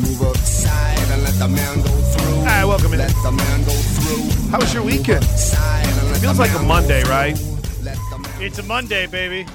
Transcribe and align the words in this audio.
Move 0.00 0.20
aside 0.22 0.98
and 1.10 1.22
let 1.22 1.34
the 1.34 1.48
man 1.48 1.76
go 1.78 1.88
through. 1.88 2.34
All 2.36 2.44
right, 2.44 2.64
welcome 2.64 2.92
in. 2.92 2.98
Let 2.98 3.10
the 3.22 3.32
man 3.32 3.64
go 3.64 3.72
through. 3.72 4.50
How 4.50 4.60
was 4.60 4.72
your 4.72 4.84
weekend? 4.84 5.24
Side 5.24 5.86
and 5.86 6.12
let 6.12 6.20
Feels 6.20 6.38
like 6.38 6.54
a 6.54 6.62
Monday, 6.62 7.02
right? 7.04 7.34
Let 7.82 7.96
the 8.10 8.18
man 8.18 8.42
It's 8.42 8.58
a 8.58 8.62
Monday, 8.62 9.06
baby. 9.06 9.46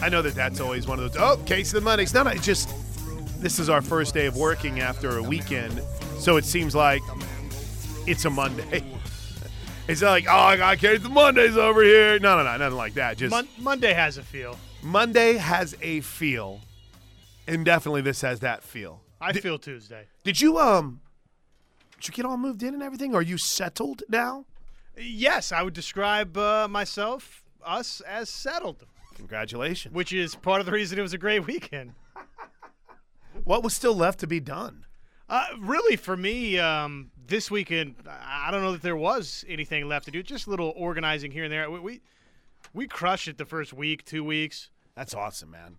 I 0.00 0.08
know 0.08 0.22
that 0.22 0.34
that's 0.34 0.60
always 0.60 0.86
one 0.86 0.98
of 0.98 1.12
those. 1.12 1.20
Oh, 1.20 1.36
case 1.44 1.74
of 1.74 1.82
the 1.82 1.84
Mondays. 1.84 2.14
No, 2.14 2.22
no, 2.22 2.30
it's 2.30 2.46
just 2.46 2.72
this 3.42 3.58
is 3.58 3.68
our 3.68 3.82
first 3.82 4.14
day 4.14 4.26
of 4.26 4.36
working 4.36 4.80
after 4.80 5.18
a 5.18 5.22
weekend, 5.22 5.82
so 6.18 6.36
it 6.36 6.44
seems 6.44 6.74
like 6.74 7.02
it's 8.06 8.24
a 8.24 8.30
Monday. 8.30 8.84
It's 9.88 10.02
not 10.02 10.10
like 10.10 10.26
oh, 10.28 10.36
I 10.36 10.58
got 10.58 10.76
case 10.76 11.02
of 11.02 11.10
Mondays 11.10 11.56
over 11.56 11.82
here. 11.82 12.18
No, 12.18 12.36
no, 12.36 12.44
no, 12.44 12.58
nothing 12.58 12.76
like 12.76 12.92
that. 12.94 13.16
Just 13.16 13.30
Mon- 13.30 13.48
Monday 13.58 13.94
has 13.94 14.18
a 14.18 14.22
feel. 14.22 14.58
Monday 14.82 15.38
has 15.38 15.74
a 15.80 16.00
feel, 16.00 16.60
and 17.46 17.64
definitely 17.64 18.02
this 18.02 18.20
has 18.20 18.40
that 18.40 18.62
feel. 18.62 19.00
I 19.20 19.32
Did- 19.32 19.42
feel 19.42 19.58
Tuesday. 19.58 20.06
Did 20.24 20.40
you 20.40 20.58
um? 20.58 21.00
Did 21.96 22.08
you 22.08 22.14
get 22.14 22.24
all 22.24 22.36
moved 22.36 22.62
in 22.62 22.74
and 22.74 22.82
everything? 22.82 23.14
Are 23.14 23.22
you 23.22 23.38
settled 23.38 24.02
now? 24.08 24.44
Yes, 24.96 25.50
I 25.52 25.62
would 25.62 25.74
describe 25.74 26.36
uh, 26.36 26.68
myself, 26.68 27.42
us, 27.64 28.00
as 28.02 28.28
settled, 28.30 28.84
Congratulations. 29.16 29.94
which 29.94 30.12
is 30.12 30.34
part 30.36 30.60
of 30.60 30.66
the 30.66 30.72
reason 30.72 30.98
it 30.98 31.02
was 31.02 31.12
a 31.12 31.18
great 31.18 31.46
weekend. 31.46 31.92
What 33.44 33.62
was 33.62 33.74
still 33.74 33.94
left 33.94 34.18
to 34.20 34.26
be 34.26 34.40
done? 34.40 34.84
Uh, 35.28 35.44
really, 35.60 35.94
for 35.96 36.16
me, 36.16 36.58
um, 36.58 37.10
this 37.26 37.50
weekend, 37.50 37.94
I 38.08 38.50
don't 38.50 38.62
know 38.62 38.72
that 38.72 38.82
there 38.82 38.96
was 38.96 39.44
anything 39.48 39.86
left 39.88 40.06
to 40.06 40.10
do. 40.10 40.22
Just 40.22 40.46
a 40.46 40.50
little 40.50 40.72
organizing 40.76 41.30
here 41.30 41.44
and 41.44 41.52
there. 41.52 41.70
We 41.70 41.78
we, 41.78 42.00
we 42.74 42.86
crushed 42.88 43.28
it 43.28 43.38
the 43.38 43.44
first 43.44 43.72
week, 43.72 44.04
two 44.04 44.24
weeks. 44.24 44.70
That's 44.96 45.14
awesome, 45.14 45.50
man. 45.50 45.76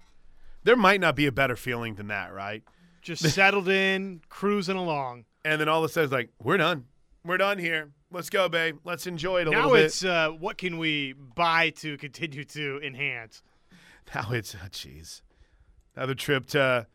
There 0.63 0.77
might 0.77 1.02
not 1.02 1.16
be 1.16 1.25
a 1.25 1.31
better 1.31 1.55
feeling 1.55 1.95
than 1.95 2.08
that, 2.08 2.33
right? 2.33 2.63
Just 3.02 3.23
settled 3.30 3.70
in, 3.70 4.21
cruising 4.30 4.76
along. 4.77 5.26
And 5.45 5.59
then 5.59 5.70
all 5.70 5.84
of 5.84 5.89
a 5.89 5.94
sudden, 5.94 6.05
it's 6.05 6.13
like, 6.13 6.30
we're 6.41 6.58
done. 6.58 6.85
We're 7.23 7.38
done 7.38 7.58
here. 7.58 7.92
Let's 8.11 8.30
go, 8.30 8.50
babe. 8.50 8.78
Let's 8.83 9.08
enjoy 9.08 9.42
it 9.42 9.47
a 9.47 9.52
now 9.52 9.58
little 9.67 9.72
bit. 9.73 9.80
Now 9.80 9.86
it's 9.86 10.03
uh, 10.03 10.30
what 10.31 10.58
can 10.58 10.78
we 10.78 11.14
buy 11.14 11.70
to 11.77 11.97
continue 11.97 12.44
to 12.45 12.80
enhance? 12.83 13.42
now 14.16 14.31
it's, 14.31 14.55
oh, 14.55 14.67
jeez. 14.70 15.22
Another 15.95 16.16
trip 16.16 16.47
to, 16.47 16.88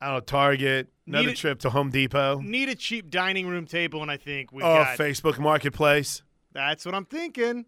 I 0.00 0.06
don't 0.06 0.14
know, 0.16 0.20
Target. 0.20 0.88
Another 1.06 1.30
it- 1.30 1.36
trip 1.36 1.58
to 1.60 1.70
Home 1.70 1.90
Depot. 1.90 2.40
Need 2.40 2.68
a 2.68 2.74
cheap 2.74 3.10
dining 3.10 3.46
room 3.46 3.66
table, 3.66 4.00
and 4.02 4.10
I 4.10 4.16
think 4.16 4.52
we've 4.52 4.64
Oh, 4.64 4.74
got. 4.84 4.98
Facebook 4.98 5.38
Marketplace. 5.38 6.22
That's 6.52 6.84
what 6.86 6.94
I'm 6.94 7.04
thinking. 7.04 7.66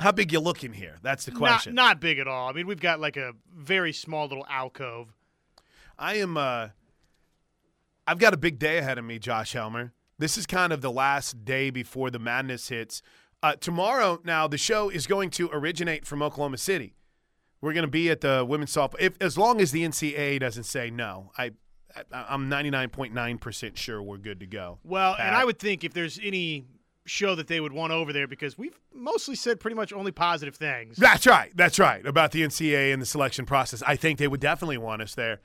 How 0.00 0.10
big 0.12 0.32
you 0.32 0.40
looking 0.40 0.72
here? 0.72 0.96
That's 1.02 1.24
the 1.26 1.30
Not, 1.32 1.38
question. 1.38 1.74
not 1.74 2.00
big 2.00 2.18
at 2.18 2.26
all. 2.26 2.48
I 2.48 2.52
mean, 2.52 2.66
we've 2.66 2.80
got 2.80 2.98
like 3.00 3.16
a 3.16 3.32
very 3.54 3.92
small 3.92 4.26
little 4.26 4.46
alcove. 4.48 5.12
I 5.98 6.14
am. 6.16 6.36
uh 6.36 6.68
I've 8.06 8.18
got 8.18 8.34
a 8.34 8.36
big 8.36 8.58
day 8.58 8.78
ahead 8.78 8.98
of 8.98 9.04
me, 9.04 9.18
Josh 9.18 9.52
Helmer. 9.52 9.92
This 10.18 10.36
is 10.36 10.46
kind 10.46 10.72
of 10.72 10.80
the 10.80 10.90
last 10.90 11.44
day 11.44 11.70
before 11.70 12.10
the 12.10 12.18
madness 12.18 12.68
hits. 12.68 13.00
Uh, 13.42 13.54
tomorrow, 13.54 14.20
now 14.24 14.46
the 14.46 14.58
show 14.58 14.88
is 14.88 15.06
going 15.06 15.30
to 15.30 15.48
originate 15.52 16.06
from 16.06 16.22
Oklahoma 16.22 16.58
City. 16.58 16.94
We're 17.60 17.72
going 17.72 17.84
to 17.84 17.90
be 17.90 18.10
at 18.10 18.20
the 18.20 18.44
women's 18.46 18.72
softball. 18.72 18.96
If 19.00 19.14
as 19.20 19.38
long 19.38 19.60
as 19.60 19.70
the 19.70 19.82
NCAA 19.84 20.40
doesn't 20.40 20.64
say 20.64 20.90
no, 20.90 21.30
I, 21.38 21.52
I'm 22.12 22.50
99.9 22.50 23.40
percent 23.40 23.78
sure 23.78 24.02
we're 24.02 24.16
good 24.18 24.40
to 24.40 24.46
go. 24.46 24.78
Well, 24.84 25.16
and 25.18 25.34
I 25.34 25.44
would 25.44 25.58
think 25.58 25.84
if 25.84 25.92
there's 25.92 26.18
any 26.22 26.66
show 27.04 27.34
that 27.34 27.48
they 27.48 27.60
would 27.60 27.72
want 27.72 27.92
over 27.92 28.12
there, 28.12 28.26
because 28.28 28.56
we've 28.56 28.78
mostly 28.94 29.34
said 29.34 29.60
pretty 29.60 29.74
much 29.74 29.92
only 29.92 30.12
positive 30.12 30.54
things. 30.56 30.96
That's 30.96 31.26
right. 31.26 31.52
That's 31.56 31.78
right 31.78 32.04
about 32.06 32.32
the 32.32 32.42
NCAA 32.42 32.92
and 32.92 33.00
the 33.02 33.06
selection 33.06 33.44
process. 33.44 33.82
I 33.86 33.96
think 33.96 34.18
they 34.18 34.28
would 34.28 34.40
definitely 34.40 34.78
want 34.78 35.02
us 35.02 35.14
there. 35.14 35.40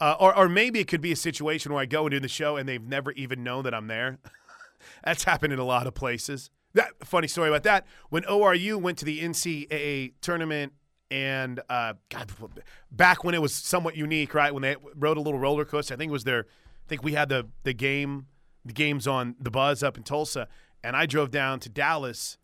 Uh, 0.00 0.16
or, 0.18 0.36
or 0.36 0.48
maybe 0.48 0.80
it 0.80 0.88
could 0.88 1.00
be 1.00 1.12
a 1.12 1.16
situation 1.16 1.72
where 1.72 1.82
I 1.82 1.86
go 1.86 2.04
and 2.04 2.10
do 2.10 2.20
the 2.20 2.28
show 2.28 2.56
and 2.56 2.68
they've 2.68 2.82
never 2.82 3.12
even 3.12 3.44
known 3.44 3.64
that 3.64 3.74
I'm 3.74 3.86
there. 3.86 4.18
That's 5.04 5.24
happened 5.24 5.52
in 5.52 5.58
a 5.58 5.64
lot 5.64 5.86
of 5.86 5.94
places. 5.94 6.50
That 6.74 6.92
funny 7.04 7.28
story 7.28 7.48
about 7.48 7.64
that. 7.64 7.86
When 8.08 8.22
ORU 8.22 8.80
went 8.80 8.98
to 8.98 9.04
the 9.04 9.20
NCAA 9.20 10.14
tournament 10.20 10.72
and 11.10 11.60
uh, 11.68 11.94
God, 12.08 12.30
back 12.90 13.24
when 13.24 13.34
it 13.34 13.42
was 13.42 13.54
somewhat 13.54 13.96
unique, 13.96 14.32
right? 14.32 14.54
When 14.54 14.62
they 14.62 14.76
rode 14.94 15.16
a 15.16 15.20
little 15.20 15.40
roller 15.40 15.64
coaster, 15.64 15.94
I 15.94 15.96
think 15.96 16.10
it 16.10 16.12
was 16.12 16.24
their. 16.24 16.46
I 16.86 16.88
think 16.88 17.02
we 17.02 17.12
had 17.12 17.28
the 17.28 17.48
the 17.64 17.72
game, 17.72 18.26
the 18.64 18.72
games 18.72 19.08
on 19.08 19.34
the 19.40 19.50
Buzz 19.50 19.82
up 19.82 19.96
in 19.96 20.04
Tulsa, 20.04 20.46
and 20.84 20.96
I 20.96 21.06
drove 21.06 21.32
down 21.32 21.58
to 21.60 21.68
Dallas 21.68 22.38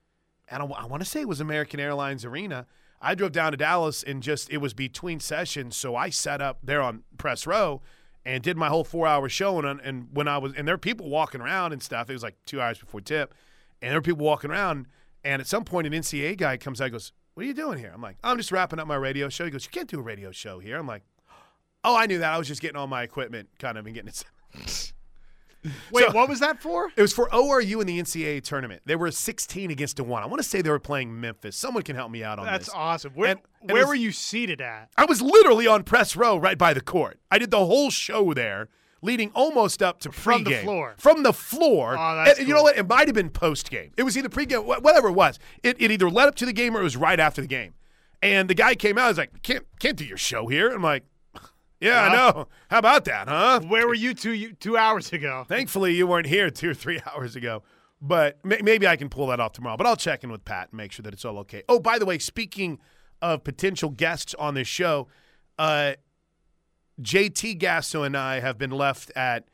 and 0.49 0.63
I, 0.63 0.87
want 0.87 1.03
to 1.03 1.09
say 1.09 1.21
it 1.21 1.29
was 1.29 1.41
American 1.41 1.81
Airlines 1.81 2.25
Arena. 2.25 2.67
I 3.01 3.15
drove 3.15 3.33
down 3.33 3.53
to 3.53 3.57
Dallas 3.57 4.03
and 4.03 4.23
just 4.23 4.51
it 4.51 4.59
was 4.59 4.75
between 4.75 5.21
sessions, 5.21 5.77
so 5.77 5.97
I 5.97 6.11
sat 6.11 6.41
up 6.41 6.59
there 6.63 6.81
on 6.81 7.03
press 7.19 7.47
row 7.47 7.83
and 8.25 8.43
did 8.43 8.57
my 8.57 8.69
whole 8.69 8.85
four 8.85 9.07
hour 9.07 9.29
show. 9.29 9.59
And, 9.59 9.81
and 9.81 10.09
when 10.13 10.29
I 10.29 10.39
was 10.39 10.53
and 10.57 10.67
there 10.67 10.75
were 10.75 10.79
people 10.79 11.09
walking 11.09 11.41
around 11.41 11.73
and 11.73 11.83
stuff. 11.83 12.11
It 12.11 12.15
was 12.15 12.23
like 12.23 12.37
two 12.47 12.61
hours 12.61 12.79
before 12.79 13.01
tip, 13.01 13.35
and 13.81 13.91
there 13.91 13.99
were 13.99 14.03
people 14.03 14.25
walking 14.25 14.51
around. 14.51 14.87
And 15.25 15.41
at 15.41 15.49
some 15.49 15.65
point, 15.65 15.87
an 15.87 15.93
NCAA 15.93 16.37
guy 16.37 16.57
comes 16.57 16.81
out, 16.81 16.87
and 16.87 16.93
goes, 16.93 17.13
"What 17.35 17.45
are 17.45 17.47
you 17.47 17.55
doing 17.55 17.79
here?" 17.79 17.91
I'm 17.95 18.03
like, 18.03 18.17
"I'm 18.23 18.37
just 18.37 18.53
wrapping 18.53 18.79
up 18.79 18.87
my 18.87 18.97
radio 18.97 19.29
show." 19.29 19.45
He 19.45 19.51
goes, 19.51 19.65
"You 19.65 19.71
can't 19.71 19.89
do 19.89 19.99
a 19.99 20.03
radio 20.03 20.31
show 20.31 20.59
here." 20.59 20.79
I'm 20.79 20.87
like, 20.87 21.03
"Oh, 21.85 21.97
I 21.97 22.07
knew 22.07 22.19
that. 22.19 22.33
I 22.33 22.39
was 22.39 22.49
just 22.49 22.61
getting 22.61 22.77
all 22.77 22.87
my 22.87 23.03
equipment, 23.03 23.49
kind 23.59 23.79
of, 23.79 23.87
and 23.87 23.95
getting 23.95 24.09
it." 24.09 24.93
Wait, 25.91 26.07
So- 26.07 26.13
what 26.13 26.29
was 26.29 26.41
that 26.41 26.61
for? 26.63 26.91
It 26.97 27.03
was 27.03 27.13
for 27.13 27.29
ORU 27.31 27.81
in 27.81 27.87
the 27.87 27.99
NCAA 27.99 28.41
tournament. 28.43 28.83
They 28.85 28.97
were 28.97 29.11
16 29.11 29.71
against 29.71 29.99
a 29.99 30.05
one. 30.05 30.23
I 30.23 30.27
want 30.27 30.43
to 30.43 30.49
say 30.49 30.63
they 30.63 30.71
were 30.71 30.79
playing 30.79 31.21
Memphis. 31.21 31.57
Someone 31.57 31.83
can 31.83 31.97
help 31.97 32.11
me 32.11 32.23
out 32.25 32.39
on 32.39 32.47
That's 32.47 32.67
this. 32.67 32.67
That's 32.69 32.77
awesome. 32.77 33.13
Where, 33.15 33.31
And- 33.31 33.41
and 33.63 33.71
where 33.73 33.83
was- 33.83 33.89
were 33.89 33.95
you 33.95 34.13
seated 34.13 34.61
at? 34.61 34.91
I 34.97 35.05
was 35.05 35.21
literally 35.23 35.67
on 35.67 35.83
press 35.85 36.17
row 36.17 36.37
right 36.37 36.59
by 36.59 36.75
the 36.75 36.81
court. 36.81 37.19
I 37.31 37.39
did 37.39 37.51
the 37.51 37.65
whole 37.65 37.91
show 37.91 38.33
there, 38.35 38.69
leading 39.03 39.31
almost 39.35 39.83
up 39.83 40.01
to 40.01 40.11
From 40.13 40.45
the 40.45 40.55
floor. 40.63 40.95
From 40.99 41.23
the 41.23 41.33
floor. 41.33 41.97
Oh, 41.99 42.17
that's 42.25 42.39
And 42.39 42.49
You 42.49 42.55
know 42.55 42.63
what? 42.63 42.77
It 42.77 42.89
might 42.89 43.09
have 43.09 43.15
been 43.15 43.31
post 43.31 43.71
game. 43.71 43.93
It 43.97 44.03
was 44.03 44.17
either 44.17 44.29
pregame, 44.29 44.65
wh- 44.65 44.83
whatever 44.83 45.09
it 45.09 45.13
was. 45.15 45.39
It, 45.63 45.77
it 45.81 45.91
either 45.91 46.09
led 46.11 46.29
up 46.29 46.35
to 46.37 46.47
the 46.47 46.53
game 46.53 46.77
or 46.77 46.81
it 46.81 46.85
was 46.85 46.97
right 46.97 47.21
after 47.21 47.41
the 47.41 47.47
game. 47.49 47.75
And 48.23 48.49
the 48.49 48.55
guy 48.55 48.75
came 48.75 48.97
out. 48.97 49.05
I 49.05 49.09
was 49.09 49.19
like, 49.19 49.43
"Can't 49.43 49.67
can't 49.79 49.95
do 49.97 50.05
your 50.05 50.17
show 50.17 50.47
here." 50.49 50.71
I'm 50.71 50.83
like, 50.83 51.05
"Yeah, 51.81 52.03
I 52.03 52.13
know. 52.13 52.49
How 52.71 52.79
about 52.79 53.05
that, 53.07 53.29
huh?" 53.29 53.61
Where 53.61 53.87
were 53.87 53.95
you 53.95 54.15
two 54.15 54.33
you, 54.33 54.53
two 54.53 54.77
hours 54.77 55.13
ago? 55.13 55.45
Thankfully, 55.49 55.95
you 55.95 56.07
weren't 56.07 56.27
here 56.27 56.51
two 56.51 56.71
or 56.71 56.75
three 56.75 57.01
hours 57.15 57.37
ago. 57.37 57.63
But 58.01 58.45
may- 58.45 58.61
maybe 58.63 58.87
I 58.87 58.97
can 58.97 59.09
pull 59.09 59.29
that 59.29 59.41
off 59.41 59.53
tomorrow. 59.53 59.77
But 59.77 59.87
I'll 59.87 59.97
check 59.97 60.23
in 60.23 60.31
with 60.31 60.45
Pat 60.45 60.69
and 60.71 60.77
make 60.77 60.93
sure 60.93 61.03
that 61.03 61.15
it's 61.15 61.25
all 61.25 61.39
okay. 61.39 61.63
Oh, 61.69 61.81
by 61.81 61.99
the 61.99 62.05
way, 62.07 62.19
speaking 62.19 62.79
of 63.23 63.45
potential 63.45 63.91
guests 63.91 64.35
on 64.35 64.55
this 64.55 64.69
show, 64.69 65.09
uh, 65.59 65.95
JT 67.01 67.59
Gasso 67.61 68.05
and 68.05 68.17
I 68.17 68.41
have 68.41 68.59
been 68.59 68.71
left 68.71 69.11
at 69.17 69.45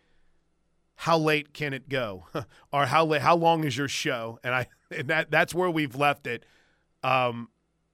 how 0.97 1.19
late 1.19 1.53
can 1.53 1.73
it 1.73 1.89
go, 1.89 2.27
or 2.73 2.87
how 2.87 3.05
late, 3.05 3.23
how 3.23 3.37
long 3.37 3.65
is 3.65 3.77
your 3.77 3.89
show? 3.89 4.39
And 4.45 4.55
I 4.55 4.67
and 4.97 5.09
that 5.09 5.31
that's 5.31 5.55
where 5.55 5.71
we've 5.71 5.95
left 5.97 6.27
it. 6.27 6.45
Um, 7.03 7.49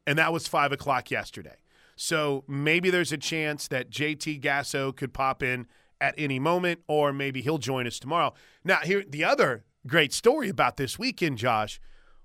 and 0.06 0.18
that 0.18 0.32
was 0.32 0.48
five 0.48 0.72
o'clock 0.72 1.10
yesterday. 1.10 1.56
So 2.00 2.44
maybe 2.46 2.90
there's 2.90 3.10
a 3.10 3.18
chance 3.18 3.66
that 3.68 3.90
JT 3.90 4.40
Gasso 4.40 4.94
could 4.94 5.12
pop 5.12 5.42
in 5.42 5.66
at 6.00 6.14
any 6.16 6.38
moment, 6.38 6.80
or 6.86 7.12
maybe 7.12 7.42
he'll 7.42 7.58
join 7.58 7.88
us 7.88 7.98
tomorrow. 7.98 8.34
Now, 8.62 8.78
here 8.84 9.02
the 9.06 9.24
other 9.24 9.64
great 9.84 10.12
story 10.12 10.48
about 10.48 10.76
this 10.76 10.96
weekend, 10.96 11.38
Josh, 11.38 11.80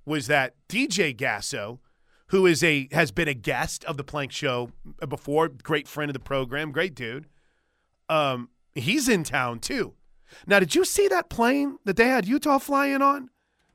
was 0.06 0.28
that 0.28 0.54
DJ 0.70 1.16
Gasso, 1.16 1.80
who 2.28 2.46
is 2.46 2.64
a 2.64 2.88
has 2.92 3.10
been 3.12 3.28
a 3.28 3.34
guest 3.34 3.84
of 3.86 3.98
the 3.98 4.04
Plank 4.04 4.32
Show 4.32 4.70
before, 5.10 5.50
great 5.50 5.88
friend 5.88 6.08
of 6.08 6.14
the 6.14 6.20
program, 6.20 6.72
great 6.72 6.94
dude. 6.94 7.26
Um, 8.10 8.50
he's 8.76 9.10
in 9.10 9.24
town 9.24 9.60
too. 9.60 9.96
Now, 10.46 10.60
did 10.60 10.76
you 10.76 10.86
see 10.86 11.08
that 11.08 11.30
plane 11.30 11.80
that 11.84 11.96
they 11.96 12.08
had 12.08 12.28
Utah 12.28 12.60
flying 12.60 13.02
on? 13.02 13.32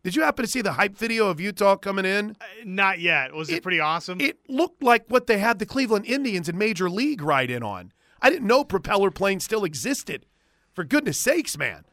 Did 0.09 0.17
you 0.17 0.23
happen 0.23 0.43
to 0.43 0.51
see 0.51 0.63
the 0.63 0.73
hype 0.73 0.97
video 0.97 1.29
of 1.29 1.39
Utah 1.39 1.77
coming 1.77 2.07
in? 2.07 2.31
Uh, 2.41 2.45
Not 2.65 2.99
yet. 2.99 3.35
Was 3.35 3.51
it, 3.51 3.57
It- 3.57 3.63
pretty 3.63 3.79
awesome? 3.79 4.19
It 4.23 4.39
looked 4.49 4.83
like 4.83 5.05
what 5.09 5.27
they 5.27 5.37
had 5.37 5.59
the 5.59 5.67
Cleveland 5.67 6.07
Indians 6.07 6.49
in 6.49 6.57
Major 6.57 6.89
League 6.89 7.21
ride 7.21 7.51
in 7.51 7.63
on. 7.63 7.93
I 8.23 8.31
didn't 8.31 8.47
know 8.47 8.65
propeller 8.65 9.11
planes 9.11 9.45
still 9.45 9.65
existed. 9.65 10.25
For 10.73 10.83
goodness 10.83 11.19
sakes, 11.19 11.59
man. 11.59 11.85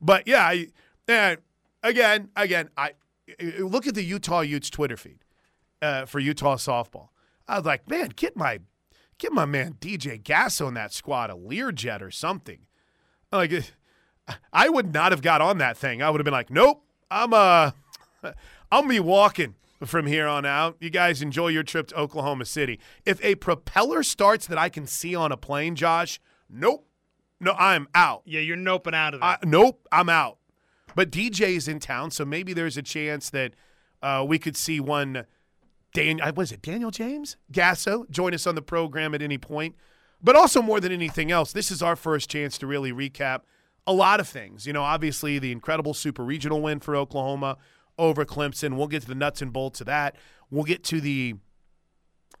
But 0.00 0.28
yeah, 0.28 0.44
I, 0.46 0.68
and 1.08 1.38
again, 1.82 2.28
again, 2.36 2.70
I 2.76 2.92
look 3.58 3.88
at 3.88 3.96
the 3.96 4.04
Utah 4.04 4.42
Utes 4.42 4.70
Twitter 4.70 4.96
feed 4.96 5.24
uh, 5.82 6.06
for 6.06 6.20
Utah 6.20 6.54
softball. 6.54 7.08
I 7.48 7.56
was 7.56 7.66
like, 7.66 7.90
man, 7.90 8.10
get 8.14 8.36
my 8.36 8.60
get 9.18 9.32
my 9.32 9.46
man 9.46 9.78
DJ 9.80 10.22
Gasso 10.22 10.68
in 10.68 10.74
that 10.74 10.92
squad, 10.92 11.28
a 11.30 11.34
Learjet 11.34 12.02
or 12.02 12.12
something. 12.12 12.60
Like, 13.32 13.52
I 14.52 14.68
would 14.68 14.94
not 14.94 15.10
have 15.10 15.22
got 15.22 15.40
on 15.40 15.58
that 15.58 15.76
thing. 15.76 16.02
I 16.02 16.10
would 16.10 16.20
have 16.20 16.24
been 16.24 16.32
like, 16.32 16.50
nope, 16.50 16.83
I'm 17.14 17.32
uh, 17.32 17.70
I'll 18.72 18.88
be 18.88 18.98
walking 18.98 19.54
from 19.84 20.06
here 20.06 20.26
on 20.26 20.44
out. 20.44 20.76
You 20.80 20.90
guys 20.90 21.22
enjoy 21.22 21.48
your 21.48 21.62
trip 21.62 21.86
to 21.88 21.98
Oklahoma 21.98 22.44
City. 22.44 22.80
If 23.06 23.24
a 23.24 23.36
propeller 23.36 24.02
starts 24.02 24.48
that 24.48 24.58
I 24.58 24.68
can 24.68 24.84
see 24.86 25.14
on 25.14 25.30
a 25.30 25.36
plane, 25.36 25.76
Josh, 25.76 26.20
nope, 26.50 26.88
no, 27.38 27.52
I'm 27.52 27.86
out. 27.94 28.22
yeah, 28.24 28.40
you're 28.40 28.56
noping 28.56 28.94
out 28.94 29.14
of 29.14 29.20
it. 29.20 29.24
I, 29.24 29.36
nope, 29.44 29.86
I'm 29.92 30.08
out. 30.08 30.38
But 30.96 31.10
DJ's 31.12 31.68
in 31.68 31.78
town, 31.78 32.10
so 32.10 32.24
maybe 32.24 32.52
there's 32.52 32.76
a 32.76 32.82
chance 32.82 33.30
that 33.30 33.54
uh, 34.02 34.24
we 34.26 34.40
could 34.40 34.56
see 34.56 34.80
one. 34.80 35.24
Dan, 35.92 36.20
uh, 36.20 36.32
was 36.34 36.50
it 36.50 36.62
Daniel 36.62 36.90
James 36.90 37.36
Gasso 37.52 38.10
join 38.10 38.34
us 38.34 38.44
on 38.44 38.56
the 38.56 38.62
program 38.62 39.14
at 39.14 39.22
any 39.22 39.38
point? 39.38 39.76
But 40.20 40.34
also, 40.34 40.60
more 40.60 40.80
than 40.80 40.90
anything 40.90 41.30
else, 41.30 41.52
this 41.52 41.70
is 41.70 41.80
our 41.80 41.94
first 41.94 42.28
chance 42.28 42.58
to 42.58 42.66
really 42.66 42.92
recap 42.92 43.42
a 43.86 43.92
lot 43.92 44.20
of 44.20 44.28
things. 44.28 44.66
You 44.66 44.72
know, 44.72 44.82
obviously, 44.82 45.38
the 45.38 45.52
incredible 45.52 45.94
super 45.94 46.24
regional 46.24 46.60
win 46.60 46.80
for 46.80 46.96
Oklahoma 46.96 47.58
over 47.98 48.24
Clemson. 48.24 48.76
We'll 48.76 48.88
get 48.88 49.02
to 49.02 49.08
the 49.08 49.14
nuts 49.14 49.42
and 49.42 49.52
bolts 49.52 49.80
of 49.80 49.86
that. 49.86 50.16
We'll 50.50 50.64
get 50.64 50.84
to 50.84 51.00
the 51.00 51.36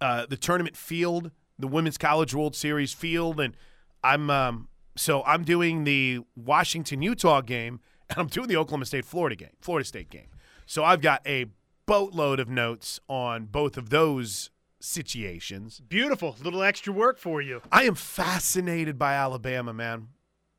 uh, 0.00 0.26
the 0.26 0.36
tournament 0.36 0.76
field, 0.76 1.30
the 1.58 1.68
Women's 1.68 1.98
College 1.98 2.34
World 2.34 2.56
Series 2.56 2.92
field, 2.92 3.40
and 3.40 3.56
I'm 4.02 4.30
um, 4.30 4.68
so 4.96 5.22
I'm 5.24 5.44
doing 5.44 5.84
the 5.84 6.20
Washington 6.36 7.02
Utah 7.02 7.40
game, 7.40 7.80
and 8.10 8.18
I'm 8.18 8.28
doing 8.28 8.48
the 8.48 8.56
Oklahoma 8.56 8.86
State 8.86 9.04
Florida 9.04 9.36
game, 9.36 9.56
Florida 9.60 9.86
State 9.86 10.10
game. 10.10 10.28
So 10.66 10.84
I've 10.84 11.00
got 11.00 11.26
a 11.26 11.46
boatload 11.86 12.40
of 12.40 12.48
notes 12.48 12.98
on 13.08 13.46
both 13.46 13.76
of 13.76 13.90
those 13.90 14.50
situations. 14.80 15.80
Beautiful. 15.80 16.36
Little 16.42 16.62
extra 16.62 16.92
work 16.92 17.18
for 17.18 17.42
you. 17.42 17.60
I 17.70 17.84
am 17.84 17.94
fascinated 17.94 18.98
by 18.98 19.14
Alabama, 19.14 19.72
man. 19.72 20.08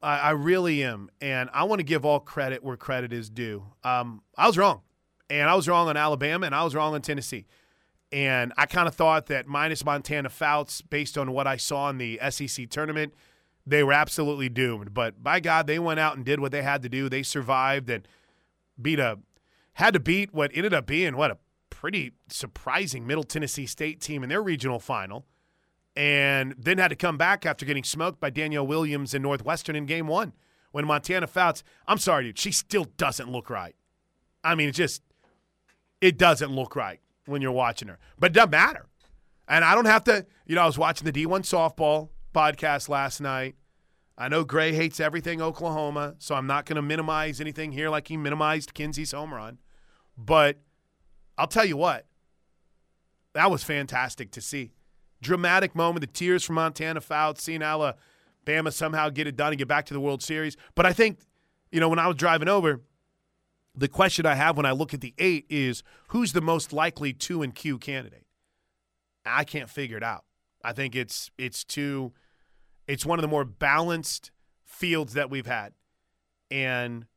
I, 0.06 0.20
I 0.20 0.30
really 0.32 0.84
am, 0.84 1.10
and 1.20 1.50
I 1.52 1.64
want 1.64 1.80
to 1.80 1.84
give 1.84 2.06
all 2.06 2.20
credit 2.20 2.64
where 2.64 2.78
credit 2.78 3.12
is 3.12 3.30
due. 3.30 3.64
Um, 3.84 4.22
I 4.38 4.46
was 4.46 4.58
wrong, 4.58 4.82
and 5.30 5.50
I 5.50 5.56
was 5.56 5.68
wrong 5.68 5.90
on 5.90 5.98
Alabama, 5.98 6.46
and 6.46 6.54
I 6.54 6.64
was 6.64 6.76
wrong 6.76 6.94
on 6.94 7.02
Tennessee. 7.02 7.48
And 8.12 8.54
I 8.56 8.68
kind 8.68 8.88
of 8.88 8.94
thought 8.94 9.26
that 9.28 9.48
minus 9.48 9.84
Montana 9.84 10.30
Fouts, 10.30 10.82
based 10.82 11.18
on 11.18 11.32
what 11.32 11.48
I 11.48 11.58
saw 11.58 11.90
in 11.90 11.98
the 11.98 12.20
SEC 12.30 12.70
tournament, 12.70 13.14
they 13.66 13.84
were 13.84 13.94
absolutely 13.94 14.48
doomed. 14.48 14.94
But 14.94 15.24
by 15.24 15.40
God, 15.40 15.66
they 15.66 15.80
went 15.80 16.00
out 16.00 16.16
and 16.16 16.24
did 16.24 16.40
what 16.40 16.52
they 16.52 16.62
had 16.62 16.84
to 16.84 16.90
do. 16.90 17.10
They 17.10 17.24
survived 17.24 17.90
and 17.90 18.08
beat 18.80 19.00
a 19.00 19.18
had 19.74 19.94
to 19.94 20.00
beat 20.00 20.34
what 20.34 20.52
ended 20.54 20.74
up 20.74 20.86
being 20.86 21.18
what 21.18 21.32
a 21.32 21.38
pretty 21.70 22.14
surprising 22.30 23.06
Middle 23.06 23.24
Tennessee 23.24 23.66
State 23.66 24.00
team 24.00 24.24
in 24.24 24.30
their 24.30 24.42
regional 24.42 24.80
final, 24.80 25.26
and 25.96 26.56
then 26.58 26.78
had 26.78 26.90
to 26.90 26.96
come 26.96 27.18
back 27.18 27.46
after 27.46 27.66
getting 27.66 27.84
smoked 27.84 28.20
by 28.20 28.30
Danielle 28.30 28.68
Williams 28.68 29.14
in 29.14 29.22
Northwestern 29.22 29.76
in 29.76 29.86
Game 29.86 30.08
One. 30.08 30.34
When 30.72 30.86
Montana 30.86 31.28
Fouts, 31.28 31.64
I'm 31.88 31.98
sorry, 31.98 32.26
dude, 32.26 32.38
she 32.38 32.52
still 32.52 32.86
doesn't 32.98 33.32
look 33.32 33.50
right. 33.50 33.76
I 34.44 34.56
mean, 34.56 34.70
it 34.70 34.74
just 34.74 35.02
it 36.02 36.18
doesn't 36.18 36.52
look 36.52 36.76
right 36.76 37.00
when 37.26 37.42
you're 37.42 37.52
watching 37.52 37.88
her, 37.88 37.98
but 38.20 38.32
it 38.32 38.34
doesn't 38.34 38.52
matter. 38.52 38.86
And 39.48 39.64
I 39.64 39.74
don't 39.74 39.86
have 39.86 40.04
to, 40.06 40.26
you 40.46 40.56
know, 40.56 40.62
I 40.62 40.66
was 40.66 40.78
watching 40.78 41.10
the 41.10 41.14
D1 41.14 41.42
softball 41.42 42.10
podcast 42.34 42.90
last 42.90 43.22
night. 43.22 43.56
I 44.18 44.28
know 44.28 44.44
Gray 44.44 44.74
hates 44.74 45.00
everything 45.00 45.42
Oklahoma, 45.42 46.16
so 46.20 46.36
I'm 46.36 46.48
not 46.48 46.66
going 46.66 46.78
to 46.78 46.82
minimize 46.82 47.42
anything 47.42 47.72
here 47.72 47.90
like 47.90 48.08
he 48.08 48.18
minimized 48.18 48.74
Kinzie's 48.74 49.12
home 49.12 49.34
run. 49.34 49.60
But 50.18 50.60
I'll 51.38 51.48
tell 51.48 51.66
you 51.66 51.78
what, 51.78 52.06
that 53.34 53.52
was 53.52 53.64
fantastic 53.64 54.32
to 54.32 54.42
see. 54.42 54.72
Dramatic 55.26 55.76
moment, 55.76 56.02
the 56.02 56.08
tears 56.08 56.44
from 56.44 56.56
Montana 56.56 57.02
Fouts, 57.02 57.42
seeing 57.42 57.64
Alabama 57.64 58.72
somehow 58.72 59.10
get 59.10 59.26
it 59.26 59.36
done 59.36 59.50
and 59.50 59.58
get 59.58 59.68
back 59.68 59.88
to 59.88 59.94
the 59.94 60.00
World 60.00 60.22
Series. 60.22 60.56
But 60.76 60.86
I 60.86 60.94
think, 60.94 61.20
you 61.72 61.80
know, 61.80 61.90
when 61.90 61.98
I 61.98 62.08
was 62.08 62.16
driving 62.16 62.48
over, 62.48 62.82
the 63.74 63.88
question 63.88 64.28
I 64.28 64.36
have 64.36 64.56
when 64.56 64.68
I 64.68 64.72
look 64.72 64.94
at 64.94 65.02
the 65.02 65.16
eight 65.18 65.48
is 65.50 65.82
who's 66.10 66.34
the 66.34 66.42
most 66.42 66.72
likely 66.72 67.12
two 67.12 67.42
and 67.42 67.56
Q 67.56 67.80
candidate? 67.80 68.28
I 69.26 69.44
can't 69.44 69.70
figure 69.70 69.98
it 69.98 70.04
out. 70.04 70.26
I 70.64 70.74
think 70.74 70.96
it's 70.96 71.32
it's 71.40 71.64
two 71.64 72.14
it's 72.88 73.04
one 73.04 73.18
of 73.18 73.24
the 73.24 73.28
more 73.28 73.44
balanced 73.44 74.30
fields 74.64 75.14
that 75.14 75.32
we've 75.32 75.48
had. 75.48 75.74
And 76.52 77.08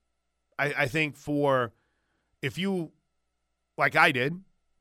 I, 0.59 0.73
I 0.79 0.87
think 0.87 1.15
for 1.15 1.73
if 2.41 2.57
you 2.57 2.93
like 3.77 3.97
I 3.97 4.13
did, 4.13 4.41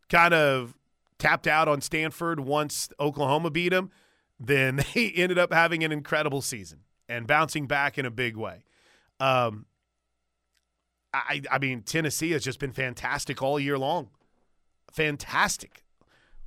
kind 0.10 0.34
of 0.34 0.77
tapped 1.20 1.48
out 1.48 1.68
on 1.68 1.82
Stanford 1.82 2.40
once 2.40 2.90
Oklahoma 3.00 3.50
beat 3.50 3.70
them, 3.70 3.92
then 4.40 4.84
they 4.94 5.12
ended 5.12 5.38
up 5.38 5.54
having 5.54 5.84
an 5.84 5.92
incredible 5.92 6.42
season 6.42 6.82
and 7.10 7.28
bouncing 7.28 7.68
back 7.68 7.98
in 7.98 8.06
a 8.06 8.12
big 8.12 8.36
way. 8.36 8.64
Um, 9.20 9.66
I, 11.14 11.42
I 11.50 11.58
mean, 11.58 11.82
Tennessee 11.82 12.32
has 12.32 12.44
just 12.44 12.60
been 12.60 12.74
fantastic 12.74 13.42
all 13.42 13.60
year 13.60 13.78
long. 13.78 14.10
Fantastic 14.92 15.84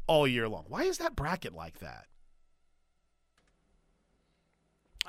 all 0.06 0.26
year 0.26 0.48
long. 0.48 0.64
Why 0.68 0.82
is 0.82 0.98
that 0.98 1.16
bracket 1.16 1.54
like 1.54 1.78
that? 1.80 2.06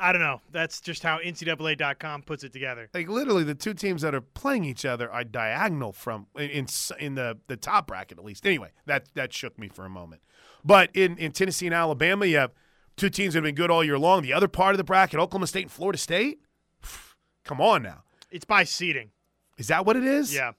I 0.01 0.11
don't 0.11 0.21
know. 0.21 0.41
That's 0.51 0.81
just 0.81 1.03
how 1.03 1.19
NCAA.com 1.19 2.23
puts 2.23 2.43
it 2.43 2.51
together. 2.51 2.89
Like 2.93 3.07
literally, 3.07 3.43
the 3.43 3.53
two 3.53 3.75
teams 3.75 4.01
that 4.01 4.15
are 4.15 4.21
playing 4.21 4.65
each 4.65 4.83
other 4.83 5.09
are 5.11 5.23
diagonal 5.23 5.91
from 5.91 6.25
in 6.37 6.65
in 6.99 7.15
the 7.15 7.37
the 7.47 7.55
top 7.55 7.87
bracket 7.87 8.17
at 8.17 8.25
least. 8.25 8.47
Anyway, 8.47 8.71
that 8.87 9.05
that 9.13 9.31
shook 9.31 9.59
me 9.59 9.69
for 9.69 9.85
a 9.85 9.89
moment. 9.89 10.23
But 10.65 10.89
in 10.95 11.17
in 11.17 11.31
Tennessee 11.31 11.67
and 11.67 11.75
Alabama, 11.75 12.25
you 12.25 12.37
have 12.37 12.51
two 12.97 13.09
teams 13.09 13.33
that 13.33 13.39
have 13.39 13.43
been 13.43 13.55
good 13.55 13.69
all 13.69 13.83
year 13.83 13.99
long. 13.99 14.23
The 14.23 14.33
other 14.33 14.47
part 14.47 14.73
of 14.73 14.77
the 14.77 14.83
bracket, 14.83 15.19
Oklahoma 15.19 15.47
State 15.47 15.63
and 15.63 15.71
Florida 15.71 15.99
State. 15.99 16.39
Come 17.45 17.61
on 17.61 17.83
now. 17.83 18.03
It's 18.31 18.45
by 18.45 18.63
seeding. 18.63 19.11
Is 19.57 19.67
that 19.67 19.85
what 19.85 19.95
it 19.95 20.03
is? 20.03 20.33
Yeah. 20.33 20.53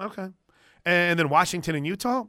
Okay. 0.00 0.28
And 0.84 1.18
then 1.18 1.28
Washington 1.28 1.76
and 1.76 1.86
Utah. 1.86 2.24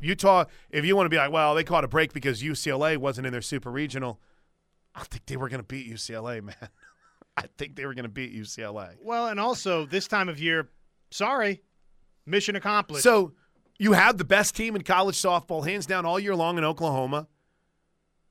Utah, 0.00 0.44
if 0.70 0.84
you 0.84 0.94
want 0.94 1.06
to 1.06 1.10
be 1.10 1.16
like, 1.16 1.32
well, 1.32 1.54
they 1.54 1.64
caught 1.64 1.82
a 1.82 1.88
break 1.88 2.12
because 2.12 2.42
UCLA 2.42 2.96
wasn't 2.96 3.26
in 3.26 3.32
their 3.32 3.42
super 3.42 3.70
regional. 3.70 4.20
I 4.94 5.04
think 5.04 5.26
they 5.26 5.36
were 5.36 5.48
going 5.48 5.60
to 5.60 5.66
beat 5.66 5.92
UCLA, 5.92 6.42
man. 6.44 6.54
I 7.36 7.44
think 7.58 7.74
they 7.76 7.84
were 7.84 7.94
going 7.94 8.04
to 8.04 8.08
beat 8.08 8.34
UCLA. 8.34 8.96
Well, 9.02 9.28
and 9.28 9.40
also 9.40 9.86
this 9.86 10.06
time 10.06 10.28
of 10.28 10.38
year, 10.38 10.68
sorry, 11.10 11.62
mission 12.26 12.54
accomplished. 12.54 13.02
So 13.02 13.32
you 13.78 13.92
have 13.92 14.18
the 14.18 14.24
best 14.24 14.54
team 14.54 14.76
in 14.76 14.82
college 14.82 15.20
softball, 15.20 15.66
hands 15.66 15.86
down, 15.86 16.06
all 16.06 16.20
year 16.20 16.36
long 16.36 16.58
in 16.58 16.64
Oklahoma. 16.64 17.26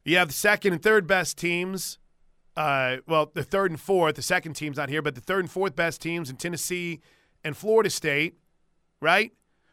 You 0.05 0.17
have 0.17 0.29
the 0.29 0.33
second 0.33 0.73
and 0.73 0.81
third 0.81 1.07
best 1.07 1.37
teams. 1.37 1.97
Uh, 2.55 2.97
well, 3.07 3.31
the 3.33 3.43
third 3.43 3.71
and 3.71 3.79
fourth. 3.79 4.15
The 4.15 4.21
second 4.21 4.53
team's 4.53 4.77
not 4.77 4.89
here, 4.89 5.01
but 5.01 5.15
the 5.15 5.21
third 5.21 5.39
and 5.39 5.51
fourth 5.51 5.75
best 5.75 6.01
teams 6.01 6.29
in 6.29 6.37
Tennessee 6.37 7.01
and 7.43 7.57
Florida 7.57 7.89
State, 7.89 8.37
right? 9.01 9.31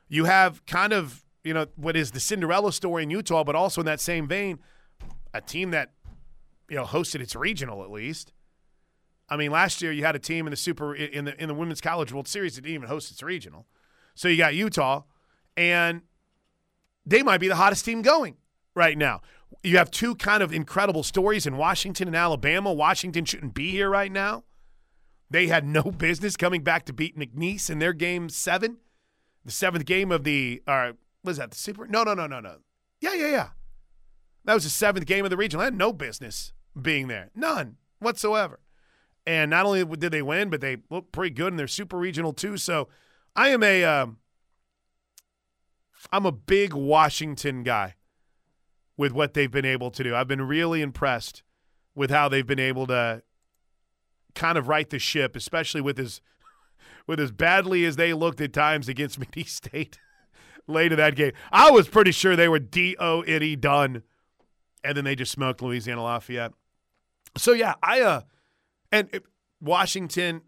You 0.08 0.24
have 0.24 0.64
kind 0.66 0.92
of, 0.92 1.24
you 1.44 1.54
know, 1.54 1.66
what 1.76 1.96
is 1.96 2.12
the 2.12 2.20
Cinderella 2.20 2.72
story 2.72 3.02
in 3.02 3.10
Utah, 3.10 3.44
but 3.44 3.54
also 3.54 3.80
in 3.80 3.86
that 3.86 4.00
same 4.00 4.26
vein, 4.26 4.58
a 5.34 5.40
team 5.40 5.70
that 5.72 5.92
you 6.70 6.76
know 6.76 6.84
hosted 6.84 7.20
its 7.20 7.36
regional 7.36 7.82
at 7.82 7.90
least. 7.90 8.32
I 9.28 9.36
mean, 9.36 9.50
last 9.50 9.82
year 9.82 9.92
you 9.92 10.04
had 10.04 10.16
a 10.16 10.18
team 10.20 10.46
in 10.46 10.50
the 10.50 10.56
super 10.56 10.94
in 10.94 11.26
the 11.26 11.40
in 11.40 11.48
the 11.48 11.54
Women's 11.54 11.80
College 11.80 12.12
World 12.12 12.28
Series 12.28 12.54
that 12.54 12.62
didn't 12.62 12.74
even 12.74 12.88
host 12.88 13.10
its 13.10 13.22
regional. 13.22 13.66
So 14.14 14.28
you 14.28 14.36
got 14.36 14.54
Utah, 14.54 15.02
and 15.56 16.02
they 17.04 17.22
might 17.22 17.38
be 17.38 17.48
the 17.48 17.56
hottest 17.56 17.84
team 17.84 18.02
going 18.02 18.36
right 18.74 18.96
now. 18.96 19.20
You 19.62 19.76
have 19.78 19.90
two 19.90 20.14
kind 20.14 20.42
of 20.42 20.52
incredible 20.52 21.02
stories 21.02 21.46
in 21.46 21.56
Washington 21.56 22.08
and 22.08 22.16
Alabama. 22.16 22.72
Washington 22.72 23.24
shouldn't 23.24 23.54
be 23.54 23.70
here 23.70 23.90
right 23.90 24.10
now. 24.10 24.44
They 25.28 25.48
had 25.48 25.66
no 25.66 25.82
business 25.98 26.36
coming 26.36 26.62
back 26.62 26.84
to 26.86 26.92
beat 26.92 27.18
McNeese 27.18 27.68
in 27.68 27.78
their 27.78 27.92
game 27.92 28.28
seven, 28.28 28.78
the 29.44 29.52
seventh 29.52 29.84
game 29.86 30.12
of 30.12 30.24
the. 30.24 30.62
Uh, 30.66 30.92
was 31.22 31.36
that 31.36 31.50
the 31.50 31.56
super? 31.56 31.86
No, 31.86 32.04
no, 32.04 32.14
no, 32.14 32.26
no, 32.26 32.40
no. 32.40 32.56
Yeah, 33.00 33.14
yeah, 33.14 33.28
yeah. 33.28 33.48
That 34.44 34.54
was 34.54 34.64
the 34.64 34.70
seventh 34.70 35.06
game 35.06 35.24
of 35.24 35.30
the 35.30 35.36
regional. 35.36 35.60
They 35.60 35.66
had 35.66 35.74
no 35.74 35.92
business 35.92 36.52
being 36.80 37.08
there. 37.08 37.30
None 37.34 37.76
whatsoever. 38.00 38.60
And 39.26 39.50
not 39.50 39.66
only 39.66 39.84
did 39.84 40.12
they 40.12 40.22
win, 40.22 40.50
but 40.50 40.60
they 40.60 40.78
looked 40.90 41.12
pretty 41.12 41.34
good 41.34 41.52
in 41.52 41.56
their 41.56 41.68
super 41.68 41.96
regional 41.96 42.32
too. 42.32 42.56
So 42.56 42.88
I 43.36 43.50
am 43.50 43.62
a 43.62 43.84
um, 43.84 44.18
I'm 46.10 46.26
a 46.26 46.32
big 46.32 46.72
Washington 46.72 47.62
guy 47.62 47.94
with 48.96 49.12
what 49.12 49.34
they've 49.34 49.50
been 49.50 49.64
able 49.64 49.90
to 49.92 50.02
do. 50.02 50.14
I've 50.14 50.28
been 50.28 50.42
really 50.42 50.82
impressed 50.82 51.42
with 51.94 52.10
how 52.10 52.28
they've 52.28 52.46
been 52.46 52.58
able 52.58 52.86
to 52.88 53.22
kind 54.34 54.56
of 54.58 54.68
right 54.68 54.88
the 54.88 54.98
ship, 54.98 55.36
especially 55.36 55.80
with 55.80 55.98
as 55.98 56.20
with 57.06 57.20
as 57.20 57.30
badly 57.30 57.84
as 57.84 57.96
they 57.96 58.12
looked 58.12 58.40
at 58.40 58.52
times 58.52 58.88
against 58.88 59.20
McNeese 59.20 59.48
State 59.48 59.98
late 60.66 60.92
in 60.92 60.98
that 60.98 61.14
game. 61.14 61.32
I 61.52 61.70
was 61.70 61.88
pretty 61.88 62.12
sure 62.12 62.36
they 62.36 62.48
were 62.48 62.58
D 62.58 62.96
O 62.98 63.20
N 63.20 63.42
E 63.42 63.54
done, 63.54 64.02
and 64.82 64.96
then 64.96 65.04
they 65.04 65.14
just 65.14 65.32
smoked 65.32 65.60
Louisiana 65.60 66.02
Lafayette. 66.02 66.52
So 67.36 67.52
yeah, 67.52 67.74
I 67.82 68.00
uh, 68.00 68.20
and 68.90 69.08
it, 69.12 69.24
Washington 69.60 70.42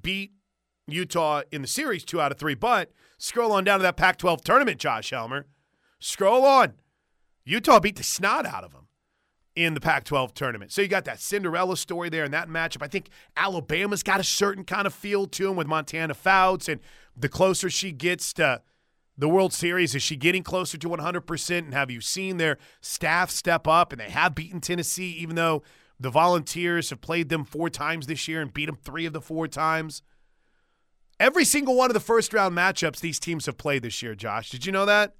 beat 0.00 0.32
Utah 0.86 1.42
in 1.50 1.62
the 1.62 1.68
series 1.68 2.04
two 2.04 2.20
out 2.20 2.32
of 2.32 2.38
three. 2.38 2.54
But 2.54 2.90
scroll 3.18 3.52
on 3.52 3.64
down 3.64 3.78
to 3.78 3.82
that 3.84 3.96
Pac-12 3.96 4.42
tournament, 4.42 4.78
Josh 4.78 5.10
Helmer. 5.10 5.46
Scroll 5.98 6.44
on. 6.44 6.74
Utah 7.44 7.80
beat 7.80 7.96
the 7.96 8.02
snot 8.02 8.46
out 8.46 8.64
of 8.64 8.72
them 8.72 8.88
in 9.54 9.74
the 9.74 9.80
Pac-12 9.80 10.32
tournament. 10.34 10.72
So 10.72 10.82
you 10.82 10.88
got 10.88 11.04
that 11.04 11.20
Cinderella 11.20 11.76
story 11.76 12.08
there 12.08 12.24
in 12.24 12.32
that 12.32 12.48
matchup. 12.48 12.82
I 12.82 12.88
think 12.88 13.08
Alabama's 13.36 14.02
got 14.02 14.18
a 14.18 14.24
certain 14.24 14.64
kind 14.64 14.86
of 14.86 14.94
feel 14.94 15.26
to 15.26 15.50
him 15.50 15.56
with 15.56 15.66
Montana 15.66 16.14
Fouts, 16.14 16.68
and 16.68 16.80
the 17.16 17.28
closer 17.28 17.70
she 17.70 17.92
gets 17.92 18.32
to 18.34 18.62
the 19.16 19.28
World 19.28 19.52
Series, 19.52 19.94
is 19.94 20.02
she 20.02 20.16
getting 20.16 20.42
closer 20.42 20.76
to 20.76 20.88
100%? 20.88 21.58
And 21.58 21.74
have 21.74 21.90
you 21.90 22.00
seen 22.00 22.36
their 22.36 22.58
staff 22.80 23.30
step 23.30 23.68
up? 23.68 23.92
And 23.92 24.00
they 24.00 24.10
have 24.10 24.34
beaten 24.34 24.60
Tennessee, 24.60 25.12
even 25.12 25.36
though 25.36 25.62
the 25.98 26.10
Volunteers 26.10 26.90
have 26.90 27.00
played 27.00 27.28
them 27.28 27.44
four 27.44 27.70
times 27.70 28.06
this 28.06 28.26
year 28.26 28.42
and 28.42 28.52
beat 28.52 28.66
them 28.66 28.76
three 28.76 29.06
of 29.06 29.12
the 29.12 29.20
four 29.20 29.46
times. 29.46 30.02
Every 31.20 31.44
single 31.44 31.76
one 31.76 31.90
of 31.90 31.94
the 31.94 32.00
first 32.00 32.34
round 32.34 32.56
matchups 32.56 33.00
these 33.00 33.20
teams 33.20 33.46
have 33.46 33.56
played 33.56 33.82
this 33.82 34.02
year, 34.02 34.14
Josh. 34.14 34.50
Did 34.50 34.66
you 34.66 34.72
know 34.72 34.86
that? 34.86 35.14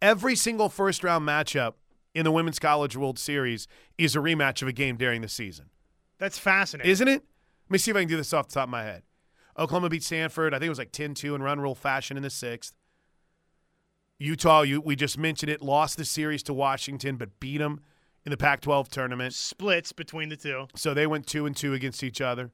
Every 0.00 0.34
single 0.34 0.68
first 0.68 1.04
round 1.04 1.26
matchup 1.28 1.74
in 2.14 2.24
the 2.24 2.32
Women's 2.32 2.58
College 2.58 2.96
World 2.96 3.18
Series 3.18 3.68
is 3.98 4.16
a 4.16 4.20
rematch 4.20 4.62
of 4.62 4.68
a 4.68 4.72
game 4.72 4.96
during 4.96 5.20
the 5.20 5.28
season. 5.28 5.66
That's 6.18 6.38
fascinating. 6.38 6.90
Isn't 6.90 7.08
it? 7.08 7.24
Let 7.68 7.70
me 7.70 7.78
see 7.78 7.90
if 7.90 7.96
I 7.96 8.00
can 8.00 8.08
do 8.08 8.16
this 8.16 8.32
off 8.32 8.48
the 8.48 8.54
top 8.54 8.64
of 8.64 8.70
my 8.70 8.82
head. 8.82 9.02
Oklahoma 9.58 9.90
beat 9.90 10.02
Stanford. 10.02 10.54
I 10.54 10.58
think 10.58 10.66
it 10.66 10.70
was 10.70 10.78
like 10.78 10.92
10 10.92 11.14
2 11.14 11.34
in 11.34 11.42
run 11.42 11.60
rule 11.60 11.74
fashion 11.74 12.16
in 12.16 12.22
the 12.22 12.30
sixth. 12.30 12.72
Utah, 14.18 14.62
you, 14.62 14.80
we 14.80 14.96
just 14.96 15.18
mentioned 15.18 15.50
it, 15.50 15.62
lost 15.62 15.96
the 15.96 16.04
series 16.04 16.42
to 16.44 16.54
Washington, 16.54 17.16
but 17.16 17.38
beat 17.38 17.58
them 17.58 17.80
in 18.24 18.30
the 18.30 18.36
Pac 18.36 18.60
12 18.60 18.88
tournament. 18.88 19.34
Splits 19.34 19.92
between 19.92 20.28
the 20.28 20.36
two. 20.36 20.66
So 20.74 20.94
they 20.94 21.06
went 21.06 21.26
2 21.26 21.46
and 21.46 21.56
2 21.56 21.74
against 21.74 22.02
each 22.02 22.20
other. 22.20 22.50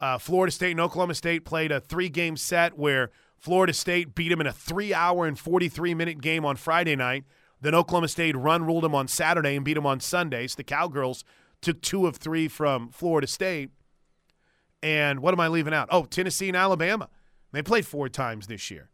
Uh, 0.00 0.18
Florida 0.18 0.50
State 0.50 0.72
and 0.72 0.80
Oklahoma 0.80 1.14
State 1.14 1.44
played 1.44 1.70
a 1.70 1.80
three 1.80 2.08
game 2.08 2.36
set 2.36 2.78
where 2.78 3.10
Florida 3.38 3.72
State 3.72 4.14
beat 4.14 4.30
them 4.30 4.40
in 4.40 4.46
a 4.46 4.52
three 4.52 4.94
hour 4.94 5.26
and 5.26 5.38
43 5.38 5.94
minute 5.94 6.20
game 6.20 6.44
on 6.44 6.56
Friday 6.56 6.96
night. 6.96 7.24
Then 7.60 7.74
Oklahoma 7.74 8.08
State 8.08 8.34
run 8.36 8.64
ruled 8.64 8.84
them 8.84 8.94
on 8.94 9.08
Saturday 9.08 9.56
and 9.56 9.64
beat 9.64 9.74
them 9.74 9.86
on 9.86 10.00
Sundays. 10.00 10.54
The 10.54 10.64
Cowgirls 10.64 11.24
took 11.60 11.82
two 11.82 12.06
of 12.06 12.16
three 12.16 12.48
from 12.48 12.88
Florida 12.88 13.26
State. 13.26 13.70
And 14.82 15.20
what 15.20 15.34
am 15.34 15.40
I 15.40 15.48
leaving 15.48 15.74
out? 15.74 15.88
Oh, 15.90 16.04
Tennessee 16.04 16.48
and 16.48 16.56
Alabama. 16.56 17.10
They 17.52 17.62
played 17.62 17.86
four 17.86 18.08
times 18.08 18.46
this 18.46 18.70
year. 18.70 18.88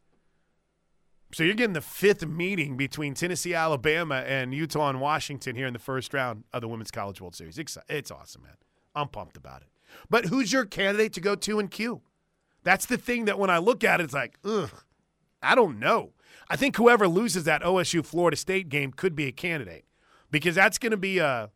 So 1.37 1.45
you're 1.45 1.53
getting 1.53 1.75
the 1.75 1.83
fifth 1.83 2.25
meeting 2.27 2.79
between 2.79 3.13
Tennessee, 3.13 3.53
Alabama, 3.53 4.25
and 4.27 4.55
Utah 4.55 4.89
and 4.89 5.03
Washington 5.03 5.55
here 5.55 5.67
in 5.67 5.75
the 5.75 5.79
first 5.79 6.15
round 6.15 6.45
of 6.51 6.63
the 6.63 6.69
Women's 6.69 6.91
College 6.91 7.21
World 7.21 7.35
Series. 7.35 7.59
It's, 7.59 7.77
awesome, 8.11 8.45
man. 8.45 8.57
I'm 8.95 9.09
pumped 9.09 9.37
about 9.37 9.61
it. 9.61 9.69
But 10.09 10.25
who's 10.25 10.51
your 10.51 10.65
candidate 10.65 11.13
to 11.13 11.21
go 11.21 11.35
to 11.35 11.59
and 11.59 11.71
Q? 11.71 12.01
That's 12.63 12.87
the 12.87 12.97
thing 12.97 13.27
that 13.27 13.39
when 13.39 13.51
I 13.51 13.59
look 13.59 13.85
at 13.85 14.01
it, 14.01 14.05
it's 14.05 14.15
like, 14.15 14.39
ugh, 14.47 14.71
I 15.43 15.55
don't 15.55 15.79
know. 15.79 16.15
I 16.49 16.57
think 16.57 16.77
whoever 16.77 17.07
loses 17.07 17.45
that 17.45 17.61
OSU 17.61 18.03
Florida 18.03 18.39
State 18.39 18.71
game 18.71 18.91
could 18.91 19.15
be 19.15 19.27
a 19.27 19.33
candidate 19.33 19.85
because 20.31 20.55
that's 20.55 20.79
going 20.79 20.93
to 20.93 20.97
be 20.97 21.19
a 21.19 21.51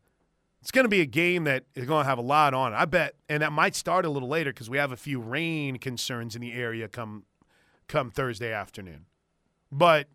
it's 0.61 0.69
going 0.69 0.85
to 0.85 0.89
be 0.89 1.01
a 1.01 1.07
game 1.07 1.45
that 1.45 1.63
is 1.73 1.87
going 1.87 2.03
to 2.03 2.07
have 2.07 2.19
a 2.19 2.21
lot 2.21 2.53
on 2.53 2.71
it. 2.71 2.75
I 2.75 2.85
bet, 2.85 3.15
and 3.27 3.41
that 3.41 3.51
might 3.51 3.75
start 3.75 4.05
a 4.05 4.11
little 4.11 4.29
later 4.29 4.53
because 4.53 4.69
we 4.69 4.77
have 4.77 4.91
a 4.91 4.95
few 4.95 5.19
rain 5.19 5.77
concerns 5.77 6.35
in 6.35 6.41
the 6.43 6.53
area 6.53 6.87
come 6.87 7.23
come 7.87 8.11
Thursday 8.11 8.53
afternoon. 8.53 9.07
But 9.71 10.07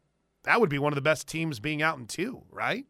that 0.45 0.61
would 0.61 0.71
be 0.71 0.79
one 0.79 0.93
of 0.93 0.97
the 0.97 1.03
best 1.03 1.27
teams 1.29 1.59
being 1.61 1.83
out 1.83 1.99
in 1.99 2.07
two, 2.07 2.43
right? 2.51 2.85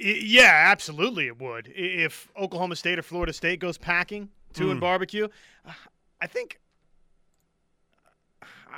Yeah, 0.00 0.66
absolutely 0.70 1.26
it 1.26 1.40
would. 1.40 1.72
If 1.74 2.30
Oklahoma 2.38 2.76
State 2.76 2.98
or 2.98 3.02
Florida 3.02 3.32
State 3.32 3.58
goes 3.60 3.78
packing 3.78 4.28
two 4.52 4.66
Hmm. 4.66 4.70
and 4.72 4.80
barbecue, 4.80 5.28
uh, 5.66 5.72
I 6.20 6.26
think 6.26 6.60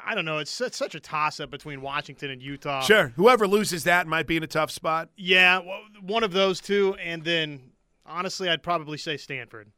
I 0.02 0.14
don't 0.14 0.24
know. 0.24 0.38
It's 0.38 0.50
such, 0.50 0.72
such 0.72 0.94
a 0.94 1.00
toss 1.00 1.40
up 1.40 1.50
between 1.50 1.82
Washington 1.82 2.30
and 2.30 2.40
Utah. 2.42 2.80
Sure. 2.80 3.08
Whoever 3.16 3.46
loses 3.46 3.84
that 3.84 4.06
might 4.06 4.26
be 4.26 4.36
in 4.36 4.42
a 4.42 4.46
tough 4.46 4.70
spot. 4.70 5.10
Yeah, 5.16 5.60
one 6.00 6.24
of 6.24 6.32
those 6.32 6.60
two, 6.60 6.94
and 6.94 7.22
then 7.22 7.72
honestly, 8.06 8.48
I'd 8.48 8.62
probably 8.62 8.96
say 8.96 9.16
Stanford. 9.18 9.70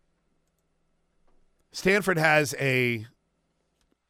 Stanford 1.73 2.19
has 2.19 2.55
a 2.61 3.07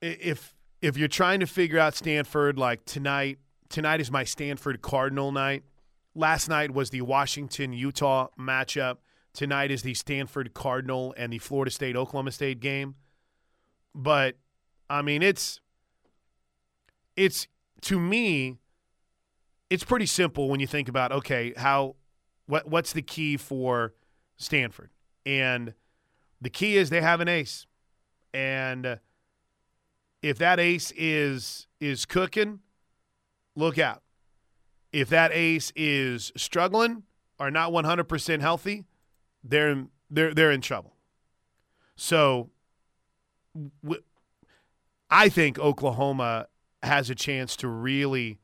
if 0.03 0.55
if 0.83 0.97
you're 0.97 1.09
trying 1.09 1.41
to 1.41 1.47
figure 1.47 1.79
out 1.79 1.95
Stanford 1.95 2.59
like 2.59 2.85
tonight 2.85 3.39
tonight 3.69 4.01
is 4.01 4.11
my 4.11 4.25
Stanford 4.25 4.83
Cardinal 4.83 5.33
night. 5.33 5.63
Last 6.15 6.49
night 6.49 6.73
was 6.73 6.91
the 6.91 7.01
Washington 7.01 7.73
Utah 7.73 8.29
matchup. 8.39 8.99
Tonight 9.33 9.71
is 9.71 9.83
the 9.83 9.95
Stanford 9.95 10.53
Cardinal 10.53 11.15
and 11.17 11.33
the 11.33 11.39
Florida 11.39 11.71
State 11.71 11.97
Oklahoma 11.97 12.33
State 12.33 12.61
game. 12.61 12.97
But 13.95 14.37
I 14.91 15.01
mean 15.01 15.23
it's 15.23 15.61
it's 17.17 17.47
to 17.83 17.99
me 17.99 18.59
it's 19.71 19.85
pretty 19.85 20.07
simple 20.07 20.51
when 20.51 20.61
you 20.61 20.67
think 20.67 20.89
about 20.89 21.13
okay, 21.13 21.55
how 21.57 21.95
what 22.47 22.69
what's 22.69 22.93
the 22.93 23.03
key 23.03 23.37
for 23.37 23.95
Stanford? 24.37 24.91
And 25.25 25.75
the 26.41 26.51
key 26.51 26.77
is 26.77 26.91
they 26.91 27.01
have 27.01 27.21
an 27.21 27.29
ace, 27.29 27.67
and 28.35 28.99
if 30.23 30.39
that 30.39 30.61
ace 30.61 30.93
is 30.97 31.67
is 31.81 32.07
cooking, 32.07 32.61
look 33.57 33.79
out. 33.79 34.03
If 34.93 35.09
that 35.09 35.33
ace 35.33 35.73
is 35.75 36.33
struggling 36.37 37.03
or 37.39 37.51
not 37.51 37.73
100% 37.73 38.41
healthy, 38.41 38.85
they're 39.43 39.71
in, 39.71 39.89
they're 40.11 40.33
they're 40.33 40.53
in 40.53 40.61
trouble. 40.61 40.95
So, 41.97 42.51
w- 43.83 44.03
I 45.11 45.29
think 45.29 45.59
Oklahoma 45.59 46.47
has 46.83 47.11
a 47.11 47.15
chance 47.15 47.57
to 47.57 47.69
really. 47.69 48.39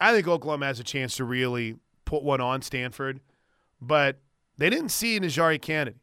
I 0.00 0.12
think 0.12 0.26
Oklahoma 0.26 0.66
has 0.66 0.80
a 0.80 0.84
chance 0.84 1.16
to 1.16 1.24
really 1.24 1.76
put 2.04 2.24
one 2.24 2.40
on 2.40 2.60
Stanford, 2.60 3.20
but 3.80 4.18
they 4.58 4.68
didn't 4.68 4.88
see 4.88 5.18
NiJaree 5.18 5.62
Canady 5.62 6.00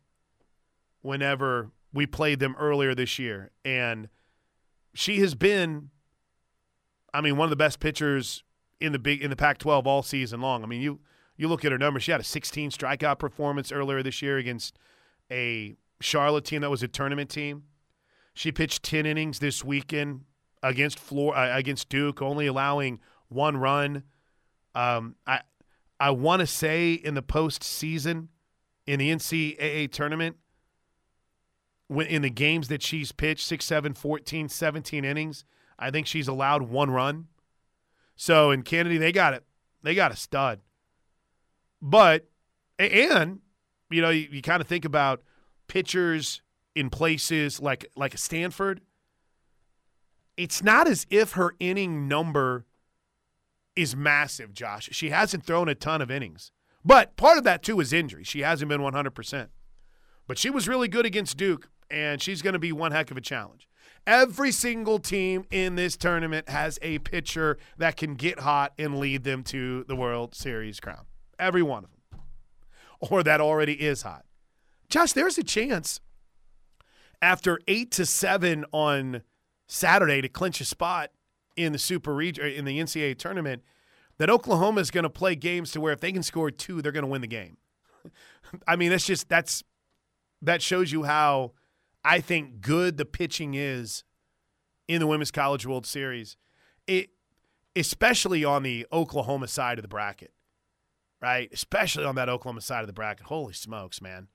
whenever 1.01 1.69
we 1.93 2.05
played 2.05 2.39
them 2.39 2.55
earlier 2.59 2.93
this 2.93 3.19
year. 3.19 3.51
And 3.65 4.09
she 4.93 5.19
has 5.19 5.35
been, 5.35 5.89
I 7.13 7.21
mean, 7.21 7.37
one 7.37 7.45
of 7.45 7.49
the 7.49 7.55
best 7.55 7.79
pitchers 7.79 8.43
in 8.79 8.91
the 8.91 8.99
big 8.99 9.21
in 9.21 9.29
the 9.29 9.35
Pac-12 9.35 9.85
all 9.85 10.03
season 10.03 10.41
long. 10.41 10.63
I 10.63 10.67
mean, 10.67 10.81
you 10.81 10.99
you 11.37 11.47
look 11.47 11.63
at 11.63 11.71
her 11.71 11.77
numbers. 11.77 12.03
She 12.03 12.11
had 12.11 12.19
a 12.21 12.25
16 12.25 12.71
strikeout 12.71 13.17
performance 13.17 13.71
earlier 13.71 14.03
this 14.03 14.21
year 14.21 14.37
against 14.37 14.77
a 15.31 15.75
Charlotte 16.01 16.45
team 16.45 16.61
that 16.61 16.69
was 16.69 16.83
a 16.83 16.87
tournament 16.87 17.29
team. 17.29 17.63
She 18.33 18.51
pitched 18.51 18.83
10 18.83 19.05
innings 19.05 19.39
this 19.39 19.63
weekend 19.63 20.21
against 20.61 20.99
Flor- 20.99 21.35
uh, 21.35 21.57
against 21.57 21.89
Duke, 21.89 22.21
only 22.21 22.47
allowing 22.47 22.99
one 23.29 23.57
run. 23.57 24.03
Um, 24.75 25.15
I 25.25 25.41
I 25.99 26.11
want 26.11 26.41
to 26.41 26.47
say 26.47 26.93
in 26.93 27.15
the 27.15 27.23
postseason 27.23 28.27
in 28.85 28.99
the 28.99 29.11
NCAA 29.11 29.91
tournament, 29.91 30.37
in 31.89 32.21
the 32.21 32.29
games 32.29 32.67
that 32.67 32.83
she's 32.83 33.11
pitched 33.11 33.45
6 33.45 33.65
7 33.65 33.93
14 33.93 34.49
17 34.49 35.05
innings 35.05 35.43
i 35.77 35.89
think 35.89 36.05
she's 36.05 36.27
allowed 36.27 36.63
one 36.63 36.91
run. 36.91 37.27
So 38.15 38.51
in 38.51 38.63
Canady 38.63 38.97
they 38.97 39.13
got 39.13 39.33
it. 39.33 39.45
They 39.81 39.95
got 39.95 40.11
a 40.11 40.15
stud. 40.15 40.59
But 41.81 42.27
and 42.77 43.39
you 43.89 44.01
know 44.01 44.09
you, 44.09 44.27
you 44.29 44.41
kind 44.41 44.61
of 44.61 44.67
think 44.67 44.83
about 44.83 45.23
pitchers 45.67 46.41
in 46.75 46.89
places 46.89 47.61
like 47.61 47.89
like 47.95 48.17
stanford. 48.17 48.81
It's 50.35 50.61
not 50.61 50.87
as 50.87 51.07
if 51.09 51.33
her 51.33 51.55
inning 51.59 52.07
number 52.07 52.65
is 53.75 53.95
massive 53.95 54.53
josh. 54.53 54.89
She 54.91 55.09
hasn't 55.09 55.45
thrown 55.45 55.69
a 55.69 55.75
ton 55.75 56.01
of 56.01 56.11
innings. 56.11 56.51
But 56.83 57.15
part 57.15 57.37
of 57.37 57.45
that 57.45 57.63
too 57.63 57.79
is 57.79 57.93
injury. 57.93 58.23
She 58.23 58.41
hasn't 58.41 58.69
been 58.69 58.81
100% 58.81 59.47
but 60.29 60.37
she 60.37 60.51
was 60.51 60.67
really 60.67 60.87
good 60.87 61.07
against 61.07 61.37
Duke, 61.37 61.69
and 61.89 62.21
she's 62.21 62.41
going 62.41 62.53
to 62.53 62.59
be 62.59 62.71
one 62.71 62.91
heck 62.91 63.11
of 63.11 63.17
a 63.17 63.21
challenge. 63.21 63.67
Every 64.07 64.51
single 64.51 64.99
team 64.99 65.45
in 65.51 65.75
this 65.75 65.95
tournament 65.95 66.49
has 66.49 66.79
a 66.81 66.99
pitcher 66.99 67.57
that 67.77 67.97
can 67.97 68.15
get 68.15 68.39
hot 68.39 68.73
and 68.79 68.97
lead 68.97 69.23
them 69.23 69.43
to 69.45 69.83
the 69.87 69.95
World 69.95 70.33
Series 70.33 70.79
crown. 70.79 71.05
Every 71.37 71.61
one 71.61 71.83
of 71.83 71.91
them. 71.91 72.21
Or 72.99 73.23
that 73.23 73.39
already 73.39 73.73
is 73.73 74.01
hot. 74.01 74.25
Josh, 74.89 75.13
there's 75.13 75.37
a 75.37 75.43
chance 75.43 76.01
after 77.21 77.59
8 77.67 77.91
to 77.91 78.05
7 78.05 78.65
on 78.71 79.21
Saturday 79.67 80.21
to 80.21 80.29
clinch 80.29 80.59
a 80.61 80.65
spot 80.65 81.11
in 81.55 81.71
the 81.71 81.79
Super 81.79 82.13
Region 82.13 82.45
uh, 82.45 82.47
in 82.47 82.65
the 82.65 82.79
NCAA 82.79 83.17
tournament 83.17 83.63
that 84.17 84.29
Oklahoma 84.29 84.81
is 84.81 84.91
going 84.91 85.03
to 85.03 85.09
play 85.09 85.35
games 85.35 85.71
to 85.71 85.81
where 85.81 85.93
if 85.93 85.99
they 85.99 86.11
can 86.11 86.23
score 86.23 86.49
2, 86.51 86.81
they're 86.81 86.91
going 86.91 87.03
to 87.03 87.09
win 87.09 87.21
the 87.21 87.27
game. 87.27 87.57
I 88.67 88.75
mean, 88.75 88.89
that's 88.89 89.05
just 89.05 89.29
that's 89.29 89.63
that 90.41 90.61
shows 90.61 90.91
you 90.91 91.03
how 91.03 91.53
I 92.03 92.19
think 92.21 92.61
good 92.61 92.97
the 92.97 93.05
pitching 93.05 93.53
is 93.53 94.03
in 94.87 94.99
the 94.99 95.07
Women's 95.07 95.31
College 95.31 95.65
World 95.65 95.85
Series. 95.85 96.37
It 96.87 97.09
especially 97.75 98.43
on 98.43 98.63
the 98.63 98.85
Oklahoma 98.91 99.47
side 99.47 99.77
of 99.77 99.83
the 99.83 99.87
bracket. 99.89 100.33
Right? 101.21 101.49
Especially 101.51 102.05
on 102.05 102.15
that 102.15 102.29
Oklahoma 102.29 102.61
side 102.61 102.81
of 102.81 102.87
the 102.87 102.93
bracket. 102.93 103.27
Holy 103.27 103.53
smokes, 103.53 104.01
man. 104.01 104.27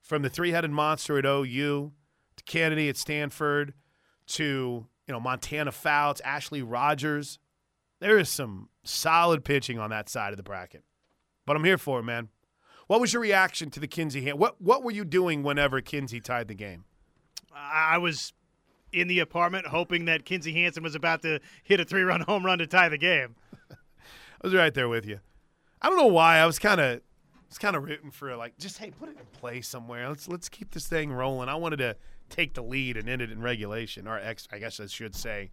From 0.00 0.22
the 0.22 0.30
three-headed 0.30 0.70
monster 0.70 1.18
at 1.18 1.26
OU 1.26 1.92
to 2.36 2.44
Canady 2.44 2.88
at 2.88 2.96
Stanford 2.96 3.74
to, 4.28 4.86
you 5.06 5.12
know, 5.12 5.20
Montana 5.20 5.72
Fouts, 5.72 6.20
Ashley 6.22 6.62
Rogers. 6.62 7.38
There 8.00 8.18
is 8.18 8.30
some 8.30 8.70
solid 8.82 9.44
pitching 9.44 9.78
on 9.78 9.90
that 9.90 10.08
side 10.08 10.32
of 10.32 10.36
the 10.36 10.42
bracket. 10.42 10.84
But 11.44 11.56
I'm 11.56 11.64
here 11.64 11.78
for 11.78 12.00
it, 12.00 12.04
man. 12.04 12.28
What 12.86 13.00
was 13.00 13.12
your 13.12 13.22
reaction 13.22 13.70
to 13.70 13.80
the 13.80 13.88
Kinzie 13.88 14.22
hand? 14.22 14.38
What 14.38 14.60
what 14.60 14.82
were 14.82 14.90
you 14.90 15.04
doing 15.04 15.42
whenever 15.42 15.80
Kinzie 15.80 16.20
tied 16.20 16.48
the 16.48 16.54
game? 16.54 16.84
I 17.54 17.98
was 17.98 18.32
in 18.92 19.08
the 19.08 19.18
apartment 19.18 19.66
hoping 19.66 20.04
that 20.04 20.24
Kinzie 20.24 20.52
Hansen 20.52 20.82
was 20.82 20.94
about 20.94 21.22
to 21.22 21.40
hit 21.62 21.80
a 21.80 21.84
three 21.84 22.02
run 22.02 22.20
home 22.22 22.46
run 22.46 22.58
to 22.58 22.66
tie 22.66 22.88
the 22.88 22.98
game. 22.98 23.34
I 23.70 23.76
was 24.42 24.54
right 24.54 24.72
there 24.72 24.88
with 24.88 25.06
you. 25.06 25.20
I 25.82 25.88
don't 25.88 25.98
know 25.98 26.06
why. 26.06 26.38
I 26.38 26.46
was 26.46 26.58
kind 26.58 26.80
of 26.80 27.00
was 27.48 27.58
kind 27.58 27.76
of 27.76 27.84
rooting 27.84 28.10
for 28.10 28.36
like 28.36 28.56
just 28.58 28.78
hey, 28.78 28.90
put 28.90 29.08
it 29.08 29.16
in 29.18 29.26
play 29.32 29.60
somewhere. 29.60 30.08
Let's 30.08 30.28
let's 30.28 30.48
keep 30.48 30.72
this 30.72 30.86
thing 30.86 31.12
rolling. 31.12 31.48
I 31.48 31.56
wanted 31.56 31.78
to 31.78 31.96
take 32.28 32.54
the 32.54 32.62
lead 32.62 32.96
and 32.96 33.08
end 33.08 33.22
it 33.22 33.30
in 33.30 33.40
regulation 33.40 34.06
or 34.06 34.18
X 34.18 34.46
I 34.52 34.58
guess 34.58 34.78
I 34.78 34.86
should 34.86 35.14
say 35.14 35.50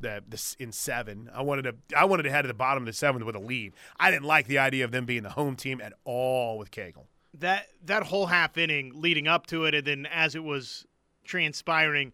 the, 0.00 0.22
the 0.28 0.56
in 0.58 0.72
seven. 0.72 1.30
I 1.34 1.42
wanted 1.42 1.62
to 1.62 1.74
I 1.96 2.04
wanted 2.04 2.24
to 2.24 2.30
head 2.30 2.42
to 2.42 2.48
the 2.48 2.54
bottom 2.54 2.82
of 2.82 2.86
the 2.86 2.92
seventh 2.92 3.24
with 3.24 3.34
a 3.34 3.40
lead. 3.40 3.74
I 3.98 4.10
didn't 4.10 4.26
like 4.26 4.46
the 4.46 4.58
idea 4.58 4.84
of 4.84 4.90
them 4.90 5.04
being 5.04 5.22
the 5.22 5.30
home 5.30 5.56
team 5.56 5.80
at 5.80 5.92
all 6.04 6.58
with 6.58 6.70
Cagle. 6.70 7.06
that 7.34 7.66
that 7.84 8.04
whole 8.04 8.26
half 8.26 8.56
inning 8.56 8.92
leading 8.94 9.26
up 9.28 9.46
to 9.48 9.64
it, 9.64 9.74
and 9.74 9.86
then 9.86 10.06
as 10.06 10.34
it 10.34 10.42
was 10.42 10.86
transpiring, 11.24 12.12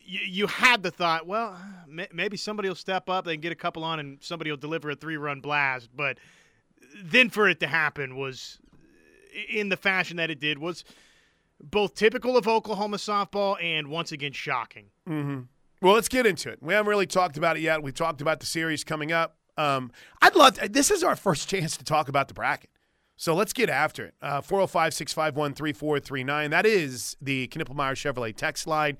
you, 0.00 0.20
you 0.24 0.46
had 0.46 0.82
the 0.82 0.90
thought, 0.90 1.26
well, 1.26 1.56
may, 1.86 2.08
maybe 2.12 2.36
somebody 2.36 2.68
will 2.68 2.76
step 2.76 3.08
up, 3.08 3.24
they 3.24 3.34
can 3.34 3.40
get 3.40 3.52
a 3.52 3.56
couple 3.56 3.84
on, 3.84 3.98
and 4.00 4.18
somebody 4.22 4.50
will 4.50 4.56
deliver 4.58 4.90
a 4.90 4.94
three-run 4.94 5.40
blast. 5.40 5.90
But 5.94 6.18
then 7.02 7.28
for 7.30 7.48
it 7.48 7.60
to 7.60 7.66
happen 7.66 8.16
was 8.16 8.58
in 9.50 9.68
the 9.68 9.76
fashion 9.76 10.16
that 10.16 10.30
it 10.30 10.40
did 10.40 10.58
was 10.58 10.84
both 11.60 11.94
typical 11.94 12.36
of 12.36 12.46
Oklahoma 12.46 12.96
softball 12.96 13.62
and 13.62 13.88
once 13.88 14.12
again 14.12 14.32
shocking. 14.32 14.86
Mm-hmm. 15.08 15.40
Well, 15.80 15.94
let's 15.94 16.08
get 16.08 16.26
into 16.26 16.50
it. 16.50 16.58
We 16.60 16.74
haven't 16.74 16.90
really 16.90 17.06
talked 17.06 17.36
about 17.36 17.56
it 17.56 17.60
yet. 17.60 17.82
We've 17.82 17.94
talked 17.94 18.20
about 18.20 18.40
the 18.40 18.46
series 18.46 18.82
coming 18.82 19.12
up. 19.12 19.36
Um, 19.56 19.92
I'd 20.20 20.34
love 20.34 20.54
to, 20.54 20.68
this 20.68 20.90
is 20.90 21.04
our 21.04 21.14
first 21.14 21.48
chance 21.48 21.76
to 21.76 21.84
talk 21.84 22.08
about 22.08 22.28
the 22.28 22.34
bracket. 22.34 22.70
So 23.16 23.34
let's 23.34 23.52
get 23.52 23.68
after 23.68 24.06
it. 24.06 24.14
Uh, 24.22 24.40
405 24.40 24.94
651 24.94 25.54
3439. 25.54 26.50
That 26.50 26.66
is 26.66 27.16
the 27.20 27.48
Knippelmeyer 27.48 27.94
Chevrolet 27.94 28.34
text 28.34 28.66
line. 28.66 28.96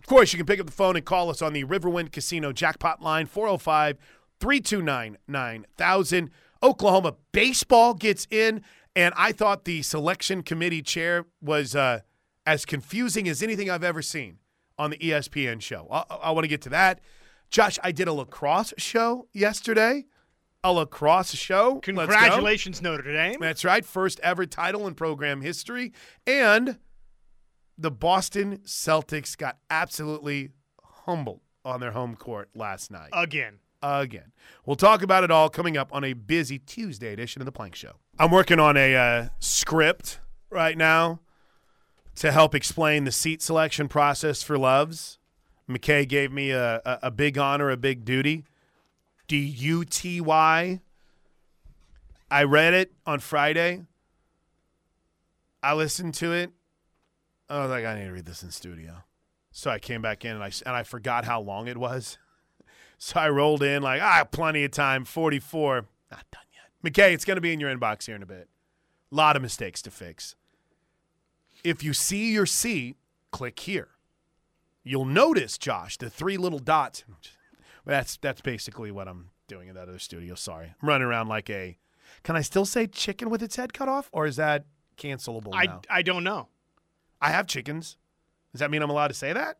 Of 0.00 0.06
course, 0.06 0.32
you 0.32 0.38
can 0.38 0.46
pick 0.46 0.60
up 0.60 0.66
the 0.66 0.72
phone 0.72 0.96
and 0.96 1.04
call 1.04 1.30
us 1.30 1.42
on 1.42 1.52
the 1.52 1.64
Riverwind 1.64 2.10
Casino 2.10 2.52
jackpot 2.52 3.02
line 3.02 3.26
405 3.26 3.98
329 4.40 5.18
9000. 5.28 6.30
Oklahoma 6.62 7.14
baseball 7.32 7.94
gets 7.94 8.26
in, 8.30 8.62
and 8.96 9.14
I 9.16 9.32
thought 9.32 9.64
the 9.64 9.82
selection 9.82 10.42
committee 10.42 10.82
chair 10.82 11.26
was 11.40 11.76
uh, 11.76 12.00
as 12.46 12.64
confusing 12.64 13.28
as 13.28 13.42
anything 13.42 13.70
I've 13.70 13.84
ever 13.84 14.02
seen 14.02 14.38
on 14.80 14.88
the 14.88 14.96
ESPN 14.96 15.60
show. 15.60 15.86
I, 15.90 16.04
I 16.22 16.30
want 16.30 16.44
to 16.44 16.48
get 16.48 16.62
to 16.62 16.70
that. 16.70 17.00
Josh, 17.50 17.78
I 17.84 17.92
did 17.92 18.08
a 18.08 18.14
lacrosse 18.14 18.72
show 18.78 19.28
yesterday. 19.34 20.06
A 20.64 20.72
lacrosse 20.72 21.34
show. 21.34 21.80
Congratulations, 21.80 22.80
Notre 22.80 23.12
Dame. 23.12 23.36
That's 23.40 23.62
right. 23.64 23.84
First 23.84 24.20
ever 24.20 24.46
title 24.46 24.86
in 24.86 24.94
program 24.94 25.42
history. 25.42 25.92
And 26.26 26.78
the 27.76 27.90
Boston 27.90 28.58
Celtics 28.64 29.36
got 29.36 29.58
absolutely 29.68 30.50
humbled 30.82 31.40
on 31.62 31.80
their 31.80 31.92
home 31.92 32.16
court 32.16 32.48
last 32.54 32.90
night. 32.90 33.10
Again. 33.12 33.58
Again. 33.82 34.32
We'll 34.64 34.76
talk 34.76 35.02
about 35.02 35.24
it 35.24 35.30
all 35.30 35.50
coming 35.50 35.76
up 35.76 35.94
on 35.94 36.04
a 36.04 36.14
busy 36.14 36.58
Tuesday 36.58 37.12
edition 37.12 37.42
of 37.42 37.46
The 37.46 37.52
Plank 37.52 37.74
Show. 37.74 37.96
I'm 38.18 38.30
working 38.30 38.58
on 38.58 38.78
a 38.78 38.94
uh, 38.94 39.28
script 39.40 40.20
right 40.50 40.76
now 40.76 41.20
to 42.16 42.32
help 42.32 42.54
explain 42.54 43.04
the 43.04 43.12
seat 43.12 43.42
selection 43.42 43.88
process 43.88 44.42
for 44.42 44.58
Loves. 44.58 45.18
McKay 45.68 46.06
gave 46.06 46.32
me 46.32 46.50
a, 46.50 46.82
a, 46.84 46.98
a 47.04 47.10
big 47.10 47.38
honor, 47.38 47.70
a 47.70 47.76
big 47.76 48.04
duty. 48.04 48.44
D 49.28 49.38
U 49.38 49.84
T 49.84 50.20
Y. 50.20 50.80
I 52.30 52.42
read 52.44 52.74
it 52.74 52.92
on 53.06 53.20
Friday. 53.20 53.82
I 55.62 55.74
listened 55.74 56.14
to 56.14 56.32
it. 56.32 56.50
I 57.48 57.60
was 57.60 57.70
like, 57.70 57.84
I 57.84 57.98
need 57.98 58.06
to 58.06 58.12
read 58.12 58.26
this 58.26 58.42
in 58.42 58.50
studio. 58.50 59.04
So 59.52 59.70
I 59.70 59.78
came 59.78 60.02
back 60.02 60.24
in 60.24 60.32
and 60.32 60.42
I 60.42 60.50
and 60.66 60.74
I 60.74 60.82
forgot 60.82 61.24
how 61.24 61.40
long 61.40 61.68
it 61.68 61.78
was. 61.78 62.18
So 63.02 63.18
I 63.18 63.30
rolled 63.30 63.62
in 63.62 63.82
like, 63.82 64.02
ah, 64.02 64.24
plenty 64.30 64.62
of 64.62 64.72
time. 64.72 65.06
Forty-four. 65.06 65.86
Not 66.10 66.24
done 66.30 66.42
yet. 66.52 66.92
McKay, 66.92 67.14
it's 67.14 67.24
going 67.24 67.38
to 67.38 67.40
be 67.40 67.50
in 67.50 67.58
your 67.58 67.74
inbox 67.74 68.04
here 68.04 68.14
in 68.14 68.22
a 68.22 68.26
bit. 68.26 68.50
A 69.10 69.14
lot 69.14 69.36
of 69.36 69.40
mistakes 69.40 69.80
to 69.80 69.90
fix. 69.90 70.36
If 71.64 71.82
you 71.82 71.92
see 71.92 72.32
your 72.32 72.46
seat, 72.46 72.96
click 73.32 73.58
here. 73.60 73.88
You'll 74.82 75.04
notice, 75.04 75.58
Josh, 75.58 75.96
the 75.98 76.08
three 76.10 76.36
little 76.36 76.58
dots. 76.58 77.04
That's 77.84 78.16
that's 78.16 78.40
basically 78.40 78.90
what 78.90 79.08
I'm 79.08 79.30
doing 79.46 79.68
in 79.68 79.74
that 79.74 79.88
other 79.88 79.98
studio. 79.98 80.34
Sorry, 80.34 80.74
I'm 80.80 80.88
running 80.88 81.06
around 81.06 81.28
like 81.28 81.50
a. 81.50 81.76
Can 82.22 82.36
I 82.36 82.40
still 82.42 82.64
say 82.64 82.86
chicken 82.86 83.30
with 83.30 83.42
its 83.42 83.56
head 83.56 83.72
cut 83.72 83.88
off, 83.88 84.08
or 84.12 84.26
is 84.26 84.36
that 84.36 84.64
cancelable 84.96 85.50
I, 85.54 85.66
now? 85.66 85.80
I 85.88 86.02
don't 86.02 86.24
know. 86.24 86.48
I 87.20 87.30
have 87.30 87.46
chickens. 87.46 87.96
Does 88.52 88.60
that 88.60 88.70
mean 88.70 88.82
I'm 88.82 88.90
allowed 88.90 89.08
to 89.08 89.14
say 89.14 89.32
that? 89.32 89.58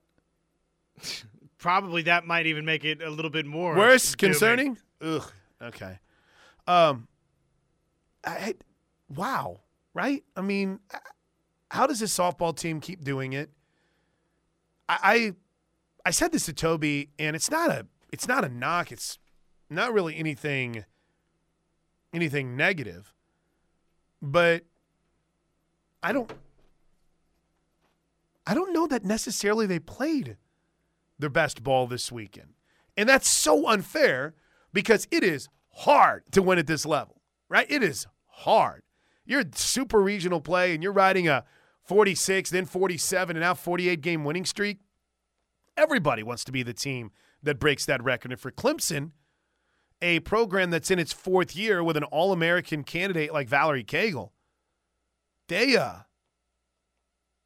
Probably 1.58 2.02
that 2.02 2.26
might 2.26 2.46
even 2.46 2.64
make 2.64 2.84
it 2.84 3.02
a 3.02 3.10
little 3.10 3.30
bit 3.30 3.46
more 3.46 3.76
Worse, 3.76 4.14
dooming. 4.14 4.32
concerning. 4.32 4.78
Ugh. 5.02 5.30
Okay. 5.62 5.98
Um. 6.66 7.06
I, 8.24 8.30
I- 8.30 8.54
wow. 9.14 9.60
Right. 9.94 10.24
I 10.36 10.40
mean, 10.40 10.80
uh, 10.92 10.98
how 11.70 11.87
does 11.87 12.00
this 12.00 12.16
softball 12.16 12.56
team 12.56 12.80
keep 12.80 13.02
doing 13.02 13.33
it? 13.33 13.50
I, 14.88 14.98
I 15.02 15.33
I 16.06 16.11
said 16.11 16.33
this 16.33 16.46
to 16.46 16.52
Toby, 16.52 17.11
and 17.18 17.37
it's 17.37 17.50
not 17.50 17.70
a 17.70 17.87
it's 18.12 18.26
not 18.28 18.44
a 18.44 18.48
knock. 18.48 18.92
It's 18.92 19.18
not 19.68 19.92
really 19.92 20.16
anything 20.16 20.85
anything 22.12 22.56
negative, 22.56 23.14
but 24.20 24.64
I 26.02 26.12
don't 26.12 26.30
I 28.46 28.54
don't 28.54 28.72
know 28.72 28.87
that 28.88 29.04
necessarily 29.04 29.66
they 29.66 29.78
played 29.78 30.37
their 31.18 31.30
best 31.30 31.62
ball 31.62 31.87
this 31.87 32.11
weekend. 32.11 32.54
And 32.96 33.09
that's 33.09 33.28
so 33.28 33.68
unfair 33.68 34.35
because 34.72 35.06
it 35.11 35.22
is 35.22 35.48
hard 35.70 36.24
to 36.33 36.42
win 36.42 36.59
at 36.59 36.66
this 36.66 36.85
level, 36.85 37.20
right? 37.48 37.70
It 37.70 37.83
is 37.83 38.06
hard. 38.26 38.83
You're 39.24 39.44
super 39.54 40.00
regional 40.00 40.40
play 40.40 40.74
and 40.74 40.83
you're 40.83 40.92
riding 40.92 41.28
a 41.28 41.44
46, 41.90 42.50
then 42.50 42.66
47, 42.66 43.37
and 43.37 43.42
now 43.42 43.53
48 43.53 44.00
game 44.00 44.22
winning 44.22 44.44
streak. 44.44 44.79
Everybody 45.76 46.22
wants 46.22 46.44
to 46.44 46.53
be 46.53 46.62
the 46.62 46.72
team 46.72 47.11
that 47.42 47.59
breaks 47.59 47.85
that 47.87 48.00
record. 48.00 48.31
And 48.31 48.40
for 48.40 48.53
Clemson, 48.53 49.11
a 50.00 50.20
program 50.20 50.70
that's 50.70 50.92
in 50.92 51.00
its 51.00 51.12
fourth 51.12 51.57
year 51.57 51.83
with 51.83 51.96
an 51.96 52.05
All 52.05 52.31
American 52.31 52.85
candidate 52.85 53.33
like 53.33 53.48
Valerie 53.48 53.83
Cagle, 53.83 54.31
they, 55.48 55.76
uh, 55.76 56.03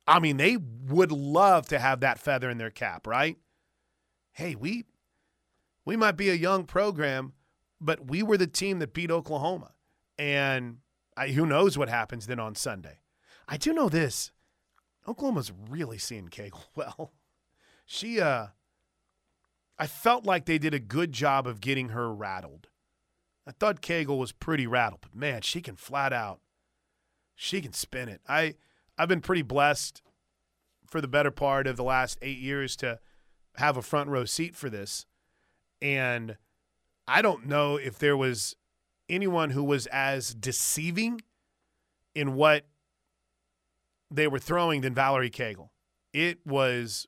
I 0.06 0.18
mean, 0.20 0.36
they 0.36 0.58
would 0.58 1.10
love 1.10 1.66
to 1.68 1.78
have 1.78 2.00
that 2.00 2.18
feather 2.18 2.50
in 2.50 2.58
their 2.58 2.70
cap, 2.70 3.06
right? 3.06 3.38
Hey, 4.32 4.54
we 4.56 4.84
we 5.86 5.96
might 5.96 6.18
be 6.18 6.28
a 6.28 6.34
young 6.34 6.64
program, 6.64 7.32
but 7.80 8.10
we 8.10 8.22
were 8.22 8.36
the 8.36 8.46
team 8.46 8.78
that 8.80 8.92
beat 8.92 9.10
Oklahoma. 9.10 9.72
And 10.18 10.80
I, 11.16 11.28
who 11.28 11.46
knows 11.46 11.78
what 11.78 11.88
happens 11.88 12.26
then 12.26 12.38
on 12.38 12.54
Sunday. 12.54 12.98
I 13.48 13.56
do 13.56 13.72
know 13.72 13.88
this. 13.88 14.32
Oklahoma's 15.06 15.52
really 15.68 15.98
seeing 15.98 16.28
Cagle 16.28 16.66
well. 16.74 17.12
She 17.86 18.20
uh 18.20 18.48
I 19.76 19.86
felt 19.86 20.24
like 20.24 20.44
they 20.44 20.58
did 20.58 20.72
a 20.72 20.78
good 20.78 21.12
job 21.12 21.46
of 21.46 21.60
getting 21.60 21.88
her 21.88 22.12
rattled. 22.14 22.68
I 23.46 23.50
thought 23.50 23.82
Cagle 23.82 24.18
was 24.18 24.32
pretty 24.32 24.66
rattled, 24.66 25.00
but 25.02 25.14
man, 25.14 25.42
she 25.42 25.60
can 25.60 25.76
flat 25.76 26.12
out 26.12 26.40
she 27.34 27.60
can 27.60 27.72
spin 27.72 28.08
it. 28.08 28.20
I 28.28 28.54
I've 28.96 29.08
been 29.08 29.20
pretty 29.20 29.42
blessed 29.42 30.02
for 30.86 31.00
the 31.00 31.08
better 31.08 31.30
part 31.30 31.66
of 31.66 31.76
the 31.76 31.82
last 31.82 32.18
8 32.22 32.38
years 32.38 32.76
to 32.76 33.00
have 33.56 33.76
a 33.76 33.82
front 33.82 34.08
row 34.08 34.24
seat 34.24 34.54
for 34.54 34.70
this. 34.70 35.06
And 35.82 36.36
I 37.08 37.22
don't 37.22 37.46
know 37.46 37.76
if 37.76 37.98
there 37.98 38.16
was 38.16 38.54
anyone 39.08 39.50
who 39.50 39.64
was 39.64 39.86
as 39.86 40.34
deceiving 40.34 41.20
in 42.14 42.34
what 42.34 42.66
they 44.14 44.28
were 44.28 44.38
throwing 44.38 44.80
than 44.80 44.94
Valerie 44.94 45.30
Cagle. 45.30 45.70
It 46.12 46.38
was 46.46 47.06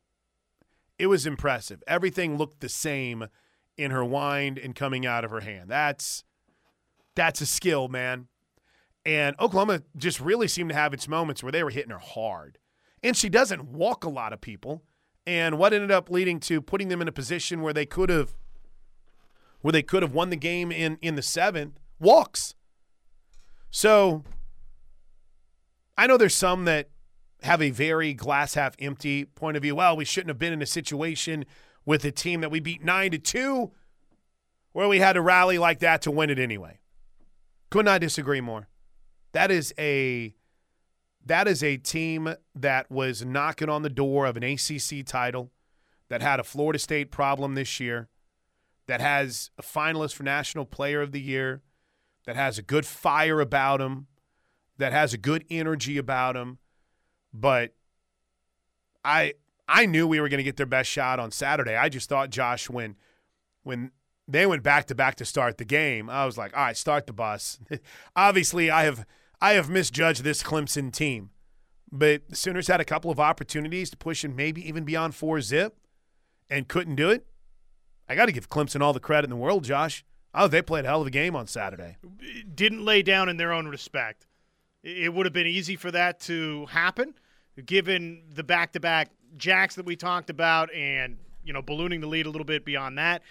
it 0.99 1.07
was 1.07 1.27
impressive. 1.27 1.83
Everything 1.87 2.37
looked 2.37 2.61
the 2.61 2.69
same 2.69 3.27
in 3.77 3.91
her 3.91 4.05
wind 4.05 4.59
and 4.59 4.75
coming 4.75 5.05
out 5.05 5.25
of 5.25 5.31
her 5.31 5.41
hand. 5.41 5.71
That's 5.71 6.25
that's 7.15 7.41
a 7.41 7.47
skill, 7.47 7.89
man. 7.89 8.29
And 9.05 9.37
Oklahoma 9.39 9.83
just 9.97 10.21
really 10.21 10.49
seemed 10.49 10.71
to 10.71 10.75
have 10.75 10.93
its 10.93 11.07
moments 11.07 11.43
where 11.43 11.53
they 11.53 11.63
were 11.63 11.71
hitting 11.71 11.93
her 11.93 11.99
hard. 11.99 12.59
And 13.03 13.17
she 13.17 13.29
doesn't 13.29 13.65
walk 13.65 14.05
a 14.05 14.09
lot 14.09 14.33
of 14.33 14.41
people. 14.41 14.83
And 15.27 15.59
what 15.59 15.73
ended 15.73 15.91
up 15.91 16.11
leading 16.11 16.41
to 16.41 16.61
putting 16.61 16.89
them 16.89 17.01
in 17.01 17.09
a 17.09 17.13
position 17.13 17.63
where 17.63 17.73
they 17.73 17.87
could 17.87 18.11
have 18.11 18.35
where 19.61 19.73
they 19.73 19.83
could 19.83 20.03
have 20.03 20.13
won 20.13 20.31
the 20.31 20.37
game 20.37 20.71
in 20.73 20.99
in 21.03 21.15
the 21.15 21.23
seventh 21.23 21.79
walks. 21.99 22.55
So 23.71 24.25
I 25.99 26.07
know 26.07 26.17
there's 26.17 26.37
some 26.37 26.65
that 26.67 26.89
have 27.43 27.61
a 27.63 27.71
very 27.71 28.15
glass 28.15 28.55
half 28.55 28.75
empty 28.79 29.25
point 29.25 29.57
of 29.57 29.63
view. 29.63 29.77
Well, 29.77 29.97
we 29.97 30.05
shouldn't 30.05 30.31
have 30.31 30.39
been 30.39 30.53
in 30.53 30.63
a 30.63 30.67
situation 30.67 31.45
with 31.85 32.05
a 32.05 32.11
team 32.11 32.41
that 32.41 32.51
we 32.51 32.61
beat 32.61 32.85
nine 32.85 33.13
to 33.13 33.19
two, 33.19 33.73
where 34.73 34.89
we 34.89 34.99
had 34.99 35.15
to 35.15 35.23
rally 35.23 35.59
like 35.59 35.79
that 35.81 36.03
to 36.03 36.11
win 36.11 36.31
it 36.31 36.39
anyway. 36.39 36.81
Could 37.71 37.85
not 37.85 38.01
disagree 38.01 38.41
more. 38.41 38.69
That 39.33 39.51
is 39.51 39.73
a 39.79 40.35
that 41.25 41.49
is 41.49 41.63
a 41.63 41.77
team 41.77 42.35
that 42.55 42.91
was 42.91 43.25
knocking 43.25 43.69
on 43.69 43.83
the 43.83 43.91
door 43.91 44.27
of 44.27 44.37
an 44.37 44.45
ACC 44.45 45.05
title, 45.05 45.51
that 46.09 46.23
had 46.23 46.39
a 46.39 46.45
Florida 46.45 46.79
State 46.79 47.11
problem 47.11 47.55
this 47.55 47.81
year, 47.81 48.09
that 48.87 49.01
has 49.01 49.51
a 49.59 49.63
finalist 49.63 50.15
for 50.15 50.23
National 50.23 50.65
Player 50.65 51.03
of 51.03 51.11
the 51.11 51.21
Year, 51.21 51.63
that 52.27 52.37
has 52.37 52.59
a 52.59 52.63
good 52.63 52.87
fire 52.87 53.41
about 53.41 53.81
him, 53.81 54.07
that 54.79 54.93
has 54.93 55.13
a 55.13 55.19
good 55.19 55.45
energy 55.51 55.99
about 55.99 56.37
him. 56.37 56.59
But 57.39 57.75
I 59.05 59.35
I 59.69 59.87
knew 59.87 60.07
we 60.07 60.21
were 60.21 60.29
going 60.29 60.39
to 60.39 60.45
get 60.45 60.57
their 60.57 60.67
best 60.67 60.91
shot 60.91 61.19
on 61.19 61.31
Saturday. 61.31 61.77
I 61.77 61.89
just 61.89 62.09
thought 62.09 62.31
Josh 62.31 62.71
when 62.71 62.97
when 63.63 63.91
they 64.29 64.47
went 64.47 64.63
back 64.63 64.87
to 64.87 64.95
back 64.95 65.17
to 65.17 65.25
start 65.25 65.59
the 65.59 65.65
game, 65.65 66.09
I 66.11 66.25
was 66.25 66.39
like, 66.39 66.57
all 66.57 66.65
right, 66.65 66.77
start 66.77 67.07
the 67.07 67.13
bus. 67.13 67.59
Obviously, 68.17 68.71
I 68.71 68.85
have 68.85 69.07
I 69.41 69.53
have 69.53 69.69
misjudged 69.69 70.25
this 70.25 70.43
Clemson 70.43 70.93
team, 70.93 71.31
but 71.93 72.29
the 72.29 72.37
Sooners 72.37 72.69
had 72.69 72.81
a 72.81 72.85
couple 72.85 73.11
of 73.11 73.21
opportunities 73.21 73.91
to 73.91 73.97
push 73.97 74.25
and 74.25 74.35
maybe 74.35 74.67
even 74.67 74.85
beyond 74.85 75.15
four 75.15 75.41
zip, 75.41 75.77
and 76.49 76.69
couldn't 76.69 76.97
do 76.97 77.11
it. 77.11 77.27
I 78.09 78.15
got 78.15 78.27
to 78.27 78.33
give 78.33 78.49
Clemson 78.49 78.81
all 78.81 78.93
the 78.93 79.01
credit 79.01 79.25
in 79.25 79.31
the 79.31 79.37
world, 79.37 79.65
Josh. 79.65 80.05
Oh, 80.33 80.49
they 80.49 80.63
played 80.63 80.85
a 80.85 80.89
hell 80.89 81.01
of 81.01 81.07
a 81.07 81.11
game 81.11 81.35
on 81.35 81.47
Saturday. 81.47 81.97
Didn't 82.55 82.85
lay 82.85 83.03
down 83.03 83.29
in 83.29 83.37
their 83.37 83.53
own 83.53 83.69
respect. 83.69 84.27
It 84.83 85.13
would 85.13 85.27
have 85.27 85.33
been 85.33 85.47
easy 85.47 85.77
for 85.77 85.91
that 85.91 86.21
to 86.21 86.67
happen, 86.67 87.15
given 87.65 88.23
the 88.35 88.45
back-to-back 88.45 89.11
jacks 89.37 89.75
that 89.77 89.87
we 89.87 89.97
talked 89.97 90.31
about, 90.31 90.73
and 90.75 91.19
you 91.45 91.53
know 91.53 91.63
ballooning 91.63 92.01
the 92.01 92.07
lead 92.07 92.27
a 92.27 92.31
little 92.31 92.45
bit 92.45 92.65
beyond 92.65 92.99
that. 92.99 93.23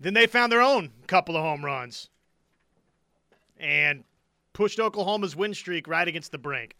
Then 0.00 0.14
they 0.14 0.26
found 0.26 0.52
their 0.52 0.62
own 0.62 0.90
couple 1.06 1.36
of 1.36 1.42
home 1.42 1.64
runs 1.64 2.08
and 3.56 4.04
pushed 4.52 4.78
Oklahoma's 4.78 5.34
win 5.34 5.54
streak 5.54 5.88
right 5.88 6.06
against 6.06 6.32
the 6.32 6.38
brink. 6.38 6.76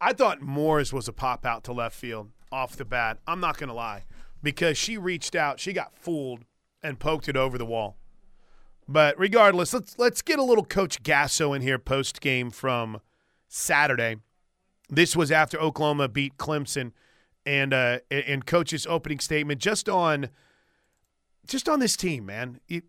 I 0.00 0.12
thought 0.12 0.40
Moore's 0.40 0.92
was 0.92 1.08
a 1.08 1.12
pop 1.12 1.46
out 1.46 1.64
to 1.64 1.72
left 1.72 1.96
field 1.96 2.30
off 2.52 2.76
the 2.76 2.84
bat. 2.84 3.18
I'm 3.26 3.40
not 3.40 3.58
going 3.58 3.68
to 3.68 3.74
lie 3.74 4.04
because 4.42 4.76
she 4.78 4.98
reached 4.98 5.34
out, 5.34 5.60
she 5.60 5.72
got 5.72 5.96
fooled 5.96 6.44
and 6.82 6.98
poked 6.98 7.28
it 7.28 7.36
over 7.36 7.58
the 7.58 7.66
wall. 7.66 7.96
But 8.88 9.18
regardless, 9.18 9.74
let's 9.74 9.98
let's 9.98 10.22
get 10.22 10.38
a 10.38 10.44
little 10.44 10.64
Coach 10.64 11.02
Gasso 11.02 11.56
in 11.56 11.62
here 11.62 11.78
post 11.78 12.20
game 12.20 12.50
from 12.50 13.00
Saturday. 13.48 14.16
This 14.88 15.16
was 15.16 15.30
after 15.32 15.58
Oklahoma 15.60 16.08
beat 16.08 16.36
Clemson, 16.36 16.92
and 17.44 17.72
uh, 17.72 17.98
and 18.10 18.46
Coach's 18.46 18.86
opening 18.86 19.18
statement 19.18 19.60
just 19.60 19.88
on 19.88 20.28
just 21.46 21.68
on 21.68 21.80
this 21.80 21.96
team, 21.96 22.26
man. 22.26 22.60
It, 22.68 22.84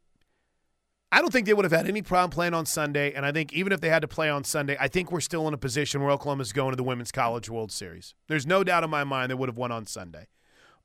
I 1.12 1.22
don't 1.22 1.32
think 1.32 1.46
they 1.46 1.54
would 1.54 1.64
have 1.64 1.72
had 1.72 1.88
any 1.88 2.02
problem 2.02 2.32
playing 2.32 2.54
on 2.54 2.66
Sunday, 2.66 3.14
and 3.14 3.26
I 3.26 3.32
think 3.32 3.54
even 3.54 3.72
if 3.72 3.80
they 3.80 3.90
had 3.90 4.02
to 4.02 4.10
play 4.10 4.30
on 4.30 4.44
Sunday, 4.44 4.76
I 4.80 4.90
think 4.90 5.12
we're 5.12 5.22
still 5.22 5.48
in 5.48 5.54
a 5.54 5.58
position 5.58 6.02
where 6.02 6.12
Oklahoma's 6.12 6.52
going 6.52 6.72
to 6.72 6.76
the 6.76 6.84
Women's 6.84 7.12
College 7.14 7.50
World 7.50 7.72
Series. 7.72 8.14
There's 8.28 8.46
no 8.46 8.64
doubt 8.64 8.84
in 8.84 8.90
my 8.90 9.06
mind 9.06 9.32
they 9.32 9.36
would 9.36 9.48
have 9.48 9.58
won 9.58 9.72
on 9.72 9.86
Sunday, 9.86 10.28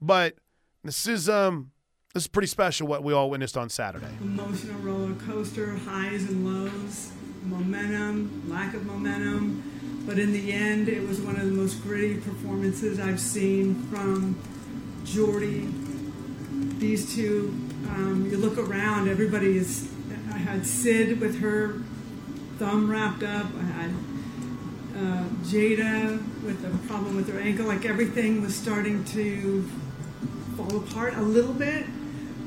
but 0.01 0.37
this 0.85 1.07
is 1.07 1.29
um 1.29 1.73
this 2.15 2.25
is 2.25 2.29
pretty 2.29 2.49
special 2.49 2.87
what 2.87 3.03
we 3.03 3.13
all 3.13 3.31
witnessed 3.31 3.57
on 3.57 3.69
Saturday. 3.69 4.07
Emotional 4.21 4.79
roller 4.81 5.15
coaster, 5.15 5.75
highs 5.77 6.25
and 6.25 6.45
lows, 6.47 7.11
momentum, 7.45 8.49
lack 8.49 8.75
of 8.75 8.85
momentum. 8.87 9.72
But 10.07 10.19
in 10.19 10.33
the 10.33 10.53
end, 10.53 10.89
it 10.89 11.07
was 11.07 11.21
one 11.21 11.37
of 11.37 11.45
the 11.45 11.53
most 11.53 11.83
gritty 11.83 12.17
performances 12.17 12.99
I've 12.99 13.21
seen 13.21 13.87
from 13.87 14.37
Jordy. 15.05 15.73
These 16.79 17.15
two, 17.15 17.55
um, 17.89 18.29
you 18.31 18.37
look 18.37 18.59
around, 18.59 19.09
everybody 19.09 19.57
is. 19.57 19.89
I 20.33 20.39
had 20.39 20.67
Sid 20.67 21.21
with 21.21 21.41
her 21.41 21.81
thumb 22.59 22.91
wrapped 22.91 23.23
up. 23.23 23.47
I 23.57 23.63
had 23.63 23.91
uh, 24.97 25.25
Jayda 25.45 26.19
with 26.43 26.65
a 26.65 26.87
problem 26.89 27.17
with 27.17 27.33
her 27.33 27.39
ankle. 27.39 27.67
Like 27.67 27.85
everything 27.85 28.43
was 28.43 28.55
starting 28.55 29.05
to 29.07 29.69
fall 30.57 30.77
apart 30.77 31.15
a 31.15 31.23
little 31.23 31.55
bit. 31.55 31.87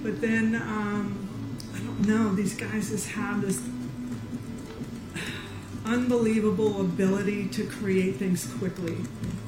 But 0.04 0.22
then, 0.22 0.56
um, 0.56 1.28
I 1.74 1.80
don't 1.80 2.08
know, 2.08 2.36
these 2.36 2.56
guys 2.56 2.90
just 2.90 3.10
have 3.10 3.42
this 3.42 3.60
unbelievable 5.86 6.82
ability 6.82 7.48
to 7.50 7.66
create 7.66 8.16
things 8.16 8.52
quickly. 8.58 8.98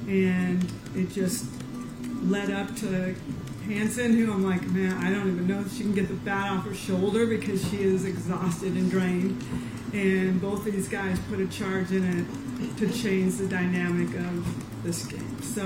And 0.08 0.63
it 0.95 1.12
just 1.12 1.45
led 2.21 2.52
up 2.52 2.76
to 2.78 3.15
Hansen, 3.65 4.13
who 4.13 4.32
I'm 4.32 4.43
like, 4.43 4.65
man, 4.67 4.93
I 4.93 5.10
don't 5.10 5.28
even 5.28 5.47
know 5.47 5.60
if 5.60 5.73
she 5.73 5.82
can 5.82 5.93
get 5.93 6.08
the 6.08 6.13
bat 6.13 6.52
off 6.52 6.65
her 6.65 6.73
shoulder 6.73 7.26
because 7.26 7.67
she 7.69 7.82
is 7.82 8.06
exhausted 8.06 8.73
and 8.73 8.89
drained. 8.89 9.43
And 9.93 10.41
both 10.41 10.65
of 10.65 10.73
these 10.73 10.88
guys 10.88 11.19
put 11.30 11.39
a 11.39 11.47
charge 11.47 11.91
in 11.91 12.04
it 12.04 12.78
to 12.78 12.91
change 12.91 13.36
the 13.36 13.47
dynamic 13.47 14.15
of 14.15 14.84
this 14.84 15.06
game. 15.06 15.41
So, 15.41 15.63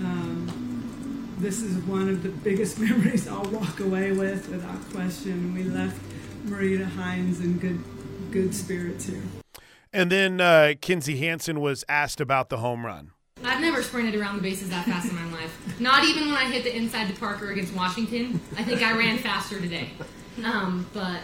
um, 0.00 1.34
this 1.38 1.62
is 1.62 1.76
one 1.84 2.08
of 2.08 2.22
the 2.22 2.30
biggest 2.30 2.78
memories 2.80 3.28
I'll 3.28 3.44
walk 3.44 3.80
away 3.80 4.12
with 4.12 4.48
without 4.48 4.80
question. 4.90 5.54
We 5.54 5.64
left 5.64 6.00
Marita 6.46 6.84
Hines 6.84 7.40
in 7.40 7.58
good 7.58 7.82
good 8.30 8.54
spirits 8.54 9.06
here. 9.06 9.22
And 9.92 10.12
then 10.12 10.40
uh, 10.40 10.74
Kinzie 10.80 11.16
Hansen 11.18 11.60
was 11.60 11.84
asked 11.88 12.20
about 12.20 12.48
the 12.48 12.58
home 12.58 12.84
run. 12.84 13.12
I've 13.44 13.60
never 13.60 13.82
sprinted 13.82 14.14
around 14.16 14.36
the 14.36 14.42
bases 14.42 14.70
that 14.70 14.84
fast 14.84 15.08
in 15.08 15.14
my 15.14 15.30
life. 15.30 15.80
Not 15.80 16.04
even 16.04 16.26
when 16.26 16.36
I 16.36 16.50
hit 16.50 16.64
the 16.64 16.76
inside 16.76 17.08
to 17.08 17.18
Parker 17.18 17.50
against 17.50 17.74
Washington. 17.74 18.40
I 18.56 18.64
think 18.64 18.82
I 18.82 18.96
ran 18.96 19.18
faster 19.18 19.60
today. 19.60 19.90
Um, 20.44 20.86
but 20.92 21.20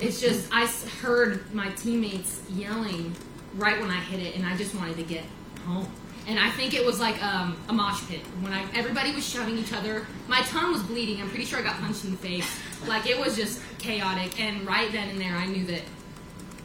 it's 0.00 0.20
just 0.20 0.48
I 0.52 0.66
heard 1.00 1.52
my 1.54 1.70
teammates 1.70 2.40
yelling 2.50 3.14
right 3.54 3.80
when 3.80 3.90
I 3.90 4.00
hit 4.00 4.20
it, 4.20 4.34
and 4.34 4.46
I 4.46 4.56
just 4.56 4.74
wanted 4.74 4.96
to 4.96 5.02
get 5.02 5.24
home. 5.66 5.86
And 6.26 6.38
I 6.38 6.50
think 6.50 6.72
it 6.72 6.84
was 6.84 7.00
like 7.00 7.22
um, 7.22 7.56
a 7.68 7.72
mosh 7.72 8.06
pit 8.08 8.20
when 8.40 8.52
I 8.52 8.64
everybody 8.74 9.12
was 9.12 9.28
shoving 9.28 9.58
each 9.58 9.72
other. 9.72 10.06
My 10.28 10.40
tongue 10.42 10.72
was 10.72 10.82
bleeding. 10.82 11.20
I'm 11.20 11.28
pretty 11.28 11.44
sure 11.44 11.58
I 11.58 11.62
got 11.62 11.76
punched 11.80 12.04
in 12.04 12.12
the 12.12 12.16
face. 12.16 12.58
Like 12.86 13.06
it 13.08 13.18
was 13.18 13.36
just 13.36 13.60
chaotic. 13.78 14.40
And 14.40 14.66
right 14.66 14.90
then 14.92 15.08
and 15.08 15.20
there, 15.20 15.34
I 15.34 15.46
knew 15.46 15.66
that 15.66 15.82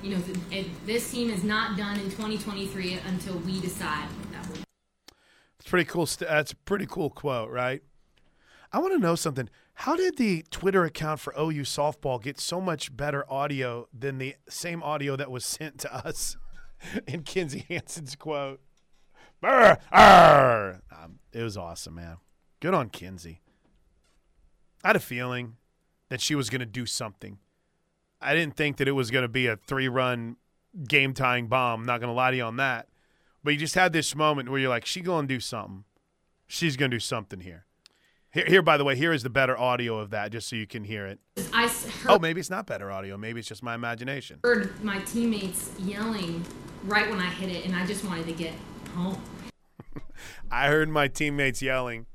you 0.07 0.15
know 0.15 0.23
it, 0.51 0.67
this 0.85 1.11
team 1.11 1.29
is 1.29 1.43
not 1.43 1.77
done 1.77 1.99
in 1.99 2.05
2023 2.05 2.99
until 3.07 3.37
we 3.39 3.59
decide 3.59 4.07
that. 4.31 4.47
It's 5.59 5.67
pretty 5.67 5.83
cool. 5.85 6.05
St- 6.05 6.29
that's 6.29 6.53
a 6.53 6.55
pretty 6.55 6.85
cool 6.85 7.09
quote, 7.09 7.49
right? 7.49 7.81
I 8.71 8.79
want 8.79 8.93
to 8.93 8.99
know 8.99 9.15
something. 9.15 9.49
How 9.73 9.95
did 9.95 10.17
the 10.17 10.45
Twitter 10.49 10.85
account 10.85 11.19
for 11.19 11.33
OU 11.37 11.63
softball 11.63 12.21
get 12.21 12.39
so 12.39 12.61
much 12.61 12.95
better 12.95 13.29
audio 13.31 13.87
than 13.97 14.17
the 14.17 14.35
same 14.47 14.81
audio 14.81 15.17
that 15.17 15.29
was 15.29 15.45
sent 15.45 15.79
to 15.79 15.93
us 15.93 16.37
in 17.07 17.23
Kinzie 17.23 17.65
Hansen's 17.67 18.15
quote? 18.15 18.61
Arr. 19.43 20.81
Um, 20.91 21.19
it 21.33 21.43
was 21.43 21.57
awesome, 21.57 21.95
man. 21.95 22.17
Good 22.61 22.73
on 22.73 22.89
Kinzie. 22.89 23.41
I 24.83 24.89
had 24.89 24.95
a 24.95 25.01
feeling 25.01 25.57
that 26.09 26.21
she 26.21 26.33
was 26.33 26.49
going 26.49 26.59
to 26.59 26.65
do 26.65 26.85
something. 26.85 27.39
I 28.21 28.33
didn't 28.33 28.55
think 28.55 28.77
that 28.77 28.87
it 28.87 28.93
was 28.93 29.11
going 29.11 29.23
to 29.23 29.27
be 29.29 29.47
a 29.47 29.55
three 29.55 29.87
run 29.87 30.37
game 30.87 31.13
tying 31.13 31.47
bomb. 31.47 31.85
Not 31.85 31.99
going 31.99 32.09
to 32.09 32.13
lie 32.15 32.31
to 32.31 32.37
you 32.37 32.43
on 32.43 32.57
that. 32.57 32.87
But 33.43 33.51
you 33.51 33.59
just 33.59 33.75
had 33.75 33.93
this 33.93 34.15
moment 34.15 34.49
where 34.49 34.59
you're 34.59 34.69
like, 34.69 34.85
she 34.85 35.01
going 35.01 35.27
to 35.27 35.33
do 35.33 35.39
something. 35.39 35.83
She's 36.47 36.75
going 36.75 36.91
to 36.91 36.95
do 36.95 36.99
something 36.99 37.41
here. 37.41 37.65
Here, 38.31 38.45
here, 38.45 38.61
by 38.61 38.77
the 38.77 38.83
way, 38.83 38.95
here 38.95 39.13
is 39.13 39.23
the 39.23 39.29
better 39.29 39.57
audio 39.57 39.97
of 39.99 40.09
that, 40.09 40.31
just 40.31 40.49
so 40.49 40.55
you 40.55 40.67
can 40.67 40.83
hear 40.83 41.05
it. 41.05 41.19
I 41.53 41.67
heard, 41.67 41.91
Oh, 42.07 42.19
maybe 42.19 42.39
it's 42.39 42.49
not 42.49 42.67
better 42.67 42.91
audio. 42.91 43.17
Maybe 43.17 43.39
it's 43.39 43.47
just 43.47 43.63
my 43.63 43.73
imagination. 43.73 44.39
heard 44.43 44.83
my 44.83 44.99
teammates 44.99 45.71
yelling 45.79 46.45
right 46.83 47.09
when 47.09 47.19
I 47.19 47.29
hit 47.29 47.49
it, 47.49 47.65
and 47.65 47.75
I 47.75 47.85
just 47.85 48.03
wanted 48.03 48.25
to 48.27 48.33
get 48.33 48.53
home. 48.93 49.21
I 50.51 50.67
heard 50.67 50.89
my 50.89 51.07
teammates 51.07 51.61
yelling 51.61 52.05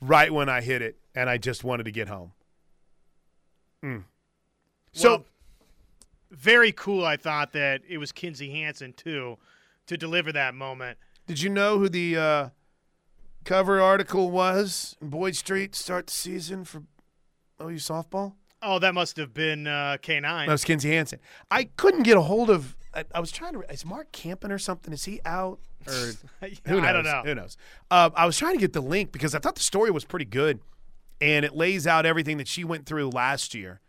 right 0.00 0.32
when 0.32 0.48
I 0.48 0.60
hit 0.60 0.82
it, 0.82 0.96
and 1.14 1.28
I 1.28 1.38
just 1.38 1.62
wanted 1.62 1.84
to 1.84 1.92
get 1.92 2.08
home. 2.08 2.32
Mm. 3.84 4.04
So, 4.94 5.24
very 6.30 6.72
cool. 6.72 7.04
I 7.04 7.16
thought 7.16 7.52
that 7.52 7.82
it 7.88 7.98
was 7.98 8.12
Kinzie 8.12 8.50
Hansen 8.50 8.92
too 8.92 9.38
to 9.86 9.96
deliver 9.96 10.32
that 10.32 10.54
moment. 10.54 10.98
did 11.26 11.42
you 11.42 11.50
know 11.50 11.78
who 11.78 11.88
the 11.88 12.16
uh, 12.16 12.48
cover 13.44 13.80
article 13.80 14.30
was 14.30 14.96
Boyd 15.02 15.36
Street 15.36 15.74
start 15.74 16.06
the 16.06 16.12
season 16.12 16.64
for 16.64 16.82
OU 17.60 17.74
softball? 17.76 18.34
Oh, 18.62 18.78
that 18.78 18.94
must 18.94 19.18
have 19.18 19.34
been 19.34 19.66
uh, 19.66 19.98
K9. 20.00 20.46
That 20.46 20.52
was 20.52 20.64
Kinzie 20.64 20.90
Hansen. 20.92 21.18
I 21.50 21.64
couldn't 21.64 22.04
get 22.04 22.16
a 22.16 22.22
hold 22.22 22.48
of. 22.48 22.76
I, 22.94 23.04
I 23.14 23.20
was 23.20 23.30
trying 23.30 23.52
to. 23.54 23.60
Is 23.70 23.84
Mark 23.84 24.10
Campen 24.12 24.50
or 24.50 24.58
something? 24.58 24.92
Is 24.92 25.04
he 25.04 25.20
out? 25.24 25.58
Or 25.86 26.12
who 26.64 26.80
knows? 26.80 26.84
I 26.86 26.92
don't 26.92 27.04
know. 27.04 27.22
Who 27.26 27.34
knows? 27.34 27.58
Uh, 27.90 28.08
I 28.14 28.24
was 28.24 28.38
trying 28.38 28.54
to 28.54 28.58
get 28.58 28.72
the 28.72 28.80
link 28.80 29.12
because 29.12 29.34
I 29.34 29.38
thought 29.38 29.54
the 29.54 29.60
story 29.60 29.90
was 29.90 30.02
pretty 30.06 30.24
good, 30.24 30.60
and 31.20 31.44
it 31.44 31.54
lays 31.54 31.86
out 31.86 32.06
everything 32.06 32.38
that 32.38 32.48
she 32.48 32.64
went 32.64 32.86
through 32.86 33.10
last 33.10 33.54
year. 33.54 33.80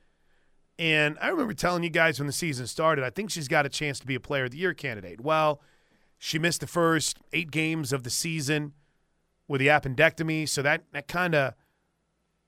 And 0.77 1.17
I 1.21 1.29
remember 1.29 1.53
telling 1.53 1.83
you 1.83 1.89
guys 1.89 2.19
when 2.19 2.27
the 2.27 2.33
season 2.33 2.67
started, 2.67 3.05
I 3.05 3.09
think 3.09 3.29
she's 3.29 3.47
got 3.47 3.65
a 3.65 3.69
chance 3.69 3.99
to 3.99 4.07
be 4.07 4.15
a 4.15 4.19
Player 4.19 4.45
of 4.45 4.51
the 4.51 4.57
Year 4.57 4.73
candidate. 4.73 5.21
Well, 5.21 5.61
she 6.17 6.37
missed 6.37 6.61
the 6.61 6.67
first 6.67 7.19
eight 7.31 7.51
games 7.51 7.93
of 7.93 8.03
the 8.03 8.09
season 8.09 8.73
with 9.47 9.59
the 9.59 9.67
appendectomy, 9.67 10.47
so 10.49 10.61
that 10.61 10.83
that 10.91 11.07
kind 11.07 11.35
of 11.35 11.53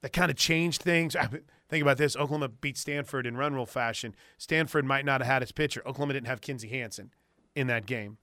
that 0.02 0.12
kind 0.12 0.30
of 0.30 0.38
changed 0.38 0.82
things. 0.82 1.16
Think 1.70 1.82
about 1.82 1.98
this: 1.98 2.16
Oklahoma 2.16 2.50
beat 2.50 2.78
Stanford 2.78 3.26
in 3.26 3.38
run 3.38 3.54
rule 3.54 3.66
fashion. 3.66 4.14
Stanford 4.38 4.84
might 4.86 5.06
not 5.06 5.22
have 5.22 5.28
had 5.28 5.42
its 5.44 5.52
pitcher. 5.52 5.82
Oklahoma 5.86 6.14
didn't 6.14 6.28
have 6.28 6.42
Kinzie 6.42 6.70
Hansen 6.70 7.12
in 7.56 7.68
that 7.68 7.86
game. 7.86 8.18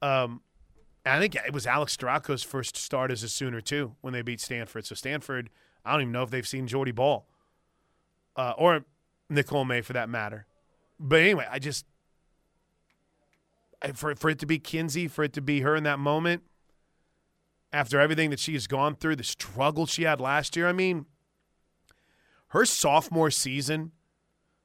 Um, 0.00 0.42
I 1.06 1.18
think 1.18 1.34
it 1.34 1.52
was 1.52 1.66
Alex 1.66 1.96
Storako's 1.96 2.42
first 2.42 2.76
start 2.76 3.10
as 3.10 3.22
a 3.22 3.28
Sooner 3.28 3.60
too 3.60 3.94
when 4.00 4.12
they 4.12 4.22
beat 4.22 4.40
Stanford. 4.40 4.86
So 4.86 4.94
Stanford, 4.94 5.50
I 5.84 5.92
don't 5.92 6.02
even 6.02 6.12
know 6.12 6.22
if 6.22 6.30
they've 6.30 6.46
seen 6.46 6.66
Jordy 6.66 6.92
Bahl 6.92 7.26
uh, 8.36 8.54
or 8.56 8.84
Nicole 9.28 9.64
May 9.64 9.80
for 9.80 9.92
that 9.92 10.08
matter. 10.08 10.46
But 10.98 11.20
anyway, 11.20 11.46
I 11.50 11.58
just 11.58 11.86
for 13.94 14.14
for 14.14 14.30
it 14.30 14.38
to 14.38 14.46
be 14.46 14.58
Kinzie, 14.58 15.08
for 15.08 15.24
it 15.24 15.32
to 15.34 15.42
be 15.42 15.60
her 15.60 15.76
in 15.76 15.84
that 15.84 15.98
moment, 15.98 16.42
after 17.72 18.00
everything 18.00 18.30
that 18.30 18.38
she 18.38 18.54
has 18.54 18.66
gone 18.66 18.94
through, 18.94 19.16
the 19.16 19.24
struggle 19.24 19.86
she 19.86 20.04
had 20.04 20.20
last 20.20 20.56
year. 20.56 20.68
I 20.68 20.72
mean, 20.72 21.06
her 22.48 22.64
sophomore 22.64 23.30
season. 23.30 23.92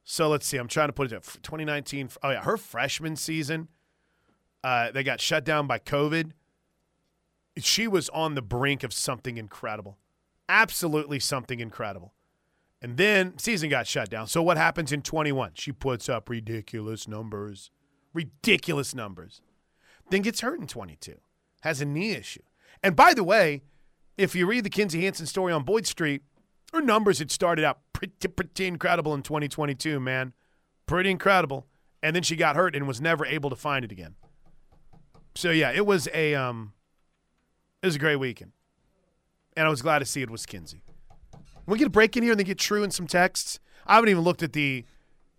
So 0.04 0.28
let's 0.28 0.46
see. 0.46 0.56
I'm 0.56 0.68
trying 0.68 0.88
to 0.88 0.92
put 0.92 1.12
it. 1.12 1.22
2019. 1.22 2.10
Oh 2.22 2.30
yeah, 2.30 2.42
her 2.42 2.56
freshman 2.56 3.16
season. 3.16 3.68
Uh, 4.62 4.90
they 4.90 5.02
got 5.02 5.20
shut 5.20 5.44
down 5.44 5.66
by 5.66 5.78
COVID. 5.78 6.32
She 7.58 7.88
was 7.88 8.08
on 8.10 8.34
the 8.34 8.42
brink 8.42 8.82
of 8.82 8.92
something 8.92 9.36
incredible, 9.36 9.98
absolutely 10.48 11.18
something 11.18 11.60
incredible. 11.60 12.14
And 12.82 12.96
then 12.96 13.36
season 13.38 13.68
got 13.68 13.86
shut 13.86 14.08
down. 14.08 14.26
So 14.26 14.42
what 14.42 14.56
happens 14.56 14.90
in 14.92 15.02
21? 15.02 15.52
She 15.54 15.72
puts 15.72 16.08
up 16.08 16.28
ridiculous 16.30 17.06
numbers, 17.06 17.70
ridiculous 18.14 18.94
numbers. 18.94 19.42
Then 20.08 20.22
gets 20.22 20.40
hurt 20.40 20.60
in 20.60 20.66
22, 20.66 21.16
has 21.60 21.80
a 21.80 21.84
knee 21.84 22.12
issue. 22.12 22.42
And 22.82 22.96
by 22.96 23.14
the 23.14 23.22
way, 23.22 23.62
if 24.16 24.34
you 24.34 24.46
read 24.46 24.64
the 24.64 24.70
Kinzie 24.70 25.02
Hansen 25.02 25.26
story 25.26 25.52
on 25.52 25.62
Boyd 25.62 25.86
Street, 25.86 26.22
her 26.72 26.80
numbers 26.80 27.18
had 27.18 27.30
started 27.30 27.64
out 27.64 27.80
pretty, 27.92 28.28
pretty 28.28 28.66
incredible 28.66 29.14
in 29.14 29.22
2022, 29.22 30.00
man. 30.00 30.32
Pretty 30.86 31.10
incredible. 31.10 31.66
And 32.02 32.16
then 32.16 32.22
she 32.22 32.36
got 32.36 32.56
hurt 32.56 32.74
and 32.74 32.88
was 32.88 33.00
never 33.00 33.26
able 33.26 33.50
to 33.50 33.56
find 33.56 33.84
it 33.84 33.92
again. 33.92 34.14
So 35.34 35.50
yeah, 35.50 35.70
it 35.70 35.86
was 35.86 36.08
a 36.12 36.34
um 36.34 36.72
it 37.82 37.86
was 37.86 37.96
a 37.96 37.98
great 37.98 38.16
weekend. 38.16 38.52
And 39.56 39.66
I 39.66 39.70
was 39.70 39.82
glad 39.82 40.00
to 40.00 40.04
see 40.04 40.22
it 40.22 40.30
was 40.30 40.46
Kinzie. 40.46 40.82
We 41.70 41.78
get 41.78 41.86
a 41.86 41.90
break 41.90 42.16
in 42.16 42.22
here 42.22 42.32
and 42.32 42.38
then 42.38 42.46
get 42.46 42.58
true 42.58 42.82
in 42.82 42.90
some 42.90 43.06
texts. 43.06 43.60
I 43.86 43.94
haven't 43.94 44.10
even 44.10 44.22
looked 44.22 44.42
at 44.42 44.52
the 44.52 44.84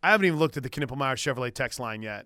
I 0.04 0.12
haven't 0.12 0.26
even 0.26 0.40
looked 0.40 0.58
at 0.58 0.64
the 0.64 0.70
Knippelmeyer 0.70 1.14
Chevrolet 1.16 1.54
text 1.54 1.80
line 1.80 2.02
yet. 2.02 2.26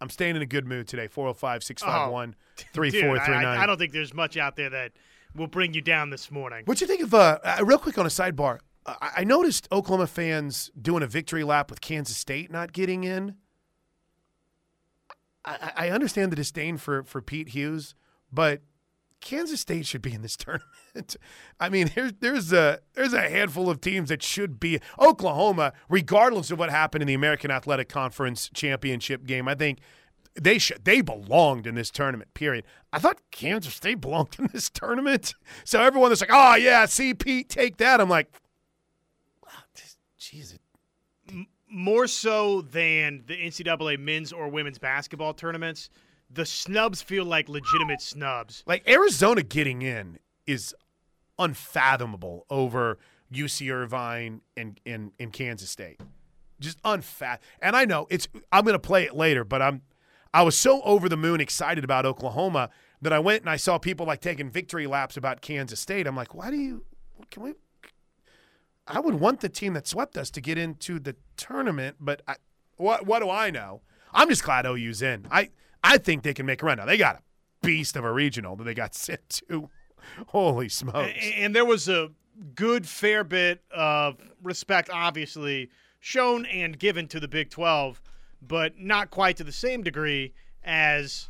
I'm 0.00 0.10
staying 0.10 0.36
in 0.36 0.42
a 0.42 0.46
good 0.46 0.66
mood 0.66 0.86
today. 0.86 1.08
405 1.08 1.64
651 1.64 2.36
Dude, 2.56 2.66
I, 2.66 2.72
3439. 2.72 3.58
I- 3.58 3.62
I 3.62 3.66
don't 3.66 3.78
think 3.78 3.92
there's 3.92 4.14
much 4.14 4.36
out 4.36 4.54
there 4.56 4.70
that 4.70 4.92
will 5.34 5.46
bring 5.48 5.74
you 5.74 5.80
down 5.80 6.10
this 6.10 6.30
morning. 6.30 6.62
What'd 6.64 6.80
you 6.80 6.86
think 6.86 7.02
of, 7.02 7.12
uh, 7.14 7.38
uh, 7.42 7.64
real 7.64 7.78
quick 7.78 7.98
on 7.98 8.06
a 8.06 8.08
sidebar, 8.08 8.58
I, 8.86 9.10
I 9.18 9.24
noticed 9.24 9.68
Oklahoma 9.72 10.06
fans 10.06 10.70
doing 10.80 11.02
a 11.02 11.06
victory 11.06 11.44
lap 11.44 11.70
with 11.70 11.80
Kansas 11.80 12.16
State 12.16 12.50
not 12.50 12.72
getting 12.72 13.04
in. 13.04 13.34
I, 15.44 15.72
I 15.76 15.90
understand 15.90 16.32
the 16.32 16.36
disdain 16.36 16.76
for, 16.76 17.02
for 17.04 17.20
Pete 17.22 17.50
Hughes, 17.50 17.94
but 18.32 18.62
Kansas 19.20 19.60
State 19.60 19.86
should 19.86 20.02
be 20.02 20.14
in 20.14 20.22
this 20.22 20.36
tournament. 20.36 21.16
I 21.58 21.68
mean, 21.68 21.90
there's 21.94 22.12
there's 22.20 22.52
a 22.52 22.80
there's 22.94 23.12
a 23.12 23.28
handful 23.28 23.68
of 23.70 23.80
teams 23.80 24.08
that 24.08 24.22
should 24.22 24.60
be 24.60 24.80
Oklahoma, 24.98 25.72
regardless 25.88 26.50
of 26.50 26.58
what 26.58 26.70
happened 26.70 27.02
in 27.02 27.08
the 27.08 27.14
American 27.14 27.50
Athletic 27.50 27.88
Conference 27.88 28.50
championship 28.54 29.24
game. 29.24 29.48
I 29.48 29.54
think 29.54 29.80
they 30.34 30.58
should 30.58 30.84
they 30.84 31.00
belonged 31.00 31.66
in 31.66 31.74
this 31.74 31.90
tournament. 31.90 32.32
Period. 32.34 32.64
I 32.92 32.98
thought 32.98 33.18
Kansas 33.30 33.74
State 33.74 34.00
belonged 34.00 34.36
in 34.38 34.48
this 34.52 34.70
tournament. 34.70 35.34
So 35.64 35.82
everyone 35.82 36.10
that's 36.10 36.20
like, 36.20 36.30
oh 36.32 36.54
yeah, 36.54 36.86
Pete, 37.18 37.48
take 37.48 37.78
that. 37.78 38.00
I'm 38.00 38.08
like, 38.08 38.30
Jesus. 40.18 40.58
more 41.70 42.06
so 42.06 42.60
than 42.60 43.22
the 43.26 43.34
NCAA 43.34 43.98
men's 43.98 44.32
or 44.32 44.48
women's 44.48 44.78
basketball 44.78 45.32
tournaments, 45.32 45.90
the 46.30 46.46
snubs 46.46 47.02
feel 47.02 47.24
like 47.24 47.48
legitimate 47.48 48.00
snubs. 48.00 48.62
Like 48.66 48.88
Arizona 48.88 49.42
getting 49.42 49.82
in 49.82 50.18
is 50.46 50.74
unfathomable 51.38 52.46
over 52.50 52.98
UC 53.32 53.72
Irvine 53.72 54.40
and 54.56 54.80
in 54.84 55.12
in 55.18 55.30
Kansas 55.30 55.70
State. 55.70 56.00
Just 56.60 56.82
unfat. 56.82 57.38
And 57.62 57.76
I 57.76 57.84
know 57.84 58.06
it's 58.10 58.28
I'm 58.52 58.64
going 58.64 58.74
to 58.74 58.78
play 58.78 59.04
it 59.04 59.14
later, 59.14 59.44
but 59.44 59.62
I'm 59.62 59.82
I 60.34 60.42
was 60.42 60.56
so 60.56 60.82
over 60.82 61.08
the 61.08 61.16
moon 61.16 61.40
excited 61.40 61.84
about 61.84 62.04
Oklahoma 62.04 62.70
that 63.00 63.12
I 63.12 63.18
went 63.18 63.42
and 63.42 63.50
I 63.50 63.56
saw 63.56 63.78
people 63.78 64.06
like 64.06 64.20
taking 64.20 64.50
victory 64.50 64.86
laps 64.86 65.16
about 65.16 65.40
Kansas 65.40 65.80
State. 65.80 66.06
I'm 66.06 66.16
like, 66.16 66.34
"Why 66.34 66.50
do 66.50 66.56
you 66.56 66.84
can 67.30 67.42
we 67.42 67.54
I 68.86 69.00
would 69.00 69.14
want 69.14 69.40
the 69.40 69.48
team 69.48 69.74
that 69.74 69.86
swept 69.86 70.16
us 70.16 70.30
to 70.30 70.40
get 70.40 70.56
into 70.56 70.98
the 70.98 71.14
tournament, 71.36 71.96
but 72.00 72.22
I, 72.26 72.36
what 72.76 73.06
what 73.06 73.20
do 73.20 73.30
I 73.30 73.50
know? 73.50 73.82
I'm 74.12 74.28
just 74.28 74.42
glad 74.42 74.66
OU's 74.66 75.02
in. 75.02 75.26
I 75.30 75.50
I 75.84 75.98
think 75.98 76.22
they 76.22 76.34
can 76.34 76.46
make 76.46 76.62
a 76.62 76.66
run. 76.66 76.78
Now 76.78 76.86
they 76.86 76.96
got 76.98 77.16
a 77.16 77.22
beast 77.62 77.96
of 77.96 78.04
a 78.04 78.12
regional 78.12 78.56
that 78.56 78.64
they 78.64 78.74
got 78.74 78.94
sent 78.94 79.42
to. 79.48 79.68
Holy 80.28 80.68
smokes! 80.68 80.96
A- 81.20 81.34
And 81.42 81.54
there 81.54 81.64
was 81.64 81.88
a 81.88 82.10
good 82.54 82.86
fair 82.86 83.24
bit 83.24 83.62
of 83.70 84.16
respect, 84.42 84.90
obviously, 84.92 85.70
shown 86.00 86.46
and 86.46 86.78
given 86.78 87.08
to 87.08 87.20
the 87.20 87.28
Big 87.28 87.50
12, 87.50 88.00
but 88.40 88.78
not 88.78 89.10
quite 89.10 89.36
to 89.38 89.44
the 89.44 89.52
same 89.52 89.82
degree 89.82 90.32
as, 90.64 91.28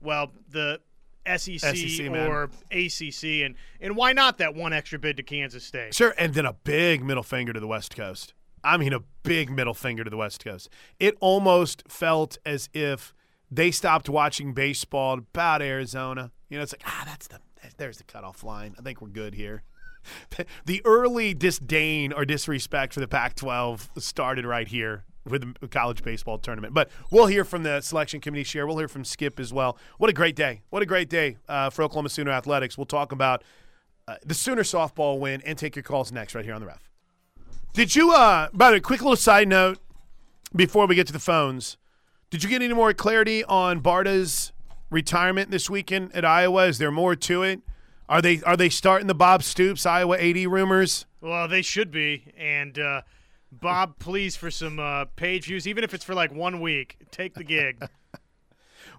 well, 0.00 0.30
the 0.50 0.80
SEC, 1.26 1.58
SEC, 1.60 2.10
or 2.10 2.50
ACC. 2.70 3.24
And, 3.44 3.54
and 3.80 3.96
why 3.96 4.12
not 4.12 4.38
that 4.38 4.54
one 4.54 4.72
extra 4.72 4.98
bid 4.98 5.16
to 5.16 5.22
Kansas 5.22 5.64
State? 5.64 5.94
Sure, 5.94 6.14
and 6.18 6.34
then 6.34 6.44
a 6.46 6.52
big 6.52 7.02
middle 7.02 7.22
finger 7.22 7.52
to 7.52 7.60
the 7.60 7.66
West 7.66 7.96
Coast. 7.96 8.34
I 8.62 8.76
mean, 8.76 8.92
a 8.92 9.00
big 9.22 9.50
middle 9.50 9.74
finger 9.74 10.04
to 10.04 10.10
the 10.10 10.16
West 10.16 10.44
Coast. 10.44 10.68
It 11.00 11.16
almost 11.20 11.84
felt 11.88 12.38
as 12.44 12.68
if 12.74 13.14
they 13.52 13.70
stopped 13.70 14.08
watching 14.08 14.54
baseball 14.54 15.18
about 15.18 15.60
Arizona. 15.60 16.32
You 16.48 16.56
know, 16.56 16.62
it's 16.62 16.72
like 16.72 16.82
ah, 16.86 17.02
that's 17.06 17.28
the 17.28 17.38
there's 17.76 17.98
the 17.98 18.04
cutoff 18.04 18.42
line. 18.42 18.74
I 18.78 18.82
think 18.82 19.00
we're 19.00 19.08
good 19.08 19.34
here. 19.34 19.62
the 20.66 20.82
early 20.84 21.34
disdain 21.34 22.12
or 22.12 22.24
disrespect 22.24 22.92
for 22.92 22.98
the 22.98 23.06
Pac-12 23.06 24.00
started 24.02 24.44
right 24.44 24.66
here 24.66 25.04
with 25.24 25.54
the 25.60 25.68
college 25.68 26.02
baseball 26.02 26.38
tournament. 26.38 26.74
But 26.74 26.90
we'll 27.12 27.26
hear 27.26 27.44
from 27.44 27.62
the 27.62 27.80
selection 27.80 28.20
committee 28.20 28.42
share. 28.42 28.66
We'll 28.66 28.78
hear 28.78 28.88
from 28.88 29.04
Skip 29.04 29.38
as 29.38 29.52
well. 29.52 29.78
What 29.98 30.10
a 30.10 30.12
great 30.12 30.34
day! 30.34 30.62
What 30.70 30.82
a 30.82 30.86
great 30.86 31.08
day 31.08 31.36
uh, 31.48 31.70
for 31.70 31.82
Oklahoma 31.84 32.08
Sooner 32.08 32.32
athletics. 32.32 32.76
We'll 32.76 32.86
talk 32.86 33.12
about 33.12 33.44
uh, 34.08 34.16
the 34.24 34.34
Sooner 34.34 34.62
softball 34.62 35.20
win 35.20 35.42
and 35.42 35.56
take 35.56 35.76
your 35.76 35.84
calls 35.84 36.10
next 36.10 36.34
right 36.34 36.44
here 36.44 36.54
on 36.54 36.60
the 36.60 36.66
ref. 36.66 36.90
Did 37.74 37.94
you? 37.94 38.12
Uh, 38.12 38.48
by 38.52 38.70
the 38.70 38.76
way, 38.76 38.80
quick 38.80 39.02
little 39.02 39.14
side 39.14 39.46
note 39.46 39.78
before 40.56 40.86
we 40.86 40.94
get 40.94 41.06
to 41.06 41.12
the 41.12 41.20
phones. 41.20 41.76
Did 42.32 42.42
you 42.42 42.48
get 42.48 42.62
any 42.62 42.72
more 42.72 42.94
clarity 42.94 43.44
on 43.44 43.80
Barta's 43.80 44.52
retirement 44.88 45.50
this 45.50 45.68
weekend 45.68 46.16
at 46.16 46.24
Iowa? 46.24 46.64
Is 46.64 46.78
there 46.78 46.90
more 46.90 47.14
to 47.14 47.42
it? 47.42 47.60
Are 48.08 48.22
they 48.22 48.40
are 48.44 48.56
they 48.56 48.70
starting 48.70 49.06
the 49.06 49.14
Bob 49.14 49.42
Stoops 49.42 49.84
Iowa 49.84 50.16
AD 50.16 50.46
rumors? 50.46 51.04
Well, 51.20 51.46
they 51.46 51.60
should 51.60 51.90
be. 51.90 52.32
And 52.38 52.78
uh, 52.78 53.02
Bob, 53.52 53.96
please, 53.98 54.34
for 54.34 54.50
some 54.50 54.78
uh, 54.78 55.04
page 55.14 55.44
views, 55.44 55.68
even 55.68 55.84
if 55.84 55.92
it's 55.92 56.04
for 56.04 56.14
like 56.14 56.32
one 56.32 56.62
week, 56.62 56.96
take 57.10 57.34
the 57.34 57.44
gig. 57.44 57.86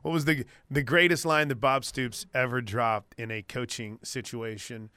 What 0.04 0.12
was 0.12 0.26
the 0.26 0.46
the 0.70 0.84
greatest 0.84 1.26
line 1.26 1.48
that 1.48 1.62
Bob 1.62 1.86
Stoops 1.86 2.26
ever 2.34 2.60
dropped 2.62 3.18
in 3.18 3.32
a 3.32 3.42
coaching 3.42 4.00
situation 4.04 4.90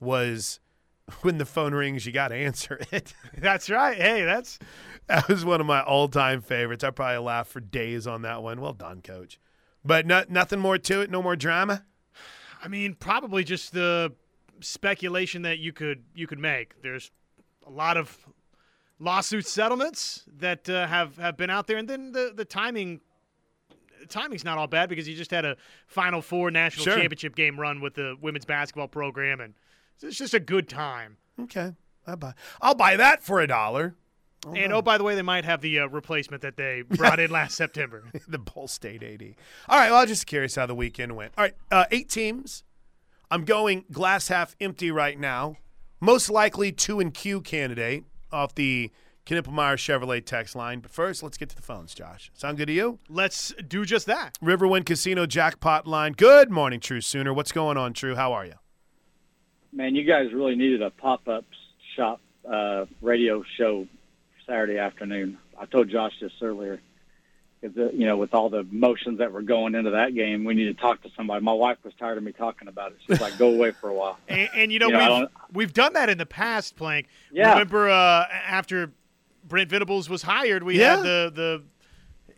was 0.00 0.58
when 1.22 1.38
the 1.38 1.44
phone 1.46 1.74
rings, 1.74 2.06
you 2.06 2.12
got 2.12 2.28
to 2.28 2.34
answer 2.34 2.78
it. 2.92 3.14
That's 3.36 3.68
right. 3.70 3.96
Hey, 3.96 4.24
that's 4.24 4.58
That 5.06 5.28
was 5.28 5.44
one 5.44 5.60
of 5.60 5.66
my 5.66 5.82
all 5.82 6.08
time 6.08 6.40
favorites. 6.40 6.82
I 6.82 6.90
probably 6.90 7.18
laughed 7.18 7.50
for 7.50 7.60
days 7.60 8.06
on 8.06 8.22
that 8.22 8.42
one. 8.42 8.60
Well 8.60 8.72
done, 8.72 9.02
coach. 9.02 9.38
But 9.84 10.06
no, 10.06 10.24
nothing 10.30 10.60
more 10.60 10.78
to 10.78 11.00
it. 11.02 11.10
No 11.10 11.22
more 11.22 11.36
drama. 11.36 11.84
I 12.62 12.68
mean, 12.68 12.94
probably 12.94 13.44
just 13.44 13.74
the 13.74 14.14
speculation 14.60 15.42
that 15.42 15.58
you 15.58 15.74
could 15.74 16.04
you 16.14 16.26
could 16.26 16.38
make. 16.38 16.80
There's 16.82 17.10
a 17.66 17.70
lot 17.70 17.98
of 17.98 18.16
lawsuit 18.98 19.46
settlements 19.46 20.22
that 20.38 20.70
uh, 20.70 20.86
have 20.86 21.18
have 21.18 21.36
been 21.36 21.50
out 21.50 21.66
there, 21.66 21.76
and 21.76 21.86
then 21.88 22.12
the 22.12 22.32
the 22.34 22.46
timing. 22.46 23.00
Timing's 24.08 24.44
not 24.44 24.56
all 24.58 24.66
bad 24.66 24.88
because 24.88 25.06
you 25.08 25.14
just 25.16 25.30
had 25.30 25.44
a 25.44 25.56
Final 25.86 26.20
Four 26.22 26.50
national 26.50 26.84
Sure. 26.84 26.96
championship 26.96 27.34
game 27.36 27.58
run 27.60 27.80
with 27.82 27.94
the 27.94 28.16
women's 28.22 28.44
basketball 28.46 28.88
program, 28.88 29.40
and 29.40 29.54
it's 30.02 30.16
just 30.16 30.34
a 30.34 30.40
good 30.40 30.68
time. 30.68 31.16
Okay, 31.40 31.72
I 32.06 32.14
buy. 32.14 32.34
I'll 32.60 32.74
buy 32.74 32.96
that 32.96 33.22
for 33.22 33.40
a 33.40 33.46
dollar. 33.46 33.94
and 34.54 34.72
oh, 34.72 34.82
by 34.82 34.98
the 34.98 35.04
way, 35.04 35.14
they 35.14 35.22
might 35.22 35.44
have 35.44 35.60
the 35.60 35.80
uh, 35.80 35.86
replacement 35.86 36.42
that 36.42 36.56
they 36.56 36.82
brought 36.88 37.18
in 37.18 37.30
last 37.30 37.56
September. 37.56 38.04
the 38.28 38.38
Ball 38.38 38.68
State 38.68 39.02
AD. 39.02 39.34
All 39.68 39.78
right. 39.78 39.90
Well, 39.90 40.00
I'm 40.00 40.08
just 40.08 40.26
curious 40.26 40.54
how 40.54 40.66
the 40.66 40.74
weekend 40.74 41.16
went. 41.16 41.32
All 41.36 41.44
right. 41.44 41.54
Uh, 41.70 41.86
eight 41.90 42.08
teams. 42.10 42.62
I'm 43.30 43.44
going 43.44 43.84
glass 43.90 44.28
half 44.28 44.54
empty 44.60 44.90
right 44.90 45.18
now. 45.18 45.56
Most 46.00 46.28
likely 46.28 46.70
two 46.70 47.00
and 47.00 47.12
Q 47.12 47.40
candidate 47.40 48.04
off 48.30 48.54
the 48.54 48.90
Knippelmeyer 49.26 49.76
Chevrolet 49.76 50.24
text 50.24 50.54
line. 50.54 50.80
But 50.80 50.90
first, 50.90 51.22
let's 51.22 51.38
get 51.38 51.48
to 51.48 51.56
the 51.56 51.62
phones, 51.62 51.94
Josh. 51.94 52.30
Sound 52.34 52.58
good 52.58 52.66
to 52.66 52.72
you? 52.72 52.98
Let's 53.08 53.54
do 53.66 53.84
just 53.84 54.06
that. 54.06 54.38
Riverwind 54.42 54.84
Casino 54.84 55.24
jackpot 55.26 55.86
line. 55.86 56.12
Good 56.12 56.50
morning, 56.50 56.80
True 56.80 57.00
Sooner. 57.00 57.32
What's 57.32 57.52
going 57.52 57.76
on, 57.76 57.94
True? 57.94 58.14
How 58.16 58.32
are 58.34 58.44
you? 58.44 58.54
Man, 59.74 59.94
you 59.94 60.04
guys 60.04 60.32
really 60.32 60.54
needed 60.54 60.82
a 60.82 60.90
pop-up 60.90 61.44
shop 61.96 62.20
uh, 62.48 62.86
radio 63.02 63.42
show 63.56 63.86
Saturday 64.46 64.78
afternoon. 64.78 65.38
I 65.58 65.66
told 65.66 65.88
Josh 65.88 66.12
this 66.20 66.32
earlier. 66.42 66.80
'Cause, 67.62 67.72
uh, 67.78 67.90
you 67.92 68.04
know, 68.04 68.18
with 68.18 68.34
all 68.34 68.50
the 68.50 68.58
emotions 68.58 69.18
that 69.20 69.32
were 69.32 69.40
going 69.40 69.74
into 69.74 69.92
that 69.92 70.14
game, 70.14 70.44
we 70.44 70.52
need 70.52 70.66
to 70.66 70.74
talk 70.74 71.02
to 71.02 71.08
somebody. 71.16 71.42
My 71.42 71.52
wife 71.54 71.78
was 71.82 71.94
tired 71.98 72.18
of 72.18 72.24
me 72.24 72.32
talking 72.32 72.68
about 72.68 72.92
it. 72.92 72.98
She's 73.06 73.20
like, 73.22 73.38
"Go 73.38 73.54
away 73.54 73.70
for 73.70 73.88
a 73.88 73.94
while." 73.94 74.18
And, 74.28 74.50
and 74.54 74.72
you 74.72 74.78
know, 74.78 74.88
You 74.88 74.92
know, 74.92 75.18
we've 75.20 75.28
we've 75.54 75.72
done 75.72 75.94
that 75.94 76.10
in 76.10 76.18
the 76.18 76.26
past, 76.26 76.76
Plank. 76.76 77.06
Yeah. 77.32 77.52
Remember 77.52 77.88
uh, 77.88 78.26
after 78.46 78.92
Brent 79.48 79.70
Venables 79.70 80.10
was 80.10 80.20
hired, 80.22 80.62
we 80.62 80.78
Yeah. 80.78 80.96
had 80.96 81.04
the 81.04 81.32
the 81.34 81.62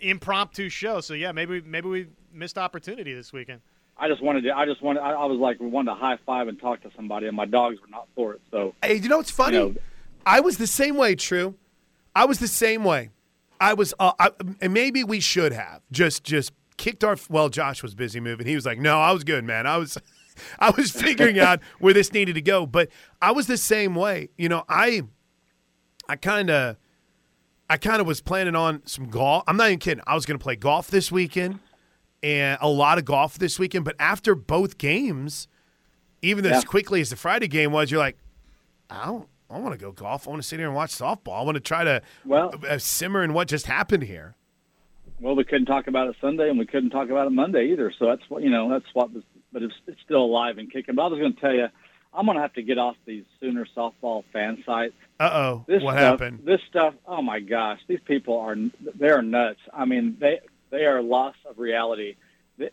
impromptu 0.08 0.68
show. 0.68 1.00
So 1.00 1.12
yeah, 1.14 1.32
maybe 1.32 1.60
maybe 1.60 1.88
we 1.88 2.06
missed 2.32 2.56
opportunity 2.56 3.12
this 3.12 3.32
weekend. 3.32 3.62
I 3.98 4.08
just 4.08 4.22
wanted 4.22 4.42
to. 4.42 4.56
I 4.56 4.66
just 4.66 4.82
wanted. 4.82 5.00
I, 5.00 5.12
I 5.12 5.24
was 5.24 5.38
like 5.38 5.58
we 5.60 5.66
wanted 5.66 5.92
to 5.92 5.96
high 5.96 6.18
five 6.26 6.48
and 6.48 6.60
talk 6.60 6.82
to 6.82 6.90
somebody, 6.96 7.26
and 7.26 7.36
my 7.36 7.46
dogs 7.46 7.80
were 7.80 7.88
not 7.88 8.06
for 8.14 8.34
it. 8.34 8.40
So 8.50 8.74
Hey, 8.82 8.96
you 8.96 9.08
know 9.08 9.16
what's 9.18 9.30
funny? 9.30 9.56
You 9.56 9.68
know- 9.70 9.74
I 10.26 10.40
was 10.40 10.58
the 10.58 10.66
same 10.66 10.96
way. 10.96 11.14
True, 11.14 11.54
I 12.14 12.24
was 12.24 12.38
the 12.40 12.48
same 12.48 12.82
way. 12.84 13.10
I 13.60 13.72
was, 13.74 13.94
uh, 13.98 14.12
I, 14.18 14.32
and 14.60 14.74
maybe 14.74 15.02
we 15.04 15.20
should 15.20 15.52
have 15.52 15.80
just 15.92 16.24
just 16.24 16.52
kicked 16.76 17.04
our. 17.04 17.16
Well, 17.30 17.48
Josh 17.48 17.82
was 17.82 17.94
busy 17.94 18.20
moving. 18.20 18.46
He 18.46 18.54
was 18.54 18.66
like, 18.66 18.78
"No, 18.78 19.00
I 19.00 19.12
was 19.12 19.24
good, 19.24 19.44
man. 19.44 19.66
I 19.66 19.76
was, 19.78 19.96
I 20.58 20.70
was 20.70 20.90
figuring 20.90 21.38
out 21.38 21.60
where 21.78 21.94
this 21.94 22.12
needed 22.12 22.34
to 22.34 22.42
go." 22.42 22.66
But 22.66 22.88
I 23.22 23.30
was 23.32 23.46
the 23.46 23.56
same 23.56 23.94
way. 23.94 24.28
You 24.36 24.48
know, 24.50 24.64
I, 24.68 25.02
I 26.08 26.16
kind 26.16 26.50
of, 26.50 26.76
I 27.70 27.76
kind 27.78 28.00
of 28.00 28.06
was 28.06 28.20
planning 28.20 28.54
on 28.56 28.82
some 28.84 29.08
golf. 29.08 29.44
I'm 29.46 29.56
not 29.56 29.68
even 29.68 29.78
kidding. 29.78 30.04
I 30.06 30.14
was 30.16 30.26
going 30.26 30.38
to 30.38 30.42
play 30.42 30.56
golf 30.56 30.88
this 30.88 31.10
weekend, 31.10 31.60
and 32.26 32.58
a 32.60 32.68
lot 32.68 32.98
of 32.98 33.04
golf 33.04 33.38
this 33.38 33.56
weekend. 33.58 33.84
But 33.84 33.94
after 34.00 34.34
both 34.34 34.78
games, 34.78 35.46
even 36.22 36.44
Yeah. 36.44 36.56
as 36.56 36.64
quickly 36.64 37.00
as 37.00 37.10
the 37.10 37.16
Friday 37.16 37.46
game 37.46 37.70
was, 37.70 37.90
you're 37.90 38.00
like, 38.00 38.16
I 38.90 39.06
don't. 39.06 39.28
I 39.48 39.58
want 39.60 39.74
to 39.74 39.78
go 39.78 39.92
golf. 39.92 40.26
I 40.26 40.30
want 40.30 40.42
to 40.42 40.48
sit 40.48 40.58
here 40.58 40.66
and 40.66 40.74
watch 40.74 40.90
softball. 40.90 41.38
I 41.40 41.42
want 41.44 41.54
to 41.54 41.60
try 41.60 41.84
to 41.84 42.02
Well- 42.24 42.52
uh, 42.68 42.78
simmer 42.78 43.22
in 43.22 43.32
what 43.32 43.46
just 43.46 43.66
happened 43.66 44.02
here. 44.02 44.34
well, 45.20 45.36
we 45.36 45.44
couldn't 45.44 45.66
talk 45.66 45.86
about 45.86 46.08
it 46.08 46.16
Sunday, 46.20 46.50
and 46.50 46.58
we 46.58 46.66
couldn't 46.66 46.90
talk 46.90 47.08
about 47.10 47.28
it 47.28 47.30
Monday 47.30 47.70
either. 47.72 47.92
So 47.96 48.06
that's 48.06 48.28
what 48.28 48.42
you 48.42 48.50
know. 48.50 48.68
That's 48.68 48.84
what 48.92 49.12
was. 49.12 49.22
But 49.52 49.62
it's, 49.62 49.74
it's 49.86 50.00
still 50.04 50.22
alive 50.24 50.58
and 50.58 50.70
kicking. 50.70 50.96
But 50.96 51.02
I 51.04 51.06
was 51.08 51.18
going 51.20 51.32
to 51.32 51.40
tell 51.40 51.54
you, 51.54 51.68
I'm 52.12 52.26
going 52.26 52.36
to 52.36 52.42
have 52.42 52.52
to 52.54 52.62
get 52.62 52.76
off 52.76 52.96
these 53.06 53.24
Sooner 53.40 53.64
softball 53.76 54.24
fan 54.32 54.62
sites. 54.66 54.92
Uh 55.20 55.30
oh. 55.32 55.64
This 55.68 55.82
What 55.82 55.92
stuff, 55.92 56.20
happened? 56.20 56.40
This 56.44 56.60
stuff. 56.68 56.94
Oh 57.06 57.22
my 57.22 57.38
gosh, 57.40 57.78
these 57.86 58.00
people 58.04 58.36
are 58.40 58.56
they 58.98 59.08
are 59.10 59.22
nuts. 59.22 59.60
I 59.72 59.84
mean, 59.84 60.16
they 60.20 60.40
they 60.70 60.84
are 60.84 61.02
lost 61.02 61.38
of 61.48 61.58
reality. 61.58 62.16
They, 62.58 62.70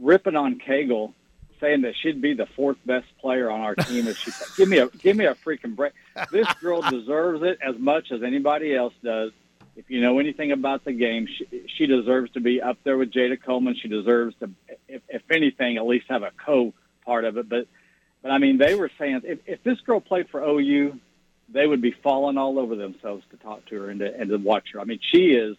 ripping 0.00 0.36
on 0.36 0.58
Cagle, 0.58 1.14
saying 1.60 1.82
that 1.82 1.94
she'd 2.00 2.20
be 2.20 2.34
the 2.34 2.46
fourth 2.46 2.76
best 2.84 3.06
player 3.20 3.50
on 3.50 3.60
our 3.60 3.74
team 3.74 4.06
if 4.06 4.16
she 4.18 4.30
give 4.56 4.68
me 4.68 4.78
a 4.78 4.88
give 4.88 5.16
me 5.16 5.26
a 5.26 5.34
freaking 5.34 5.74
break. 5.74 5.92
This 6.30 6.46
girl 6.60 6.82
deserves 6.82 7.42
it 7.42 7.58
as 7.66 7.76
much 7.78 8.12
as 8.12 8.22
anybody 8.22 8.74
else 8.74 8.94
does. 9.02 9.32
If 9.76 9.90
you 9.90 10.00
know 10.00 10.18
anything 10.18 10.50
about 10.50 10.84
the 10.84 10.92
game, 10.92 11.28
she, 11.28 11.64
she 11.76 11.86
deserves 11.86 12.32
to 12.32 12.40
be 12.40 12.60
up 12.60 12.78
there 12.82 12.96
with 12.96 13.12
Jayda 13.12 13.40
Coleman. 13.40 13.76
She 13.80 13.86
deserves 13.86 14.34
to, 14.40 14.50
if, 14.88 15.02
if 15.08 15.22
anything, 15.30 15.76
at 15.76 15.86
least 15.86 16.06
have 16.08 16.24
a 16.24 16.32
co 16.44 16.74
part 17.04 17.24
of 17.24 17.38
it. 17.38 17.48
But 17.48 17.68
but 18.22 18.30
I 18.32 18.38
mean, 18.38 18.58
they 18.58 18.74
were 18.74 18.90
saying 18.98 19.22
if, 19.24 19.38
if 19.46 19.62
this 19.62 19.80
girl 19.80 20.00
played 20.00 20.28
for 20.30 20.42
OU, 20.42 20.98
they 21.48 21.66
would 21.66 21.80
be 21.80 21.92
falling 22.02 22.36
all 22.36 22.58
over 22.58 22.76
themselves 22.76 23.24
to 23.30 23.36
talk 23.36 23.64
to 23.66 23.80
her 23.80 23.90
and 23.90 24.00
to, 24.00 24.14
and 24.14 24.30
to 24.30 24.36
watch 24.36 24.72
her. 24.72 24.80
I 24.80 24.84
mean, 24.84 25.00
she 25.12 25.30
is 25.30 25.56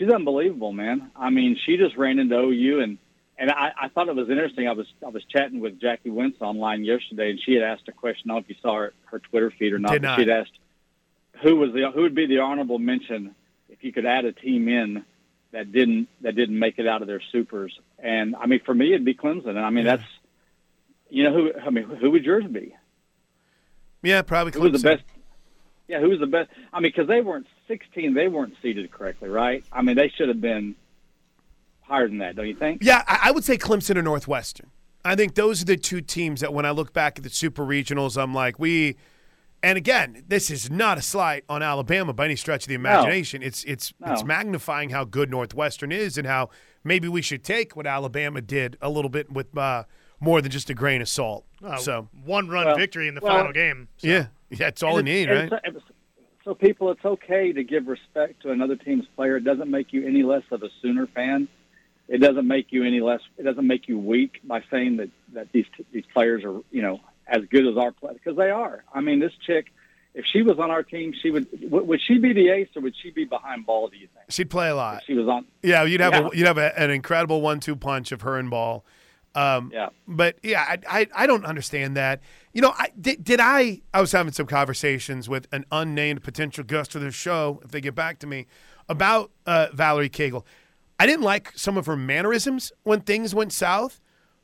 she's 0.00 0.10
unbelievable, 0.10 0.72
man. 0.72 1.10
I 1.14 1.30
mean, 1.30 1.56
she 1.66 1.76
just 1.76 1.96
ran 1.96 2.18
into 2.18 2.36
OU 2.36 2.80
and 2.80 2.98
and 3.38 3.50
I, 3.50 3.72
I 3.80 3.88
thought 3.88 4.08
it 4.08 4.14
was 4.14 4.28
interesting. 4.28 4.68
I 4.68 4.72
was 4.72 4.86
I 5.04 5.08
was 5.08 5.22
chatting 5.24 5.60
with 5.60 5.80
Jackie 5.80 6.10
Wentz 6.10 6.38
online 6.40 6.84
yesterday, 6.84 7.30
and 7.30 7.40
she 7.40 7.54
had 7.54 7.62
asked 7.62 7.88
a 7.88 7.92
question. 7.92 8.30
I 8.30 8.34
don't 8.34 8.42
know 8.42 8.44
if 8.50 8.56
you 8.56 8.56
saw 8.60 8.76
her, 8.76 8.92
her 9.06 9.18
Twitter 9.18 9.50
feed 9.58 9.72
or 9.72 9.78
not. 9.78 9.92
Did 9.92 10.02
not. 10.02 10.18
She'd 10.18 10.28
asked 10.28 10.52
who 11.42 11.56
was 11.56 11.72
the 11.72 11.90
who 11.94 12.02
would 12.02 12.14
be 12.14 12.26
the 12.26 12.40
honorable 12.40 12.78
mention 12.78 13.34
if 13.70 13.82
you 13.84 13.92
could 13.92 14.04
add 14.04 14.24
a 14.26 14.32
team 14.32 14.68
in 14.68 15.04
that 15.52 15.72
didn't 15.72 16.08
that 16.20 16.34
didn't 16.36 16.58
make 16.58 16.78
it 16.78 16.86
out 16.86 17.00
of 17.02 17.08
their 17.08 17.22
supers. 17.32 17.72
And 17.98 18.36
I 18.36 18.46
mean, 18.46 18.60
for 18.64 18.74
me, 18.74 18.88
it'd 18.92 19.04
be 19.06 19.14
Clemson. 19.14 19.48
And 19.50 19.60
I 19.60 19.70
mean, 19.70 19.86
Yeah. 19.86 19.96
that's 19.96 20.08
you 21.08 21.24
know 21.24 21.32
who 21.32 21.52
I 21.66 21.70
mean, 21.70 21.84
who 21.84 22.10
would 22.10 22.24
yours 22.24 22.44
be? 22.46 22.74
Yeah, 24.02 24.20
probably 24.22 24.52
Who 24.52 24.60
was 24.70 24.82
the 24.82 24.86
Clemson. 24.88 24.96
best? 24.98 25.04
Yeah, 25.90 25.98
who 26.00 26.08
was 26.10 26.20
the 26.20 26.26
best? 26.26 26.50
I 26.72 26.78
mean, 26.80 26.92
because 26.94 27.08
they 27.08 27.20
weren't 27.20 27.46
16, 27.66 28.14
they 28.14 28.28
weren't 28.28 28.54
seated 28.62 28.90
correctly, 28.92 29.28
right? 29.28 29.64
I 29.72 29.82
mean, 29.82 29.96
they 29.96 30.08
should 30.16 30.28
have 30.28 30.40
been 30.40 30.76
higher 31.82 32.06
than 32.08 32.18
that, 32.18 32.36
don't 32.36 32.46
you 32.46 32.54
think? 32.54 32.82
Yeah, 32.84 33.02
I, 33.08 33.18
I 33.24 33.30
would 33.32 33.44
say 33.44 33.58
Clemson 33.58 33.96
or 33.96 34.02
Northwestern. 34.02 34.70
I 35.04 35.16
think 35.16 35.34
those 35.34 35.62
are 35.62 35.64
the 35.64 35.76
two 35.76 36.00
teams 36.00 36.40
that 36.42 36.52
when 36.54 36.64
I 36.64 36.70
look 36.70 36.92
back 36.92 37.18
at 37.18 37.24
the 37.24 37.30
super 37.30 37.64
regionals, 37.64 38.20
I'm 38.20 38.32
like, 38.34 38.58
we. 38.58 38.96
And 39.62 39.76
again, 39.76 40.24
this 40.26 40.50
is 40.50 40.70
not 40.70 40.96
a 40.96 41.02
slight 41.02 41.44
on 41.48 41.62
Alabama 41.62 42.12
by 42.14 42.24
any 42.26 42.36
stretch 42.36 42.64
of 42.64 42.68
the 42.68 42.74
imagination. 42.74 43.42
It's 43.42 43.62
it's 43.64 43.92
it's 44.06 44.20
No. 44.22 44.26
magnifying 44.26 44.88
how 44.90 45.04
good 45.04 45.30
Northwestern 45.30 45.92
is 45.92 46.16
and 46.16 46.26
how 46.26 46.48
maybe 46.84 47.08
we 47.08 47.20
should 47.20 47.44
take 47.44 47.76
what 47.76 47.86
Alabama 47.86 48.40
did 48.40 48.78
a 48.80 48.88
little 48.88 49.10
bit 49.10 49.30
with 49.30 49.54
uh, 49.58 49.84
more 50.18 50.40
than 50.40 50.50
just 50.50 50.70
a 50.70 50.74
grain 50.74 51.02
of 51.02 51.08
salt. 51.10 51.44
Uh, 51.62 51.76
so 51.76 52.08
one 52.24 52.48
run 52.48 52.66
Well- 52.68 52.76
victory 52.76 53.06
in 53.08 53.14
the 53.14 53.20
well- 53.22 53.36
final 53.36 53.52
game. 53.52 53.88
So. 53.98 54.06
yeah, 54.08 54.26
yeah, 54.50 54.68
it's 54.68 54.82
all 54.82 54.92
you 54.92 54.98
And 54.98 55.06
need, 55.06 55.28
it's- 55.30 55.50
right? 55.50 55.62
So, 55.72 55.80
so 56.44 56.54
people, 56.54 56.90
it's 56.90 57.04
okay 57.04 57.52
to 57.52 57.62
give 57.62 57.86
respect 57.86 58.42
to 58.42 58.50
another 58.50 58.74
team's 58.76 59.06
player. 59.16 59.36
It 59.36 59.44
doesn't 59.44 59.70
make 59.70 59.92
you 59.92 60.06
any 60.06 60.22
less 60.22 60.42
of 60.50 60.62
a 60.62 60.68
Sooner 60.82 61.06
fan. 61.06 61.48
It 62.08 62.18
doesn't 62.18 62.46
make 62.48 62.72
you 62.72 62.82
any 62.82 63.00
less. 63.00 63.20
It 63.38 63.44
doesn't 63.44 63.66
make 63.66 63.88
you 63.88 63.98
weak 63.98 64.40
by 64.42 64.62
saying 64.70 64.96
that 64.96 65.10
that 65.34 65.52
these 65.52 65.66
these 65.92 66.04
players 66.12 66.42
are 66.44 66.60
you 66.72 66.82
know 66.82 66.98
as 67.28 67.44
good 67.50 67.66
as 67.68 67.76
our 67.76 67.92
players 67.92 68.16
because 68.16 68.36
they 68.36 68.50
are. 68.50 68.82
I 68.92 69.00
mean, 69.00 69.20
this 69.20 69.32
chick, 69.46 69.66
if 70.14 70.24
she 70.24 70.42
was 70.42 70.58
on 70.58 70.72
our 70.72 70.82
team, 70.82 71.14
she 71.22 71.30
would 71.30 71.46
would 71.70 71.86
would 71.86 72.00
she 72.00 72.18
be 72.18 72.32
the 72.32 72.48
ace 72.48 72.68
or 72.74 72.82
would 72.82 72.96
she 73.00 73.10
be 73.12 73.26
behind 73.26 73.64
Bahl? 73.64 73.86
Do 73.88 73.96
you 73.96 74.08
think? 74.12 74.24
She'd 74.30 74.50
play 74.50 74.70
a 74.70 74.74
lot. 74.74 75.02
If 75.02 75.04
she 75.06 75.14
was 75.14 75.28
on. 75.28 75.44
Yeah, 75.62 75.84
you'd 75.84 76.00
have 76.00 76.12
Yeah. 76.14 76.26
A, 76.32 76.36
you'd 76.36 76.46
have 76.48 76.58
a, 76.58 76.76
an 76.76 76.90
incredible 76.90 77.42
one-two 77.42 77.76
punch 77.76 78.10
of 78.10 78.22
her 78.22 78.36
and 78.38 78.50
Bahl. 78.50 78.84
Um, 79.34 79.70
Yeah. 79.72 79.88
But 80.08 80.38
yeah, 80.42 80.62
I, 80.68 80.78
I 81.00 81.06
I 81.14 81.26
don't 81.26 81.44
understand 81.44 81.96
that. 81.96 82.20
You 82.52 82.62
know, 82.62 82.74
I 82.76 82.88
did, 83.00 83.22
did 83.22 83.38
I 83.40 83.80
I 83.94 84.00
was 84.00 84.12
having 84.12 84.32
some 84.32 84.46
conversations 84.46 85.28
with 85.28 85.46
an 85.52 85.64
unnamed 85.70 86.22
potential 86.22 86.64
guest 86.64 86.94
of 86.94 87.02
the 87.02 87.10
show 87.12 87.60
if 87.64 87.70
they 87.70 87.80
get 87.80 87.94
back 87.94 88.18
to 88.20 88.26
me 88.26 88.46
about 88.88 89.30
uh, 89.46 89.68
Valerie 89.72 90.10
Cagle. 90.10 90.44
I 90.98 91.06
didn't 91.06 91.22
like 91.22 91.52
some 91.56 91.76
of 91.78 91.86
her 91.86 91.96
mannerisms 91.96 92.72
when 92.82 93.00
things 93.02 93.34
went 93.34 93.52
south, 93.52 94.00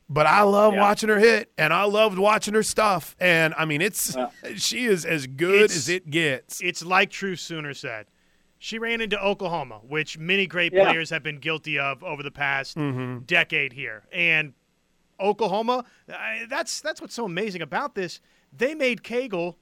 but 0.09 0.25
I 0.25 0.41
love 0.43 0.73
Yeah. 0.73 0.79
watching 0.81 1.09
her 1.09 1.19
hit 1.19 1.51
and 1.57 1.73
I 1.73 1.83
loved 1.83 2.17
watching 2.17 2.53
her 2.53 2.63
stuff. 2.63 3.15
And 3.19 3.53
I 3.57 3.65
mean, 3.65 3.81
it's 3.81 4.15
Yeah. 4.15 4.29
she 4.55 4.85
is 4.85 5.03
as 5.05 5.27
good 5.27 5.55
It's- 5.65 5.75
as 5.77 5.89
it 5.89 6.09
gets. 6.09 6.61
It's 6.61 6.83
like 6.83 7.09
True 7.11 7.35
Sooner 7.35 7.73
said. 7.73 8.07
She 8.59 8.79
ran 8.79 9.01
into 9.01 9.21
Oklahoma, 9.21 9.81
which 9.87 10.17
many 10.17 10.47
great 10.47 10.73
Yeah. 10.73 10.85
players 10.85 11.11
have 11.11 11.21
been 11.21 11.37
guilty 11.39 11.77
of 11.77 12.03
over 12.03 12.23
the 12.23 12.31
past 12.31 12.75
Mm-hmm. 12.77 13.19
decade 13.25 13.73
here. 13.73 14.05
And 14.11 14.53
Oklahoma, 15.19 15.85
I, 16.09 16.45
that's 16.49 16.81
that's 16.81 17.01
what's 17.01 17.13
so 17.13 17.25
amazing 17.25 17.61
about 17.61 17.95
this. 17.95 18.19
They 18.55 18.75
made 18.75 19.03
Cagle 19.03 19.55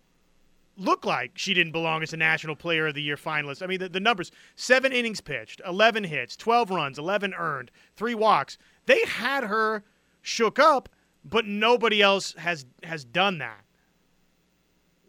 look 0.77 1.05
like 1.05 1.31
she 1.35 1.53
didn't 1.53 1.71
belong 1.71 2.03
as 2.03 2.13
a 2.13 2.17
National 2.17 2.55
Player 2.55 2.87
of 2.87 2.95
the 2.95 3.01
Year 3.01 3.15
finalist. 3.15 3.61
I 3.63 3.67
mean, 3.67 3.79
the, 3.79 3.89
the 3.89 3.99
numbers: 3.99 4.31
seven 4.55 4.91
innings 4.91 5.21
pitched, 5.21 5.61
eleven 5.65 6.03
hits, 6.03 6.35
twelve 6.35 6.69
runs, 6.69 6.99
eleven 6.99 7.33
earned, 7.33 7.71
three 7.95 8.15
walks. 8.15 8.57
They 8.85 9.03
had 9.05 9.45
her 9.45 9.83
shook 10.21 10.59
up, 10.59 10.89
but 11.23 11.45
nobody 11.45 12.01
else 12.01 12.33
has 12.37 12.65
has 12.83 13.05
done 13.05 13.37
that. 13.39 13.63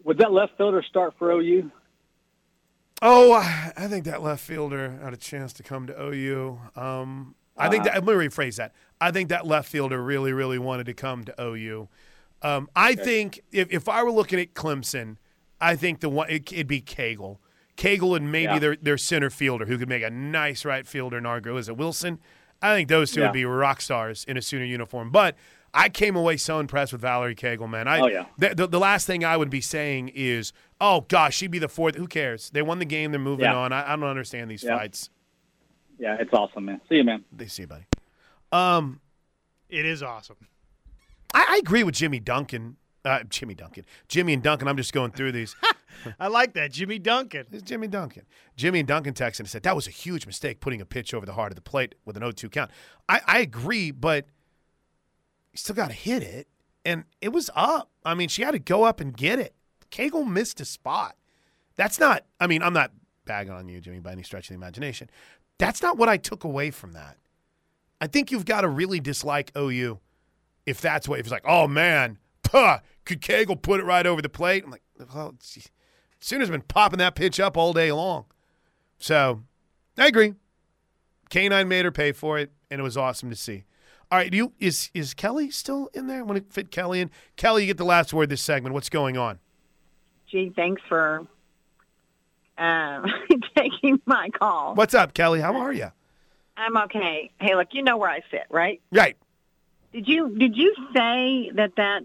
Would 0.05 0.19
that 0.19 0.33
left 0.33 0.57
fielder 0.57 0.85
start 0.89 1.15
for 1.19 1.33
OU? 1.33 1.71
Oh, 3.03 3.33
I 3.33 3.73
I 3.77 3.89
think 3.89 4.05
that 4.05 4.23
left 4.23 4.43
fielder 4.43 4.99
had 5.03 5.13
a 5.13 5.19
chance 5.19 5.53
to 5.55 5.63
come 5.63 5.87
to 5.89 6.01
OU. 6.01 6.61
Um, 6.77 7.35
I 7.59 7.69
think 7.69 7.85
that, 7.85 7.95
let 7.95 8.05
me 8.05 8.13
rephrase 8.27 8.57
that. 8.57 8.73
I 9.01 9.11
think 9.11 9.29
that 9.31 9.47
left 9.47 9.69
fielder 9.69 10.03
really, 10.03 10.33
really 10.33 10.59
wanted 10.59 10.87
to 10.87 10.95
come 10.95 11.25
to 11.25 11.35
OU. 11.43 11.89
Um, 12.43 12.69
I 12.77 12.95
think 12.95 13.41
if, 13.53 13.69
if 13.73 13.89
I 13.89 14.03
were 14.03 14.11
looking 14.11 14.39
at 14.39 14.55
Clemson, 14.55 15.17
I 15.61 15.75
think 15.77 16.01
the 16.01 16.09
one 16.11 16.29
it, 16.31 16.53
it'd 16.53 16.67
be 16.67 16.83
Cagle. 16.83 17.39
Cagle 17.77 18.17
and 18.17 18.31
maybe 18.31 18.53
Yeah. 18.55 18.59
their 18.59 18.77
their 18.77 18.99
center 18.99 19.31
fielder 19.31 19.67
who 19.67 19.79
could 19.79 19.89
make 19.89 20.03
a 20.03 20.11
nice 20.11 20.65
right 20.65 20.87
fielder. 20.87 21.21
Nargo 21.21 21.59
is 21.59 21.69
it 21.69 21.77
Wilson? 21.77 22.19
I 22.63 22.75
think 22.75 22.89
those 22.89 23.11
two 23.13 23.21
Yeah. 23.21 23.27
would 23.29 23.33
be 23.35 23.45
rock 23.45 23.81
stars 23.81 24.25
in 24.29 24.37
a 24.37 24.43
Sooner 24.43 24.65
uniform. 24.65 25.11
But 25.11 25.37
I 25.75 25.89
came 25.91 26.17
away 26.17 26.37
so 26.39 26.59
impressed 26.59 26.93
with 26.93 27.03
Valerie 27.03 27.35
Cagle, 27.35 27.69
man. 27.69 27.87
I, 27.87 28.01
Oh, 28.01 28.07
yeah. 28.07 28.25
The, 28.39 28.55
the, 28.55 28.67
the 28.67 28.79
last 28.79 29.07
thing 29.07 29.25
I 29.27 29.37
would 29.37 29.51
be 29.51 29.61
saying 29.61 30.09
is, 30.15 30.55
oh 30.81 31.03
gosh, 31.03 31.37
she'd 31.37 31.51
be 31.51 31.59
the 31.59 31.69
fourth. 31.69 31.97
Who 31.97 32.07
cares? 32.07 32.49
They 32.51 32.63
won 32.63 32.79
the 32.79 32.87
game. 32.87 33.11
They're 33.13 33.21
moving 33.21 33.45
Yeah. 33.45 33.57
on. 33.57 33.73
I, 33.73 33.93
I 33.93 33.97
don't 33.97 34.05
understand 34.05 34.51
these 34.51 34.63
fights. 34.63 35.11
Yeah, 35.99 36.17
it's 36.21 36.33
awesome, 36.33 36.67
man. 36.67 36.81
See 36.89 36.97
you, 36.97 37.05
man. 37.05 37.25
They 37.33 37.47
see, 37.47 37.63
you, 37.63 37.69
buddy. 37.69 37.87
Um, 38.53 39.01
It 39.69 39.85
is 39.87 40.03
awesome. 40.03 40.37
I, 41.35 41.47
I 41.51 41.57
agree 41.59 41.83
with 41.83 41.95
Jimmy 41.95 42.21
Duncan. 42.21 42.77
Uh, 43.05 43.23
Jimmy 43.29 43.55
Duncan. 43.55 43.85
Jimmy 44.09 44.33
and 44.33 44.43
Duncan. 44.43 44.67
I'm 44.69 44.77
just 44.77 44.93
going 44.93 45.13
through 45.13 45.33
these. 45.33 45.55
I 46.21 46.27
like 46.29 46.55
that, 46.55 46.73
Jimmy 46.73 46.99
Duncan. 46.99 47.47
It's 47.53 47.63
Jimmy 47.63 47.87
Duncan. 47.89 48.23
Jimmy 48.57 48.81
and 48.81 48.89
Duncan 48.89 49.15
texted 49.15 49.41
and 49.41 49.49
said 49.49 49.63
that 49.63 49.77
was 49.77 49.87
a 49.87 49.91
huge 49.93 50.27
mistake 50.27 50.61
putting 50.61 50.81
a 50.81 50.85
pitch 50.87 51.15
over 51.15 51.25
the 51.25 51.33
heart 51.33 51.53
of 51.53 51.57
the 51.57 51.63
plate 51.63 51.95
with 52.05 52.17
an 52.17 52.23
0-2 52.23 52.51
count. 52.51 52.71
I, 53.09 53.21
I 53.27 53.39
agree, 53.39 53.91
but 53.93 54.27
you 55.53 55.59
still 55.59 55.77
got 55.77 55.89
to 55.89 55.95
hit 55.95 56.23
it, 56.23 56.49
and 56.85 57.05
it 57.21 57.33
was 57.33 57.49
up. 57.55 57.91
I 58.05 58.15
mean, 58.15 58.29
she 58.29 58.43
had 58.43 58.53
to 58.53 58.59
go 58.59 58.85
up 58.85 59.01
and 59.01 59.17
get 59.17 59.39
it. 59.39 59.55
Cagle 59.91 60.27
missed 60.27 60.61
a 60.61 60.65
spot. 60.65 61.17
That's 61.77 62.01
not. 62.01 62.25
I 62.41 62.47
mean, 62.47 62.63
I'm 62.63 62.73
not 62.73 62.91
bagging 63.25 63.53
on 63.53 63.69
you, 63.69 63.81
Jimmy, 63.81 64.01
by 64.01 64.13
any 64.13 64.23
stretch 64.23 64.47
of 64.47 64.49
the 64.49 64.55
imagination. 64.55 65.09
That's 65.59 65.83
not 65.83 65.97
what 65.97 66.09
I 66.09 66.17
took 66.17 66.45
away 66.45 66.71
from 66.71 66.93
that. 66.93 67.17
I 68.01 68.07
think 68.07 68.31
you've 68.31 68.45
got 68.45 68.61
to 68.61 68.69
really 68.69 69.01
dislike 69.01 69.51
OU 69.57 70.01
if 70.67 70.81
that's 70.81 71.09
what. 71.09 71.19
If 71.19 71.27
it's 71.27 71.33
like, 71.33 71.47
oh 71.47 71.67
man, 71.67 72.19
puh, 72.43 72.79
could 73.05 73.21
Cagle 73.23 73.61
put 73.61 73.81
it 73.81 73.85
right 73.85 74.07
over 74.07 74.21
the 74.21 74.29
plate? 74.29 74.65
I'm 74.65 74.71
like, 74.71 74.83
well, 75.15 75.35
Sooners 76.21 76.51
been 76.51 76.63
popping 76.63 76.99
that 76.99 77.15
pitch 77.15 77.41
up 77.41 77.57
all 77.57 77.73
day 77.73 77.93
long. 77.93 78.27
So 78.99 79.43
I 79.97 80.07
agree. 80.07 80.35
K9 81.31 81.67
made 81.67 81.85
her 81.85 81.91
pay 81.91 82.13
for 82.13 82.39
it, 82.39 82.53
and 82.71 82.81
it 82.81 82.85
was 82.85 82.97
awesome 82.97 83.31
to 83.31 83.37
see. 83.37 83.65
All 84.11 84.19
right, 84.19 84.33
you 84.33 84.53
is 84.61 84.91
is 84.95 85.15
Kelly 85.15 85.51
still 85.51 85.91
in 85.93 86.07
there? 86.07 86.21
I 86.21 86.23
want 86.23 86.39
to 86.47 86.55
fit 86.55 86.71
Kelly 86.71 87.01
in. 87.01 87.11
Kelly, 87.37 87.63
you 87.63 87.67
get 87.67 87.77
the 87.77 87.85
last 87.85 88.13
word 88.13 88.29
this 88.29 88.43
segment. 88.43 88.73
What's 88.73 88.89
going 88.89 89.17
on? 89.17 89.41
Gee, 90.31 90.53
thanks 90.55 90.81
for 90.89 91.27
um, 92.59 93.07
taking 93.57 94.01
my 94.07 94.29
call. 94.31 94.75
What's 94.75 94.95
up, 94.95 95.15
Kelly? 95.15 95.41
How 95.41 95.57
are 95.57 95.73
you? 95.73 95.91
I'm 96.57 96.77
okay. 96.85 97.31
Hey, 97.41 97.55
look, 97.55 97.69
you 97.73 97.83
know 97.83 97.97
where 97.99 98.11
I 98.11 98.21
sit, 98.31 98.45
right? 98.51 98.81
Right. 98.91 99.17
Did 99.93 100.09
you 100.09 100.37
did 100.39 100.57
you 100.57 100.75
say 100.95 101.51
that 101.55 101.73
that 101.77 102.03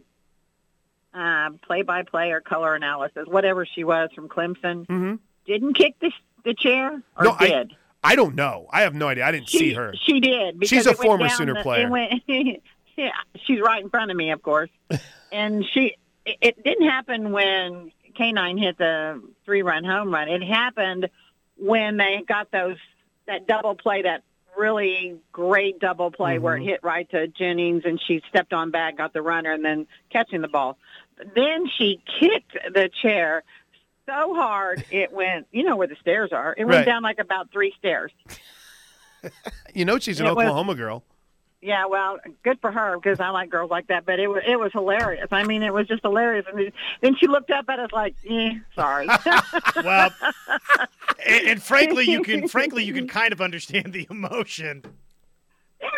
uh, 1.13 1.49
play-by-play 1.65 2.31
or 2.31 2.39
color 2.41 2.73
analysis, 2.75 3.27
whatever 3.27 3.65
she 3.65 3.83
was 3.83 4.09
from 4.15 4.29
Clemson, 4.29 4.85
Mhm. 4.87 5.19
didn't 5.45 5.73
kick 5.73 5.95
the 5.99 6.11
the 6.43 6.53
chair 6.53 7.01
or 7.17 7.23
No, 7.23 7.35
I- 7.39 7.47
did? 7.47 7.75
I 8.03 8.15
don't 8.15 8.33
know. 8.33 8.65
I 8.71 8.81
have 8.81 8.95
no 8.95 9.07
idea. 9.09 9.25
I 9.27 9.31
didn't 9.31 9.47
she, 9.49 9.57
see 9.59 9.73
her. 9.73 9.93
She 10.05 10.19
did. 10.19 10.67
She's 10.67 10.87
a 10.87 10.95
former 10.95 11.29
Sooner 11.29 11.53
the- 11.53 11.61
player. 11.61 11.87
Went, 11.87 12.23
yeah, 12.27 13.11
she's 13.45 13.59
right 13.61 13.83
in 13.83 13.89
front 13.91 14.09
of 14.09 14.17
me, 14.17 14.31
of 14.31 14.41
course. 14.41 14.71
and 15.31 15.63
she, 15.71 15.97
it, 16.25 16.37
it 16.41 16.63
didn't 16.63 16.89
happen 16.89 17.31
when 17.31 17.91
K9 18.11 18.59
hit 18.59 18.77
the 18.77 19.21
three-run 19.45 19.83
home 19.83 20.13
run. 20.13 20.27
It 20.29 20.43
happened 20.43 21.09
when 21.57 21.97
they 21.97 22.23
got 22.27 22.51
those 22.51 22.77
that 23.27 23.47
double 23.47 23.75
play, 23.75 24.01
that 24.03 24.23
really 24.57 25.17
great 25.31 25.79
double 25.79 26.11
play 26.11 26.37
where 26.39 26.55
Mm-hmm. 26.57 26.63
it 26.67 26.71
hit 26.71 26.83
right 26.83 27.09
to 27.11 27.27
Jennings, 27.27 27.83
and 27.85 28.01
she 28.05 28.21
stepped 28.29 28.51
on 28.53 28.71
back, 28.71 28.97
got 28.97 29.13
the 29.13 29.21
runner, 29.21 29.51
and 29.53 29.63
then 29.63 29.87
catching 30.11 30.41
the 30.41 30.47
ball. 30.47 30.77
Then 31.35 31.67
she 31.77 32.01
kicked 32.19 32.53
the 32.73 32.89
chair 33.01 33.43
so 34.07 34.33
hard 34.33 34.83
it 34.91 35.13
went. 35.13 35.47
You 35.51 35.63
know 35.63 35.75
where 35.77 35.87
the 35.87 35.95
stairs 36.01 36.31
are. 36.33 36.53
It 36.57 36.65
went 36.65 36.79
Right. 36.79 36.85
down 36.85 37.03
like 37.03 37.19
about 37.19 37.51
three 37.51 37.73
stairs. 37.77 38.11
You 39.73 39.85
know 39.85 39.99
she's 39.99 40.19
an 40.19 40.25
It 40.25 40.35
was- 40.35 40.45
Oklahoma 40.45 40.75
girl. 40.75 41.03
Yeah, 41.61 41.85
well, 41.85 42.17
good 42.43 42.59
for 42.59 42.71
her 42.71 42.97
because 42.97 43.19
I 43.19 43.29
like 43.29 43.51
girls 43.51 43.69
like 43.69 43.87
that. 43.87 44.03
But 44.05 44.19
it 44.19 44.27
was 44.27 44.41
it 44.47 44.59
was 44.59 44.71
hilarious. 44.71 45.27
I 45.31 45.43
mean, 45.43 45.61
it 45.61 45.71
was 45.71 45.87
just 45.87 46.01
hilarious. 46.01 46.45
And 46.51 46.71
then 47.01 47.15
she 47.19 47.27
looked 47.27 47.51
up 47.51 47.65
at 47.69 47.79
us 47.79 47.91
like, 47.91 48.15
"Eh, 48.27 48.53
sorry." 48.75 49.07
Well, 49.83 50.09
and, 51.25 51.47
and 51.47 51.63
frankly, 51.63 52.05
you 52.05 52.23
can 52.23 52.47
frankly 52.47 52.83
you 52.83 52.93
can 52.93 53.07
kind 53.19 53.31
of 53.31 53.41
understand 53.41 53.93
the 53.93 54.07
emotion. 54.09 54.83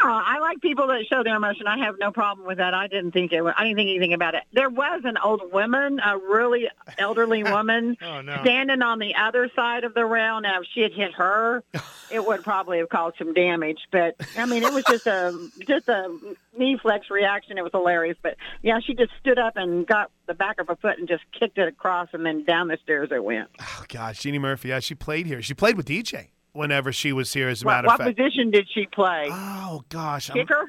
Yeah, 0.04 0.22
I 0.26 0.40
like 0.40 0.62
people 0.62 0.88
that 0.88 1.06
show 1.10 1.24
their 1.24 1.36
emotion. 1.36 1.68
I 1.68 1.78
have 1.86 1.96
no 2.00 2.12
problem 2.12 2.46
with 2.48 2.58
that. 2.58 2.74
I 2.74 2.88
didn't 2.88 3.12
think 3.12 3.32
it. 3.32 3.42
Was, 3.42 3.54
I 3.58 3.64
didn't 3.64 3.78
think 3.78 3.90
anything 3.90 4.14
about 4.14 4.36
it. 4.36 4.44
There 4.52 4.70
was 4.70 5.02
an 5.06 5.18
old 5.18 5.52
woman, 5.52 6.00
a 6.00 6.18
really 6.18 6.68
elderly 6.98 7.44
woman, 7.56 7.98
Oh 8.02 8.22
no. 8.22 8.38
standing 8.42 8.82
on 8.82 9.00
the 9.00 9.16
other 9.16 9.50
side 9.56 9.84
of 9.84 9.94
the 9.94 10.06
rail. 10.06 10.42
Now, 10.42 10.62
if 10.62 10.68
she 10.74 10.82
had 10.82 10.94
hit 10.94 11.14
her, 11.14 11.64
it 12.12 12.26
would 12.26 12.44
probably 12.44 12.80
have 12.80 12.90
caused 12.90 13.18
some 13.18 13.34
damage. 13.34 13.80
But 13.92 14.16
I 14.38 14.46
mean, 14.46 14.64
it 14.64 14.74
was 14.74 14.84
just 14.86 15.08
a 15.08 15.50
just 15.68 15.88
a 15.88 16.18
knee 16.58 16.78
flex 16.82 17.10
reaction. 17.10 17.58
It 17.58 17.64
was 17.64 17.72
hilarious. 17.72 18.18
But 18.22 18.36
yeah, 18.62 18.80
she 18.86 18.94
just 18.96 19.12
stood 19.20 19.40
up 19.40 19.54
and 19.58 19.88
got 19.88 20.12
the 20.26 20.34
back 20.34 20.60
of 20.60 20.68
her 20.68 20.76
foot 20.76 20.98
and 21.00 21.08
just 21.08 21.24
kicked 21.38 21.58
it 21.58 21.68
across, 21.68 22.10
and 22.14 22.26
then 22.26 22.44
down 22.44 22.68
the 22.68 22.78
stairs 22.84 23.10
it 23.12 23.24
went. 23.24 23.50
Oh 23.62 23.86
gosh, 23.88 24.20
Jeannie 24.20 24.40
Murphy. 24.40 24.70
Yeah, 24.70 24.80
she 24.80 24.96
played 24.96 25.26
here. 25.26 25.42
She 25.42 25.54
played 25.54 25.78
with 25.78 25.86
DJ 25.88 26.28
whenever 26.54 26.92
she 26.92 27.12
was 27.12 27.34
here. 27.34 27.50
As 27.50 27.62
a 27.62 27.66
What, 27.66 27.72
matter 27.74 27.88
of 27.88 27.92
fact. 27.98 28.08
What 28.08 28.16
position 28.18 28.52
did 28.52 28.68
she 28.74 28.86
play? 28.88 29.28
Oh 29.30 29.84
gosh. 29.90 30.30
Kicker. 30.30 30.66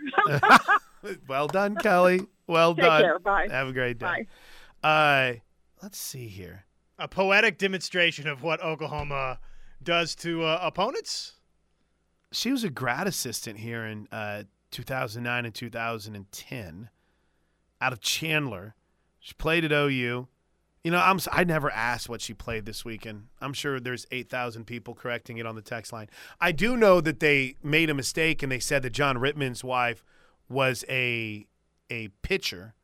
well 1.28 1.46
done, 1.46 1.76
Kelly. 1.76 2.20
Well 2.46 2.74
Take 2.74 2.84
done. 2.84 3.02
care. 3.02 3.18
Bye. 3.18 3.48
Have 3.50 3.68
a 3.68 3.72
great 3.72 3.98
day. 3.98 4.26
Bye. 4.82 4.88
Uh, 4.88 5.34
let's 5.82 5.98
see 5.98 6.28
here. 6.28 6.64
A 6.98 7.08
poetic 7.08 7.58
demonstration 7.58 8.28
of 8.28 8.42
what 8.42 8.62
Oklahoma 8.62 9.38
does 9.82 10.14
to 10.16 10.42
uh, 10.44 10.58
opponents. 10.62 11.34
She 12.32 12.50
was 12.50 12.64
a 12.64 12.70
grad 12.70 13.06
assistant 13.06 13.58
here 13.58 13.84
in 13.84 14.08
uh, 14.10 14.44
2009 14.70 15.44
and 15.44 15.54
2010 15.54 16.88
out 17.80 17.92
of 17.92 18.00
Chandler. 18.00 18.74
She 19.20 19.34
played 19.34 19.64
at 19.64 19.72
OU. 19.72 20.28
You 20.84 20.90
know, 20.90 20.98
I'm 20.98 21.18
I 21.32 21.44
never 21.44 21.70
asked 21.70 22.10
what 22.10 22.20
she 22.20 22.34
played 22.34 22.66
this 22.66 22.84
weekend. 22.84 23.28
I'm 23.40 23.54
sure 23.54 23.80
there's 23.80 24.06
8,000 24.12 24.66
people 24.66 24.94
correcting 24.94 25.38
it 25.38 25.46
on 25.46 25.54
the 25.54 25.62
text 25.62 25.94
line. 25.94 26.08
I 26.42 26.52
do 26.52 26.76
know 26.76 27.00
that 27.00 27.20
they 27.20 27.56
made 27.62 27.88
a 27.88 27.94
mistake 27.94 28.42
and 28.42 28.52
they 28.52 28.58
said 28.60 28.82
that 28.82 28.90
John 28.90 29.16
Rittman's 29.16 29.64
wife 29.64 30.04
was 30.46 30.84
a 30.90 31.46
a 31.90 32.08
pitcher. 32.20 32.74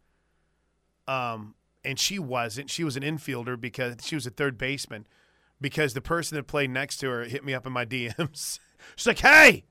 Um 1.06 1.54
and 1.84 1.98
she 1.98 2.18
wasn't. 2.18 2.70
She 2.70 2.84
was 2.84 2.96
an 2.96 3.02
infielder 3.02 3.60
because 3.60 3.96
she 4.02 4.14
was 4.14 4.26
a 4.26 4.30
third 4.30 4.56
baseman 4.56 5.06
because 5.60 5.92
the 5.92 6.00
person 6.00 6.36
that 6.36 6.46
played 6.46 6.70
next 6.70 6.98
to 6.98 7.08
her 7.10 7.24
hit 7.24 7.44
me 7.44 7.52
up 7.52 7.66
in 7.66 7.72
my 7.72 7.84
DMs. 7.86 8.60
She's 8.96 9.06
like, 9.06 9.18
"Hey." 9.18 9.64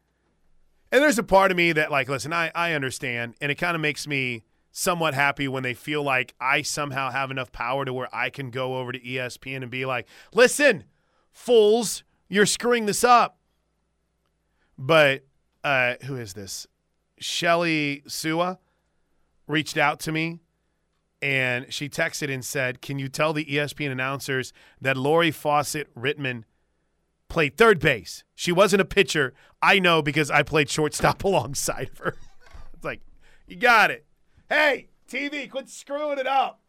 And 0.91 1.03
there's 1.03 1.19
a 1.19 1.23
part 1.23 1.51
of 1.51 1.57
me 1.57 1.71
that 1.71 1.89
like, 1.89 2.09
listen, 2.09 2.31
I 2.31 2.51
I 2.53 2.73
understand 2.73 3.33
and 3.41 3.51
it 3.51 3.55
kind 3.55 3.73
of 3.73 3.81
makes 3.81 4.05
me 4.07 4.43
somewhat 4.71 5.13
happy 5.13 5.47
when 5.47 5.63
they 5.63 5.73
feel 5.73 6.03
like 6.03 6.33
I 6.39 6.61
somehow 6.61 7.11
have 7.11 7.31
enough 7.31 7.51
power 7.51 7.85
to 7.85 7.93
where 7.93 8.13
I 8.13 8.29
can 8.29 8.49
go 8.51 8.77
over 8.77 8.91
to 8.91 8.99
ESPN 8.99 9.61
and 9.61 9.71
be 9.71 9.85
like, 9.85 10.07
listen, 10.33 10.85
fools, 11.31 12.03
you're 12.27 12.45
screwing 12.45 12.85
this 12.85 13.03
up. 13.03 13.37
But 14.77 15.25
uh, 15.63 15.95
who 16.03 16.15
is 16.15 16.33
this? 16.33 16.67
Shelly 17.19 18.03
Sua 18.07 18.59
reached 19.47 19.77
out 19.77 19.99
to 20.01 20.11
me 20.11 20.39
and 21.21 21.71
she 21.73 21.89
texted 21.89 22.33
and 22.33 22.43
said, 22.45 22.81
Can 22.81 22.99
you 22.99 23.09
tell 23.09 23.33
the 23.33 23.45
ESPN 23.45 23.91
announcers 23.91 24.53
that 24.79 24.95
Lori 24.95 25.31
Fawcett 25.31 25.93
Rittman 25.95 26.43
played 27.27 27.57
third 27.57 27.79
base? 27.79 28.23
She 28.35 28.51
wasn't 28.51 28.81
a 28.81 28.85
pitcher. 28.85 29.33
I 29.61 29.79
know 29.79 30.01
because 30.01 30.31
I 30.31 30.43
played 30.43 30.69
shortstop 30.69 31.23
alongside 31.25 31.91
her. 31.99 32.15
it's 32.73 32.85
like, 32.85 33.01
you 33.47 33.57
got 33.57 33.91
it. 33.91 34.05
Hey, 34.49 34.87
TV, 35.07 35.49
quit 35.49 35.69
screwing 35.69 36.17
it 36.17 36.25
up. 36.25 36.59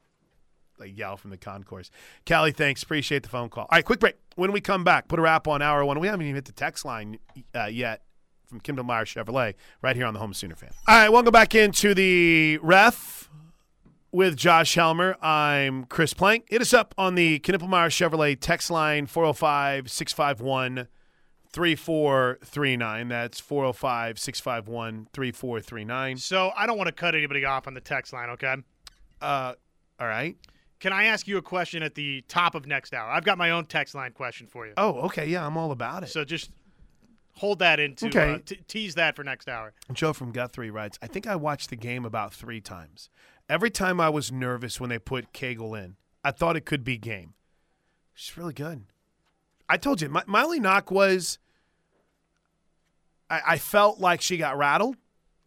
Like 0.78 0.96
yell 0.98 1.16
from 1.16 1.30
the 1.30 1.38
concourse. 1.38 1.90
Callie, 2.26 2.52
thanks. 2.52 2.82
Appreciate 2.82 3.22
the 3.22 3.30
phone 3.30 3.48
call. 3.48 3.64
All 3.64 3.68
right, 3.72 3.84
quick 3.84 4.00
break. 4.00 4.16
When 4.36 4.52
we 4.52 4.60
come 4.60 4.84
back, 4.84 5.08
put 5.08 5.18
a 5.18 5.22
wrap 5.22 5.48
on 5.48 5.62
hour 5.62 5.84
one. 5.84 5.98
We 5.98 6.06
haven't 6.06 6.22
even 6.22 6.34
hit 6.34 6.44
the 6.44 6.52
text 6.52 6.84
line 6.84 7.18
uh, 7.54 7.66
yet 7.66 8.02
from 8.46 8.60
Knippelmeyer 8.60 9.04
Chevrolet 9.04 9.54
right 9.80 9.96
here 9.96 10.04
on 10.04 10.12
the 10.12 10.20
Home 10.20 10.34
Sooner 10.34 10.56
fan. 10.56 10.70
All 10.88 10.96
right, 10.96 11.08
welcome 11.10 11.32
back 11.32 11.54
into 11.54 11.94
the 11.94 12.58
ref 12.62 13.30
with 14.12 14.36
Josh 14.36 14.74
Helmer. 14.74 15.16
I'm 15.22 15.84
Chris 15.84 16.12
Plank. 16.12 16.46
Hit 16.50 16.60
us 16.60 16.74
up 16.74 16.94
on 16.98 17.14
the 17.14 17.40
Knippelmeyer 17.40 17.88
Chevrolet 17.88 18.36
text 18.38 18.70
line 18.70 19.06
405 19.06 19.90
651 19.90 20.88
3439. 21.52 23.08
That's 23.08 23.40
405 23.40 24.18
651 24.18 25.08
3439. 25.12 26.16
So 26.18 26.52
I 26.56 26.66
don't 26.66 26.76
want 26.78 26.88
to 26.88 26.92
cut 26.94 27.14
anybody 27.14 27.44
off 27.44 27.66
on 27.66 27.74
the 27.74 27.80
text 27.80 28.12
line. 28.12 28.30
Okay. 28.30 28.54
Uh, 29.20 29.54
All 29.98 30.06
right. 30.06 30.36
Can 30.78 30.92
I 30.94 31.04
ask 31.04 31.28
you 31.28 31.36
a 31.36 31.42
question 31.42 31.82
at 31.82 31.94
the 31.94 32.22
top 32.26 32.54
of 32.54 32.66
next 32.66 32.94
hour? 32.94 33.10
I've 33.10 33.24
got 33.24 33.36
my 33.36 33.50
own 33.50 33.66
text 33.66 33.94
line 33.94 34.12
question 34.12 34.46
for 34.46 34.66
you. 34.66 34.72
Oh, 34.78 35.00
okay. 35.02 35.26
Yeah, 35.26 35.46
I'm 35.46 35.58
all 35.58 35.72
about 35.72 36.04
it. 36.04 36.08
So 36.08 36.24
just 36.24 36.50
hold 37.34 37.58
that 37.58 37.78
into 37.78 38.06
Okay. 38.06 38.34
uh, 38.34 38.38
t- 38.44 38.60
tease 38.66 38.94
that 38.94 39.14
for 39.14 39.22
next 39.22 39.46
hour. 39.48 39.74
Joe 39.92 40.14
from 40.14 40.32
Guthrie 40.32 40.70
writes, 40.70 40.98
I 41.02 41.06
think 41.06 41.26
I 41.26 41.36
watched 41.36 41.68
the 41.68 41.76
game 41.76 42.06
about 42.06 42.32
three 42.32 42.62
times. 42.62 43.10
Every 43.48 43.68
time 43.70 44.00
I 44.00 44.08
was 44.08 44.32
nervous 44.32 44.80
when 44.80 44.88
they 44.88 44.98
put 44.98 45.32
Cagle 45.34 45.78
in, 45.78 45.96
I 46.24 46.30
thought 46.30 46.56
it 46.56 46.64
could 46.64 46.82
be 46.84 46.96
game. 46.96 47.34
She's 48.14 48.36
really 48.38 48.54
good. 48.54 48.84
I 49.70 49.76
told 49.76 50.02
you, 50.02 50.08
Mi- 50.08 50.20
Miley 50.26 50.60
Knock 50.60 50.90
was. 50.90 51.38
I, 53.28 53.40
I 53.50 53.58
felt 53.58 54.00
like 54.00 54.20
she 54.20 54.36
got 54.36 54.58
rattled, 54.58 54.96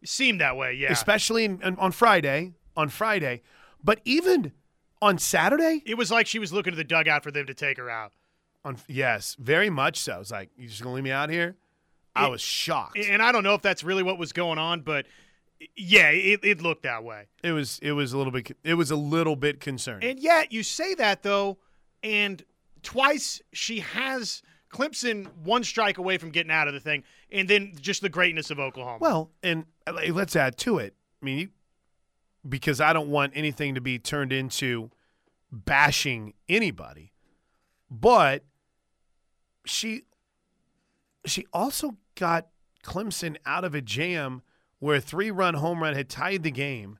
It 0.01 0.09
seemed 0.09 0.41
that 0.41 0.55
way, 0.55 0.74
yeah. 0.74 0.91
especially 0.91 1.45
in, 1.45 1.61
in- 1.61 1.76
on 1.78 1.91
Friday. 1.91 2.53
On 2.76 2.89
Friday, 2.89 3.43
but 3.84 3.99
even 4.03 4.51
on 4.99 5.19
Saturday, 5.19 5.84
it 5.86 5.95
was 5.95 6.09
like 6.09 6.26
she 6.26 6.39
was 6.39 6.51
looking 6.51 6.71
to 6.71 6.78
the 6.78 6.84
dugout 6.84 7.21
for 7.24 7.30
them 7.30 7.45
to 7.45 7.53
take 7.53 7.78
her 7.78 7.88
out. 7.88 8.13
on 8.65 8.78
yes, 8.88 9.36
very 9.39 9.69
much 9.69 9.97
so. 9.99 10.13
I 10.13 10.17
was 10.17 10.32
like, 10.32 10.49
"You 10.57 10.67
just 10.67 10.82
gonna 10.82 10.95
leave 10.95 11.03
me 11.03 11.11
out 11.11 11.30
here?" 11.30 11.55
I 12.15 12.26
It- 12.26 12.32
was 12.32 12.41
shocked. 12.41 12.97
And 12.97 13.21
I 13.21 13.32
don't 13.32 13.43
know 13.43 13.53
if 13.53 13.61
that's 13.61 13.84
really 13.84 14.01
what 14.01 14.17
was 14.17 14.34
going 14.34 14.57
on, 14.57 14.82
but 14.82 15.05
yeah, 15.76 16.09
it, 16.09 16.39
it 16.43 16.61
looked 16.63 16.82
that 16.82 17.03
way. 17.03 17.28
it 17.43 17.51
was 17.51 17.78
it 17.84 17.91
was 17.91 18.11
a 18.11 18.17
little 18.17 18.32
bit 18.32 18.57
it 18.63 18.74
was 18.74 18.89
a 18.89 18.95
little 18.95 19.36
bit 19.36 19.59
concerning. 19.59 20.09
And 20.09 20.19
yet 20.19 20.51
you 20.51 20.63
say 20.63 20.95
that 20.95 21.21
though, 21.21 21.59
and 22.01 22.43
twice 22.84 23.41
she 23.53 23.79
has 23.79 24.41
Clemson 24.71 25.27
one 25.43 25.63
strike 25.63 25.97
away 25.97 26.17
from 26.17 26.31
getting 26.31 26.51
out 26.51 26.67
of 26.67 26.73
the 26.73 26.79
thing, 26.79 27.03
and 27.31 27.47
then 27.47 27.73
just 27.79 28.01
the 28.01 28.09
greatness 28.09 28.51
of 28.51 28.59
Oklahoma. 28.59 28.97
Well, 28.99 29.31
and 29.41 29.65
uh, 29.88 29.93
let's 30.09 30.36
add 30.36 30.57
to 30.59 30.79
it. 30.79 30.95
I 31.21 31.25
mean, 31.25 31.49
because 32.47 32.81
I 32.81 32.91
don't 32.93 33.09
want 33.09 33.34
anything 33.36 33.75
to 33.75 33.81
be 33.81 33.99
turned 33.99 34.34
into 34.34 34.91
bashing 35.51 36.34
anybody, 36.49 37.13
but 37.89 38.43
she 39.65 40.03
she 41.25 41.45
also 41.53 41.95
got 42.15 42.47
Clemson 42.84 43.38
out 43.45 43.63
of 43.63 43.73
a 43.73 43.81
jam 43.81 44.41
where 44.79 44.97
a 44.97 45.01
three-run 45.01 45.53
home 45.53 45.81
run 45.81 45.93
had 45.93 46.09
tied 46.09 46.43
the 46.43 46.51
game 46.51 46.99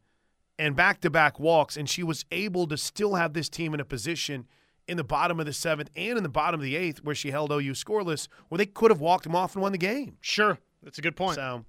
and 0.58 0.76
back-to-back 0.76 1.40
walks, 1.40 1.76
and 1.76 1.90
she 1.90 2.04
was 2.04 2.24
able 2.32 2.68
to 2.68 2.78
still 2.78 3.16
have 3.16 3.34
this 3.34 3.50
team 3.50 3.74
in 3.74 3.82
a 3.82 3.86
position 3.86 4.48
in 4.88 4.98
the 4.98 5.04
bottom 5.04 5.40
of 5.40 5.46
the 5.46 5.54
seventh 5.54 5.90
and 5.96 6.18
in 6.18 6.24
the 6.24 6.30
bottom 6.30 6.60
of 6.60 6.64
the 6.64 6.76
eighth 6.76 7.04
where 7.04 7.16
she 7.16 7.32
held 7.32 7.52
OU 7.52 7.72
scoreless, 7.72 8.28
where 8.50 8.58
they 8.58 8.66
could 8.66 8.92
have 8.92 9.00
walked 9.00 9.24
them 9.24 9.36
off 9.36 9.56
and 9.56 9.62
won 9.62 9.72
the 9.72 9.78
game. 9.78 10.18
sure, 10.22 10.60
that's 10.82 10.98
a 10.98 11.02
good 11.02 11.16
point. 11.16 11.36
So, 11.36 11.66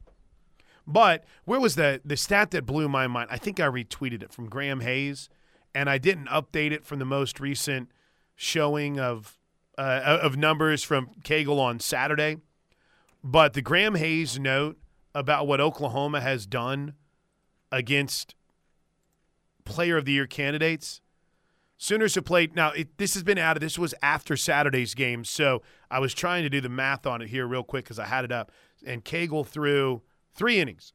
But 0.87 1.25
where 1.45 1.61
was 1.61 1.77
the 1.77 2.01
the 2.05 2.17
stat 2.17 2.51
that 2.53 2.67
blew 2.67 2.89
my 2.89 3.07
mind? 3.07 3.29
I 3.31 3.39
think 3.39 3.61
I 3.61 3.67
retweeted 3.67 4.23
it 4.23 4.33
from 4.33 4.49
Graham 4.49 4.81
Hays, 4.81 5.29
and 5.75 5.89
I 5.89 5.99
didn't 5.99 6.27
update 6.27 6.73
it 6.73 6.85
from 6.85 6.99
the 6.99 7.05
most 7.05 7.41
recent 7.41 7.91
showing 8.35 8.99
of 8.99 9.39
uh, 9.79 10.19
of 10.23 10.37
numbers 10.37 10.83
from 10.83 11.11
Cagle 11.23 11.61
on 11.61 11.81
Saturday. 11.81 12.39
But 13.23 13.55
the 13.55 13.63
Graham 13.63 13.95
Hays 13.95 14.39
note 14.39 14.77
about 15.15 15.47
what 15.47 15.61
Oklahoma 15.61 16.21
has 16.21 16.47
done 16.47 16.95
against 17.73 18.35
Player 19.65 19.97
of 19.97 20.05
the 20.05 20.13
Year 20.13 20.27
candidates. 20.27 21.01
Sooners 21.85 22.15
have 22.15 22.25
played. 22.25 22.57
Now, 22.57 22.71
it, 22.71 22.97
this 22.97 23.13
has 23.13 23.23
been 23.23 23.37
added. 23.37 23.63
This 23.63 23.79
was 23.79 23.95
after 24.01 24.39
Saturday's 24.39 24.95
game. 24.95 25.23
So 25.23 25.61
I 25.91 25.99
was 25.99 26.15
trying 26.15 26.43
to 26.43 26.49
do 26.49 26.63
the 26.63 26.71
math 26.71 27.07
on 27.07 27.21
it 27.21 27.29
here 27.29 27.47
real 27.47 27.63
quick 27.63 27.85
because 27.85 27.99
I 27.99 28.07
had 28.07 28.25
it 28.25 28.33
up. 28.33 28.51
And 28.87 29.05
Cagle 29.05 29.47
threw 29.47 30.01
three 30.33 30.61
innings 30.61 30.95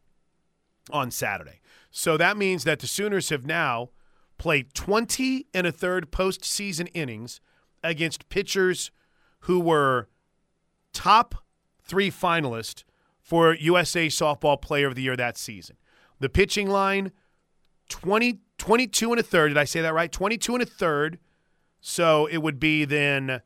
on 0.89 1.11
Saturday. 1.11 1.61
So 1.91 2.17
that 2.17 2.37
means 2.37 2.63
that 2.63 2.79
the 2.79 2.87
Sooners 2.87 3.29
have 3.29 3.45
now 3.45 3.91
played 4.39 4.73
20 4.73 5.45
and 5.53 5.67
a 5.67 5.71
third 5.71 6.11
postseason 6.11 6.89
innings 6.95 7.39
against 7.83 8.27
pitchers 8.29 8.89
who 9.41 9.59
were 9.59 10.09
top 10.91 11.35
three 11.83 12.09
finalists 12.09 12.83
for 13.21 13.53
USA 13.53 14.07
Softball 14.07 14.59
Player 14.59 14.87
of 14.87 14.95
the 14.95 15.03
Year 15.03 15.15
that 15.15 15.37
season. 15.37 15.77
The 16.19 16.29
pitching 16.29 16.67
line, 16.67 17.11
20, 17.89 18.39
22 18.60 19.12
and 19.12 19.20
a 19.20 19.24
third. 19.24 19.47
Did 19.49 19.57
I 19.57 19.64
say 19.64 19.82
that 19.82 19.93
right? 19.93 20.12
22 20.12 20.53
and 20.53 20.62
a 20.62 20.66
third. 20.66 21.18
So 21.82 22.28
it 22.28 22.38
would 22.39 22.60
be 22.60 22.86
then 22.86 23.41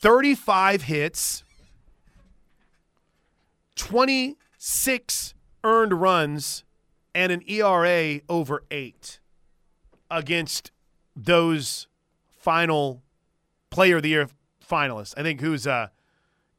35 0.00 0.82
hits, 0.82 1.42
26 3.74 5.34
earned 5.64 5.92
runs, 6.00 6.64
and 7.14 7.32
an 7.32 7.42
ERA 7.48 8.20
over 8.28 8.62
eight 8.70 9.18
against 10.10 10.70
those 11.14 11.86
final 12.38 13.02
Player 13.70 13.96
of 13.96 14.02
the 14.02 14.10
Year 14.10 14.28
finalists. 14.66 15.14
I 15.16 15.22
think 15.22 15.40
who's 15.40 15.66
uh, 15.66 15.88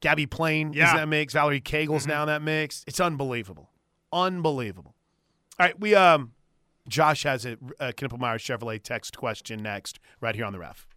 Gabbie 0.01 0.29
Plain 0.29 0.69
is 0.71 0.75
Yeah. 0.77 0.91
in 0.91 0.97
that 0.97 1.07
mix. 1.07 1.33
Valerie 1.33 1.61
Cagle's 1.61 2.05
now 2.05 2.23
in 2.23 2.27
that 2.27 2.41
mix. 2.41 2.83
It's 2.87 2.99
unbelievable, 2.99 3.69
unbelievable. 4.11 4.93
All 5.59 5.65
right, 5.65 5.79
we 5.79 5.95
um, 5.95 6.33
Josh 6.87 7.23
has 7.23 7.45
a, 7.45 7.57
a 7.79 7.85
uh, 7.85 7.91
Knippelmeyer 7.91 8.37
Chevrolet 8.37 8.81
text 8.81 9.17
question 9.17 9.61
next, 9.61 9.99
right 10.21 10.35
here 10.35 10.45
on 10.45 10.53
the 10.53 10.59
ref. 10.59 10.87